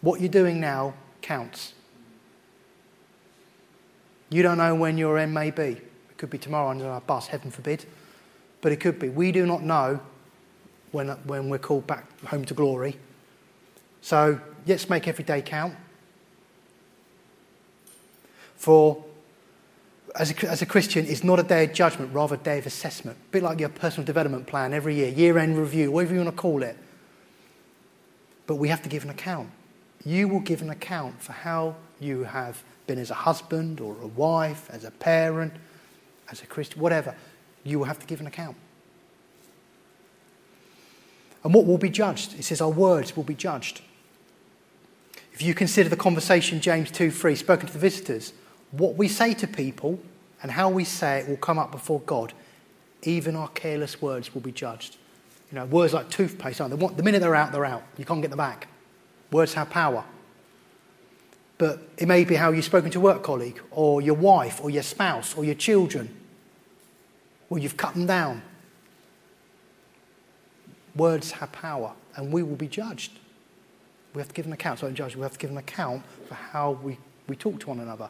What 0.00 0.20
you're 0.20 0.28
doing 0.28 0.60
now 0.60 0.94
counts. 1.22 1.74
You 4.34 4.42
don't 4.42 4.58
know 4.58 4.74
when 4.74 4.98
your 4.98 5.16
end 5.16 5.32
may 5.32 5.52
be. 5.52 5.62
It 5.62 6.18
could 6.18 6.28
be 6.28 6.38
tomorrow 6.38 6.68
under 6.68 6.88
our 6.88 7.00
bus, 7.00 7.28
heaven 7.28 7.52
forbid. 7.52 7.86
But 8.62 8.72
it 8.72 8.80
could 8.80 8.98
be. 8.98 9.08
We 9.08 9.30
do 9.30 9.46
not 9.46 9.62
know 9.62 10.00
when, 10.90 11.10
when 11.22 11.48
we're 11.48 11.58
called 11.58 11.86
back 11.86 12.04
home 12.24 12.44
to 12.46 12.54
glory. 12.54 12.98
So 14.00 14.40
let's 14.66 14.90
make 14.90 15.06
every 15.06 15.22
day 15.22 15.40
count. 15.40 15.76
For 18.56 19.04
as 20.16 20.32
a, 20.32 20.50
as 20.50 20.62
a 20.62 20.66
Christian, 20.66 21.06
it's 21.06 21.22
not 21.22 21.38
a 21.38 21.44
day 21.44 21.66
of 21.66 21.72
judgment, 21.72 22.12
rather 22.12 22.34
a 22.34 22.38
day 22.38 22.58
of 22.58 22.66
assessment. 22.66 23.16
A 23.28 23.30
bit 23.30 23.44
like 23.44 23.60
your 23.60 23.68
personal 23.68 24.04
development 24.04 24.48
plan 24.48 24.74
every 24.74 24.96
year, 24.96 25.10
year 25.10 25.38
end 25.38 25.56
review, 25.56 25.92
whatever 25.92 26.12
you 26.12 26.24
want 26.24 26.34
to 26.34 26.42
call 26.42 26.64
it. 26.64 26.76
But 28.48 28.56
we 28.56 28.66
have 28.66 28.82
to 28.82 28.88
give 28.88 29.04
an 29.04 29.10
account. 29.10 29.50
You 30.04 30.26
will 30.26 30.40
give 30.40 30.60
an 30.60 30.70
account 30.70 31.22
for 31.22 31.30
how 31.30 31.76
you 32.00 32.24
have 32.24 32.64
been 32.86 32.98
as 32.98 33.10
a 33.10 33.14
husband 33.14 33.80
or 33.80 33.96
a 34.02 34.06
wife, 34.06 34.68
as 34.70 34.84
a 34.84 34.90
parent, 34.90 35.52
as 36.30 36.42
a 36.42 36.46
Christian, 36.46 36.80
whatever. 36.80 37.14
You 37.64 37.78
will 37.78 37.86
have 37.86 37.98
to 37.98 38.06
give 38.06 38.20
an 38.20 38.26
account. 38.26 38.56
And 41.42 41.52
what 41.52 41.66
will 41.66 41.78
be 41.78 41.90
judged? 41.90 42.38
It 42.38 42.44
says 42.44 42.60
our 42.60 42.70
words 42.70 43.16
will 43.16 43.24
be 43.24 43.34
judged. 43.34 43.82
If 45.32 45.42
you 45.42 45.54
consider 45.54 45.88
the 45.88 45.96
conversation, 45.96 46.60
James 46.60 46.90
2 46.90 47.10
3, 47.10 47.34
spoken 47.34 47.66
to 47.66 47.72
the 47.72 47.78
visitors, 47.78 48.32
what 48.70 48.96
we 48.96 49.08
say 49.08 49.34
to 49.34 49.46
people 49.46 49.98
and 50.42 50.50
how 50.50 50.68
we 50.68 50.84
say 50.84 51.20
it 51.20 51.28
will 51.28 51.36
come 51.36 51.58
up 51.58 51.72
before 51.72 52.00
God. 52.00 52.32
Even 53.02 53.36
our 53.36 53.48
careless 53.48 54.00
words 54.00 54.34
will 54.34 54.40
be 54.40 54.52
judged. 54.52 54.96
You 55.50 55.58
know, 55.58 55.66
words 55.66 55.92
like 55.92 56.08
toothpaste, 56.10 56.58
they? 56.58 56.68
The 56.68 57.02
minute 57.02 57.20
they're 57.20 57.34
out, 57.34 57.52
they're 57.52 57.64
out. 57.64 57.82
You 57.98 58.04
can't 58.04 58.22
get 58.22 58.28
them 58.28 58.38
back. 58.38 58.68
Words 59.30 59.54
have 59.54 59.70
power. 59.70 60.04
But 61.56 61.80
it 61.98 62.08
may 62.08 62.24
be 62.24 62.34
how 62.34 62.50
you've 62.50 62.64
spoken 62.64 62.90
to 62.90 62.98
a 62.98 63.02
work 63.02 63.22
colleague, 63.22 63.60
or 63.70 64.00
your 64.00 64.14
wife, 64.14 64.60
or 64.62 64.70
your 64.70 64.82
spouse, 64.82 65.36
or 65.36 65.44
your 65.44 65.54
children, 65.54 66.14
or 67.48 67.58
you've 67.58 67.76
cut 67.76 67.94
them 67.94 68.06
down. 68.06 68.42
Words 70.96 71.32
have 71.32 71.52
power, 71.52 71.92
and 72.16 72.32
we 72.32 72.42
will 72.42 72.56
be 72.56 72.68
judged. 72.68 73.12
We 74.14 74.20
have 74.20 74.28
to 74.28 74.34
give 74.34 74.46
an 74.46 74.52
account. 74.52 74.80
So, 74.80 74.90
judge, 74.90 75.16
we 75.16 75.22
have 75.22 75.32
to 75.32 75.38
give 75.38 75.50
an 75.50 75.58
account 75.58 76.04
for 76.28 76.34
how 76.34 76.72
we, 76.82 76.98
we 77.28 77.36
talk 77.36 77.60
to 77.60 77.68
one 77.68 77.80
another. 77.80 78.08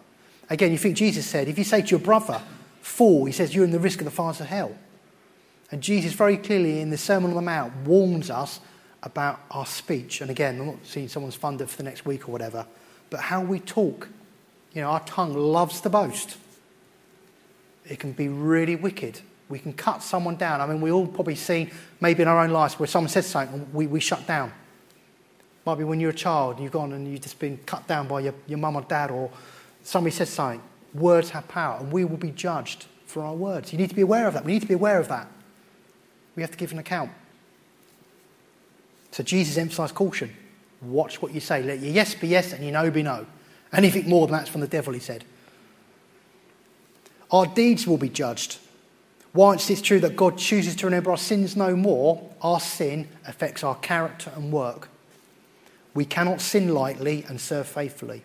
Again, 0.51 0.73
you 0.73 0.79
think 0.79 0.97
Jesus 0.97 1.27
said, 1.27 1.49
if 1.49 1.57
you 1.57 1.65
say 1.65 1.81
to 1.81 1.89
your 1.89 2.01
brother, 2.01 2.41
fool, 2.83 3.25
he 3.25 3.33
says, 3.33 3.55
you're 3.55 3.65
in 3.65 3.71
the 3.71 3.79
risk 3.79 4.01
of 4.01 4.05
the 4.05 4.11
fires 4.11 4.41
of 4.41 4.47
hell. 4.47 4.77
And 5.71 5.83
Jesus 5.83 6.13
very 6.13 6.37
clearly 6.37 6.81
in 6.81 6.91
the 6.91 6.99
Sermon 6.99 7.31
on 7.31 7.37
the 7.37 7.43
Mount 7.43 7.75
warns 7.87 8.31
us 8.31 8.61
about 9.03 9.41
our 9.51 9.65
speech. 9.65 10.21
And 10.21 10.31
again, 10.31 10.61
I'm 10.61 10.67
not 10.67 10.77
seeing 10.85 11.09
someone's 11.09 11.35
funded 11.35 11.71
for 11.71 11.79
the 11.79 11.83
next 11.83 12.05
week 12.05 12.29
or 12.29 12.33
whatever, 12.33 12.67
but 13.15 13.21
how 13.21 13.41
we 13.41 13.61
talk. 13.61 14.09
You 14.73 14.83
know, 14.83 14.89
our 14.89 14.99
tongue 15.05 15.35
loves 15.35 15.81
to 15.83 15.89
boast. 15.89 16.37
It 17.89 18.01
can 18.01 18.11
be 18.11 18.27
really 18.27 18.75
wicked. 18.75 19.21
We 19.49 19.61
can 19.61 19.73
cut 19.73 20.03
someone 20.03 20.35
down. 20.35 20.61
I 20.61 20.67
mean, 20.67 20.81
we 20.81 20.91
all 20.91 21.07
probably 21.07 21.37
seen 21.37 21.71
maybe 22.01 22.23
in 22.23 22.29
our 22.29 22.41
own 22.41 22.51
lives 22.51 22.77
where 22.77 22.89
someone 22.89 23.09
says 23.09 23.25
something 23.25 23.61
and 23.61 23.73
we, 23.73 23.87
we 23.87 24.01
shut 24.01 24.27
down. 24.27 24.53
Might 25.65 25.77
be 25.77 25.85
when 25.85 26.01
you're 26.01 26.11
a 26.11 26.13
child, 26.13 26.59
you've 26.59 26.73
gone 26.73 26.93
and 26.93 27.07
you've 27.07 27.21
just 27.21 27.39
been 27.39 27.57
cut 27.59 27.87
down 27.87 28.09
by 28.09 28.19
your, 28.19 28.35
your 28.49 28.59
mum 28.59 28.75
or 28.75 28.83
dad, 28.83 29.13
or 29.13 29.31
somebody 29.85 30.13
says 30.13 30.29
something. 30.29 30.61
Words 30.93 31.31
have 31.31 31.47
power, 31.47 31.79
and 31.79 31.93
we 31.93 32.05
will 32.05 32.17
be 32.17 32.33
judged 32.33 32.87
for 33.07 33.23
our 33.23 33.35
words. 33.35 33.73
You 33.73 33.79
need 33.79 33.91
to 33.91 33.95
be 33.95 34.03
aware 34.03 34.27
of 34.27 34.35
that. 34.35 34.45
We 34.45 34.55
need 34.55 34.63
to 34.63 34.69
be 34.69 34.75
aware 34.75 34.99
of 34.99 35.07
that. 35.07 35.29
We 36.35 36.43
have 36.43 36.51
to 36.51 36.59
give 36.59 36.73
an 36.73 36.81
account. 36.81 37.13
So 39.13 39.23
Jesus 39.23 39.57
emphasized 39.57 39.95
caution. 39.95 40.35
Watch 40.85 41.21
what 41.23 41.33
you 41.33 41.41
say. 41.41 41.63
Let 41.63 41.81
your 41.81 41.93
yes 41.93 42.15
be 42.15 42.29
yes 42.29 42.53
and 42.53 42.63
your 42.63 42.73
no 42.73 42.91
be 42.91 43.03
no. 43.03 43.27
Anything 43.73 44.09
more 44.09 44.27
than 44.27 44.37
that's 44.37 44.51
from 44.51 44.61
the 44.61 44.69
devil, 44.69 44.93
he 44.93 45.01
said. 45.01 45.25
Our 47.31 47.47
deeds 47.47 47.87
will 47.87 47.99
be 47.99 48.09
judged. 48.09 48.59
Whilst 49.33 49.69
it's 49.71 49.81
true 49.81 49.99
that 50.01 50.15
God 50.15 50.39
chooses 50.39 50.77
to 50.77 50.87
remember 50.87 51.11
our 51.11 51.17
sins 51.17 51.57
no 51.57 51.75
more, 51.75 52.31
our 52.41 52.61
sin 52.61 53.09
affects 53.27 53.65
our 53.65 53.75
character 53.77 54.31
and 54.37 54.53
work. 54.53 54.89
We 55.93 56.05
cannot 56.05 56.41
sin 56.41 56.73
lightly 56.73 57.25
and 57.29 57.41
serve 57.41 57.67
faithfully. 57.67 58.23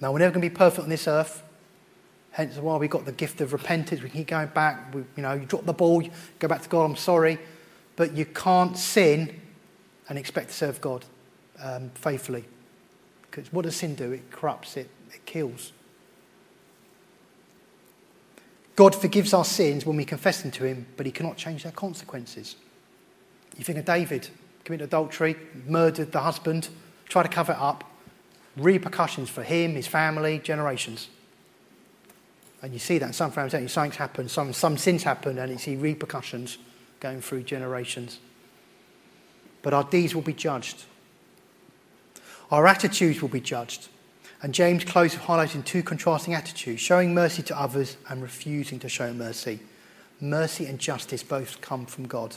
Now, 0.00 0.12
we're 0.12 0.18
never 0.18 0.32
going 0.32 0.42
to 0.42 0.50
be 0.50 0.54
perfect 0.54 0.84
on 0.84 0.90
this 0.90 1.08
earth. 1.08 1.42
Hence 2.30 2.56
why 2.56 2.76
we've 2.76 2.90
got 2.90 3.04
the 3.04 3.12
gift 3.12 3.40
of 3.40 3.52
repentance. 3.52 4.02
We 4.02 4.10
keep 4.10 4.28
going 4.28 4.48
back. 4.48 4.94
We, 4.94 5.00
you 5.16 5.22
know, 5.22 5.32
you 5.32 5.46
drop 5.46 5.64
the 5.64 5.72
ball, 5.72 6.02
you 6.02 6.10
go 6.38 6.46
back 6.46 6.62
to 6.62 6.68
God, 6.68 6.84
I'm 6.84 6.96
sorry. 6.96 7.38
But 7.96 8.14
you 8.14 8.26
can't 8.26 8.76
sin 8.76 9.40
and 10.08 10.18
expect 10.18 10.48
to 10.48 10.54
serve 10.54 10.80
God 10.80 11.04
um, 11.62 11.90
faithfully. 11.94 12.44
Because 13.22 13.52
what 13.52 13.64
does 13.64 13.76
sin 13.76 13.94
do? 13.94 14.12
It 14.12 14.30
corrupts, 14.30 14.76
it, 14.76 14.90
it 15.12 15.24
kills. 15.26 15.72
God 18.76 18.94
forgives 18.94 19.34
our 19.34 19.44
sins 19.44 19.84
when 19.84 19.96
we 19.96 20.04
confess 20.04 20.42
them 20.42 20.52
to 20.52 20.64
Him, 20.64 20.86
but 20.96 21.04
He 21.04 21.12
cannot 21.12 21.36
change 21.36 21.64
their 21.64 21.72
consequences. 21.72 22.56
You 23.56 23.64
think 23.64 23.78
of 23.78 23.84
David, 23.84 24.28
committed 24.64 24.86
adultery, 24.86 25.36
murdered 25.66 26.12
the 26.12 26.20
husband, 26.20 26.68
tried 27.08 27.24
to 27.24 27.28
cover 27.28 27.52
it 27.52 27.58
up, 27.58 27.84
repercussions 28.56 29.30
for 29.30 29.42
him, 29.42 29.74
his 29.74 29.86
family, 29.86 30.38
generations. 30.38 31.08
And 32.62 32.72
you 32.72 32.78
see 32.78 32.98
that 32.98 33.06
in 33.06 33.12
some 33.12 33.30
families? 33.30 33.72
Something's 33.72 33.96
happened, 33.96 34.30
some, 34.30 34.52
some 34.52 34.76
sins 34.76 35.04
happen, 35.04 35.38
and 35.38 35.50
you 35.50 35.58
see 35.58 35.76
repercussions 35.76 36.58
going 37.00 37.20
through 37.20 37.44
generations. 37.44 38.18
But 39.62 39.74
our 39.74 39.84
deeds 39.84 40.14
will 40.14 40.22
be 40.22 40.32
judged. 40.32 40.84
Our 42.50 42.66
attitudes 42.66 43.20
will 43.20 43.28
be 43.28 43.40
judged. 43.40 43.88
And 44.40 44.54
James 44.54 44.84
closes 44.84 45.20
highlighting 45.20 45.64
two 45.64 45.82
contrasting 45.82 46.34
attitudes 46.34 46.80
showing 46.80 47.12
mercy 47.12 47.42
to 47.42 47.60
others 47.60 47.96
and 48.08 48.22
refusing 48.22 48.78
to 48.80 48.88
show 48.88 49.12
mercy. 49.12 49.60
Mercy 50.20 50.66
and 50.66 50.78
justice 50.78 51.22
both 51.22 51.60
come 51.60 51.86
from 51.86 52.06
God. 52.06 52.36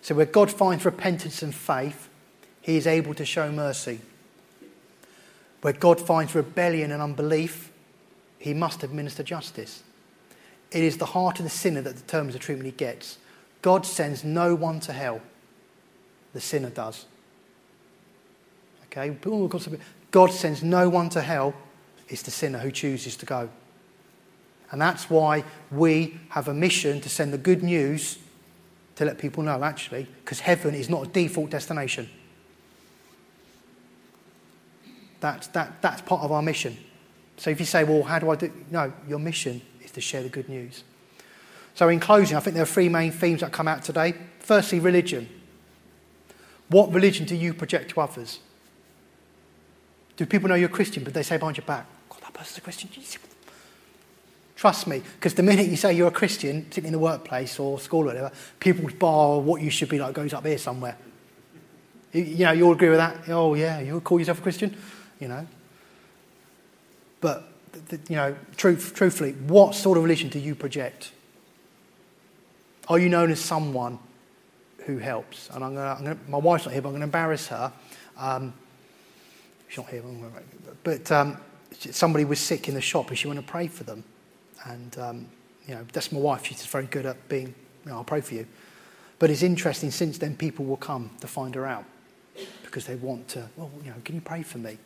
So, 0.00 0.14
where 0.14 0.26
God 0.26 0.50
finds 0.50 0.84
repentance 0.84 1.42
and 1.42 1.54
faith, 1.54 2.08
he 2.60 2.76
is 2.76 2.86
able 2.86 3.14
to 3.14 3.24
show 3.24 3.50
mercy. 3.50 4.00
Where 5.62 5.72
God 5.72 6.00
finds 6.00 6.34
rebellion 6.34 6.90
and 6.90 7.02
unbelief, 7.02 7.70
he 8.38 8.54
must 8.54 8.82
administer 8.82 9.22
justice. 9.22 9.82
It 10.72 10.82
is 10.82 10.98
the 10.98 11.06
heart 11.06 11.38
of 11.38 11.44
the 11.44 11.50
sinner 11.50 11.82
that 11.82 11.96
determines 11.96 12.34
the 12.34 12.40
treatment 12.40 12.66
he 12.66 12.72
gets. 12.72 13.18
God 13.60 13.86
sends 13.86 14.24
no 14.24 14.54
one 14.54 14.80
to 14.80 14.92
hell, 14.92 15.20
the 16.32 16.40
sinner 16.40 16.70
does. 16.70 17.06
Okay? 18.86 19.16
God 20.10 20.30
sends 20.30 20.62
no 20.62 20.88
one 20.88 21.08
to 21.10 21.20
hell, 21.20 21.54
it's 22.08 22.22
the 22.22 22.30
sinner 22.30 22.58
who 22.58 22.70
chooses 22.70 23.16
to 23.16 23.26
go. 23.26 23.48
And 24.70 24.80
that's 24.80 25.10
why 25.10 25.44
we 25.70 26.18
have 26.30 26.48
a 26.48 26.54
mission 26.54 27.00
to 27.02 27.08
send 27.08 27.32
the 27.32 27.38
good 27.38 27.62
news 27.62 28.18
to 28.96 29.04
let 29.04 29.18
people 29.18 29.42
know, 29.42 29.62
actually, 29.62 30.06
because 30.24 30.40
heaven 30.40 30.74
is 30.74 30.88
not 30.88 31.06
a 31.06 31.10
default 31.10 31.50
destination. 31.50 32.08
That's, 35.20 35.46
that, 35.48 35.80
that's 35.80 36.02
part 36.02 36.22
of 36.22 36.32
our 36.32 36.42
mission. 36.42 36.76
So 37.36 37.50
if 37.50 37.60
you 37.60 37.66
say, 37.66 37.84
well, 37.84 38.02
how 38.02 38.18
do 38.18 38.30
I 38.30 38.36
do? 38.36 38.52
No, 38.70 38.92
your 39.08 39.18
mission 39.18 39.62
is 39.82 39.90
to 39.92 40.00
share 40.00 40.22
the 40.22 40.28
good 40.28 40.48
news. 40.48 40.84
So 41.74 41.88
in 41.88 42.00
closing, 42.00 42.36
I 42.36 42.40
think 42.40 42.54
there 42.54 42.62
are 42.62 42.66
three 42.66 42.88
main 42.88 43.12
themes 43.12 43.40
that 43.40 43.52
come 43.52 43.68
out 43.68 43.82
today. 43.82 44.14
Firstly, 44.40 44.80
religion. 44.80 45.28
What 46.72 46.92
religion 46.92 47.26
do 47.26 47.36
you 47.36 47.52
project 47.52 47.90
to 47.90 48.00
others? 48.00 48.40
Do 50.16 50.24
people 50.24 50.48
know 50.48 50.54
you're 50.54 50.70
Christian, 50.70 51.04
but 51.04 51.12
they 51.12 51.22
say 51.22 51.36
behind 51.36 51.58
your 51.58 51.66
back, 51.66 51.86
God, 52.08 52.22
that 52.22 52.32
person's 52.32 52.58
a 52.58 52.60
Christian? 52.62 52.88
Trust 54.56 54.86
me, 54.86 55.02
because 55.16 55.34
the 55.34 55.42
minute 55.42 55.66
you 55.66 55.76
say 55.76 55.92
you're 55.92 56.08
a 56.08 56.12
Christian, 56.12 56.62
particularly 56.62 56.88
in 56.88 56.92
the 56.92 56.98
workplace 56.98 57.58
or 57.58 57.78
school 57.78 58.04
or 58.04 58.06
whatever, 58.06 58.32
people's 58.58 58.94
bar 58.94 59.38
what 59.38 59.60
you 59.60 59.70
should 59.70 59.90
be 59.90 59.98
like 59.98 60.14
goes 60.14 60.32
up 60.32 60.46
here 60.46 60.56
somewhere. 60.56 60.96
You, 62.12 62.22
you 62.22 62.44
know, 62.46 62.52
you 62.52 62.64
all 62.64 62.72
agree 62.72 62.88
with 62.88 62.98
that? 62.98 63.28
Oh, 63.28 63.52
yeah, 63.54 63.80
you 63.80 64.00
call 64.00 64.18
yourself 64.18 64.38
a 64.38 64.42
Christian? 64.42 64.74
You 65.20 65.28
know. 65.28 65.46
But, 67.20 67.48
you 68.08 68.16
know, 68.16 68.34
truth, 68.56 68.94
truthfully, 68.94 69.32
what 69.32 69.74
sort 69.74 69.98
of 69.98 70.04
religion 70.04 70.30
do 70.30 70.38
you 70.38 70.54
project? 70.54 71.12
Are 72.88 72.98
you 72.98 73.10
known 73.10 73.30
as 73.30 73.40
someone 73.40 73.98
who 74.86 74.98
helps? 74.98 75.48
And 75.50 75.64
I'm 75.64 75.74
gonna, 75.74 75.94
I'm 75.94 76.04
gonna 76.04 76.18
my 76.28 76.38
wife's 76.38 76.64
not 76.64 76.72
here, 76.72 76.82
but 76.82 76.88
I'm 76.88 76.92
going 76.92 77.00
to 77.00 77.06
embarrass 77.06 77.48
her. 77.48 77.72
Um, 78.16 78.52
she's 79.68 79.78
not 79.78 79.88
here, 79.88 80.02
but 80.84 81.10
um, 81.10 81.38
somebody 81.72 82.24
was 82.24 82.40
sick 82.40 82.68
in 82.68 82.74
the 82.74 82.80
shop 82.80 83.08
and 83.08 83.18
she 83.18 83.26
wanted 83.26 83.46
to 83.46 83.52
pray 83.52 83.66
for 83.66 83.84
them. 83.84 84.04
And, 84.64 84.98
um, 84.98 85.26
you 85.66 85.74
know, 85.74 85.84
that's 85.92 86.12
my 86.12 86.20
wife. 86.20 86.46
She's 86.46 86.64
very 86.66 86.86
good 86.86 87.06
at 87.06 87.28
being, 87.28 87.54
you 87.84 87.90
know, 87.90 87.96
I'll 87.98 88.04
pray 88.04 88.20
for 88.20 88.34
you. 88.34 88.46
But 89.18 89.30
it's 89.30 89.42
interesting, 89.42 89.90
since 89.90 90.18
then, 90.18 90.36
people 90.36 90.64
will 90.64 90.76
come 90.76 91.10
to 91.20 91.26
find 91.26 91.54
her 91.54 91.66
out 91.66 91.84
because 92.64 92.86
they 92.86 92.96
want 92.96 93.28
to, 93.28 93.48
well, 93.56 93.70
you 93.84 93.90
know, 93.90 93.96
can 94.04 94.14
you 94.14 94.20
pray 94.20 94.42
for 94.42 94.58
me? 94.58 94.78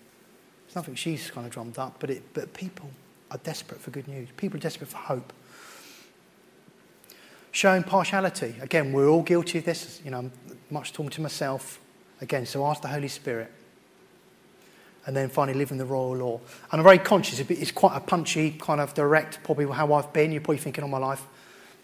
It's 0.66 0.76
nothing 0.76 0.94
she's 0.94 1.30
kind 1.30 1.46
of 1.46 1.52
drummed 1.52 1.78
up, 1.78 1.96
but, 2.00 2.10
it, 2.10 2.22
but 2.34 2.52
people 2.52 2.90
are 3.30 3.38
desperate 3.38 3.80
for 3.80 3.90
good 3.90 4.08
news. 4.08 4.28
People 4.36 4.58
are 4.58 4.60
desperate 4.60 4.88
for 4.88 4.98
hope. 4.98 5.32
Showing 7.56 7.84
partiality. 7.84 8.54
Again, 8.60 8.92
we're 8.92 9.08
all 9.08 9.22
guilty 9.22 9.60
of 9.60 9.64
this. 9.64 10.02
You 10.04 10.10
know, 10.10 10.18
I'm 10.18 10.32
much 10.68 10.92
talking 10.92 11.08
to 11.08 11.22
myself. 11.22 11.80
Again, 12.20 12.44
so 12.44 12.66
ask 12.66 12.82
the 12.82 12.88
Holy 12.88 13.08
Spirit 13.08 13.50
and 15.06 15.16
then 15.16 15.30
finally 15.30 15.56
living 15.56 15.78
the 15.78 15.86
royal 15.86 16.16
law. 16.16 16.40
And 16.70 16.78
I'm 16.78 16.82
very 16.82 16.98
conscious, 16.98 17.40
it's 17.40 17.70
quite 17.70 17.96
a 17.96 18.00
punchy, 18.00 18.50
kind 18.50 18.78
of 18.78 18.92
direct, 18.92 19.42
probably 19.42 19.64
how 19.74 19.94
I've 19.94 20.12
been. 20.12 20.32
You're 20.32 20.42
probably 20.42 20.58
thinking 20.58 20.84
all 20.84 20.90
my 20.90 20.98
life. 20.98 21.22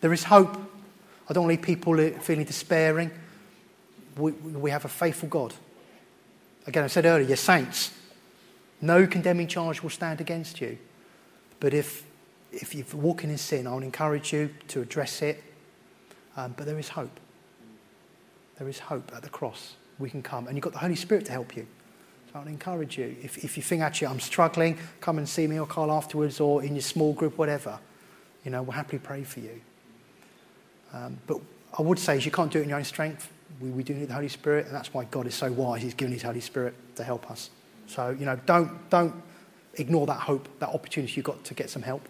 There 0.02 0.12
is 0.12 0.24
hope. 0.24 0.58
I 1.30 1.32
don't 1.32 1.48
leave 1.48 1.62
people 1.62 1.96
feeling 2.20 2.44
despairing. 2.44 3.10
We, 4.18 4.32
we 4.32 4.70
have 4.70 4.84
a 4.84 4.88
faithful 4.88 5.30
God. 5.30 5.54
Again, 6.66 6.84
I 6.84 6.88
said 6.88 7.06
earlier, 7.06 7.28
you're 7.28 7.36
saints. 7.38 7.92
No 8.82 9.06
condemning 9.06 9.48
charge 9.48 9.82
will 9.82 9.88
stand 9.88 10.20
against 10.20 10.60
you. 10.60 10.76
But 11.60 11.72
if, 11.72 12.04
if 12.52 12.74
you're 12.74 12.84
walking 12.92 13.30
in 13.30 13.38
sin, 13.38 13.66
I 13.66 13.72
would 13.72 13.84
encourage 13.84 14.34
you 14.34 14.50
to 14.68 14.82
address 14.82 15.22
it. 15.22 15.42
Um, 16.36 16.54
but 16.56 16.66
there 16.66 16.78
is 16.78 16.88
hope. 16.88 17.20
There 18.58 18.68
is 18.68 18.78
hope 18.78 19.12
at 19.14 19.22
the 19.22 19.28
cross. 19.28 19.74
We 19.98 20.10
can 20.10 20.22
come. 20.22 20.46
And 20.46 20.56
you've 20.56 20.62
got 20.62 20.72
the 20.72 20.78
Holy 20.78 20.96
Spirit 20.96 21.26
to 21.26 21.32
help 21.32 21.56
you. 21.56 21.66
So 22.32 22.40
I'd 22.40 22.46
encourage 22.46 22.96
you. 22.96 23.16
If, 23.22 23.44
if 23.44 23.56
you 23.56 23.62
think, 23.62 23.82
actually, 23.82 24.08
I'm 24.08 24.20
struggling, 24.20 24.78
come 25.00 25.18
and 25.18 25.28
see 25.28 25.46
me 25.46 25.60
or 25.60 25.66
Carl 25.66 25.92
afterwards 25.92 26.40
or 26.40 26.62
in 26.62 26.74
your 26.74 26.82
small 26.82 27.12
group, 27.12 27.36
whatever. 27.36 27.78
You 28.44 28.50
know, 28.50 28.62
we'll 28.62 28.72
happily 28.72 28.98
pray 28.98 29.22
for 29.24 29.40
you. 29.40 29.60
Um, 30.92 31.18
but 31.26 31.38
I 31.78 31.82
would 31.82 31.98
say, 31.98 32.16
is 32.16 32.24
you 32.24 32.32
can't 32.32 32.50
do 32.50 32.58
it 32.58 32.62
in 32.62 32.68
your 32.68 32.78
own 32.78 32.84
strength. 32.84 33.30
We, 33.60 33.70
we 33.70 33.82
do 33.82 33.94
need 33.94 34.08
the 34.08 34.14
Holy 34.14 34.28
Spirit, 34.28 34.66
and 34.66 34.74
that's 34.74 34.92
why 34.92 35.04
God 35.04 35.26
is 35.26 35.34
so 35.34 35.52
wise. 35.52 35.82
He's 35.82 35.94
given 35.94 36.12
His 36.12 36.22
Holy 36.22 36.40
Spirit 36.40 36.74
to 36.96 37.04
help 37.04 37.30
us. 37.30 37.50
So, 37.86 38.10
you 38.18 38.24
know, 38.24 38.38
don't, 38.46 38.90
don't 38.90 39.14
ignore 39.74 40.06
that 40.06 40.20
hope, 40.20 40.48
that 40.58 40.70
opportunity 40.70 41.12
you've 41.14 41.24
got 41.24 41.44
to 41.44 41.54
get 41.54 41.70
some 41.70 41.82
help. 41.82 42.08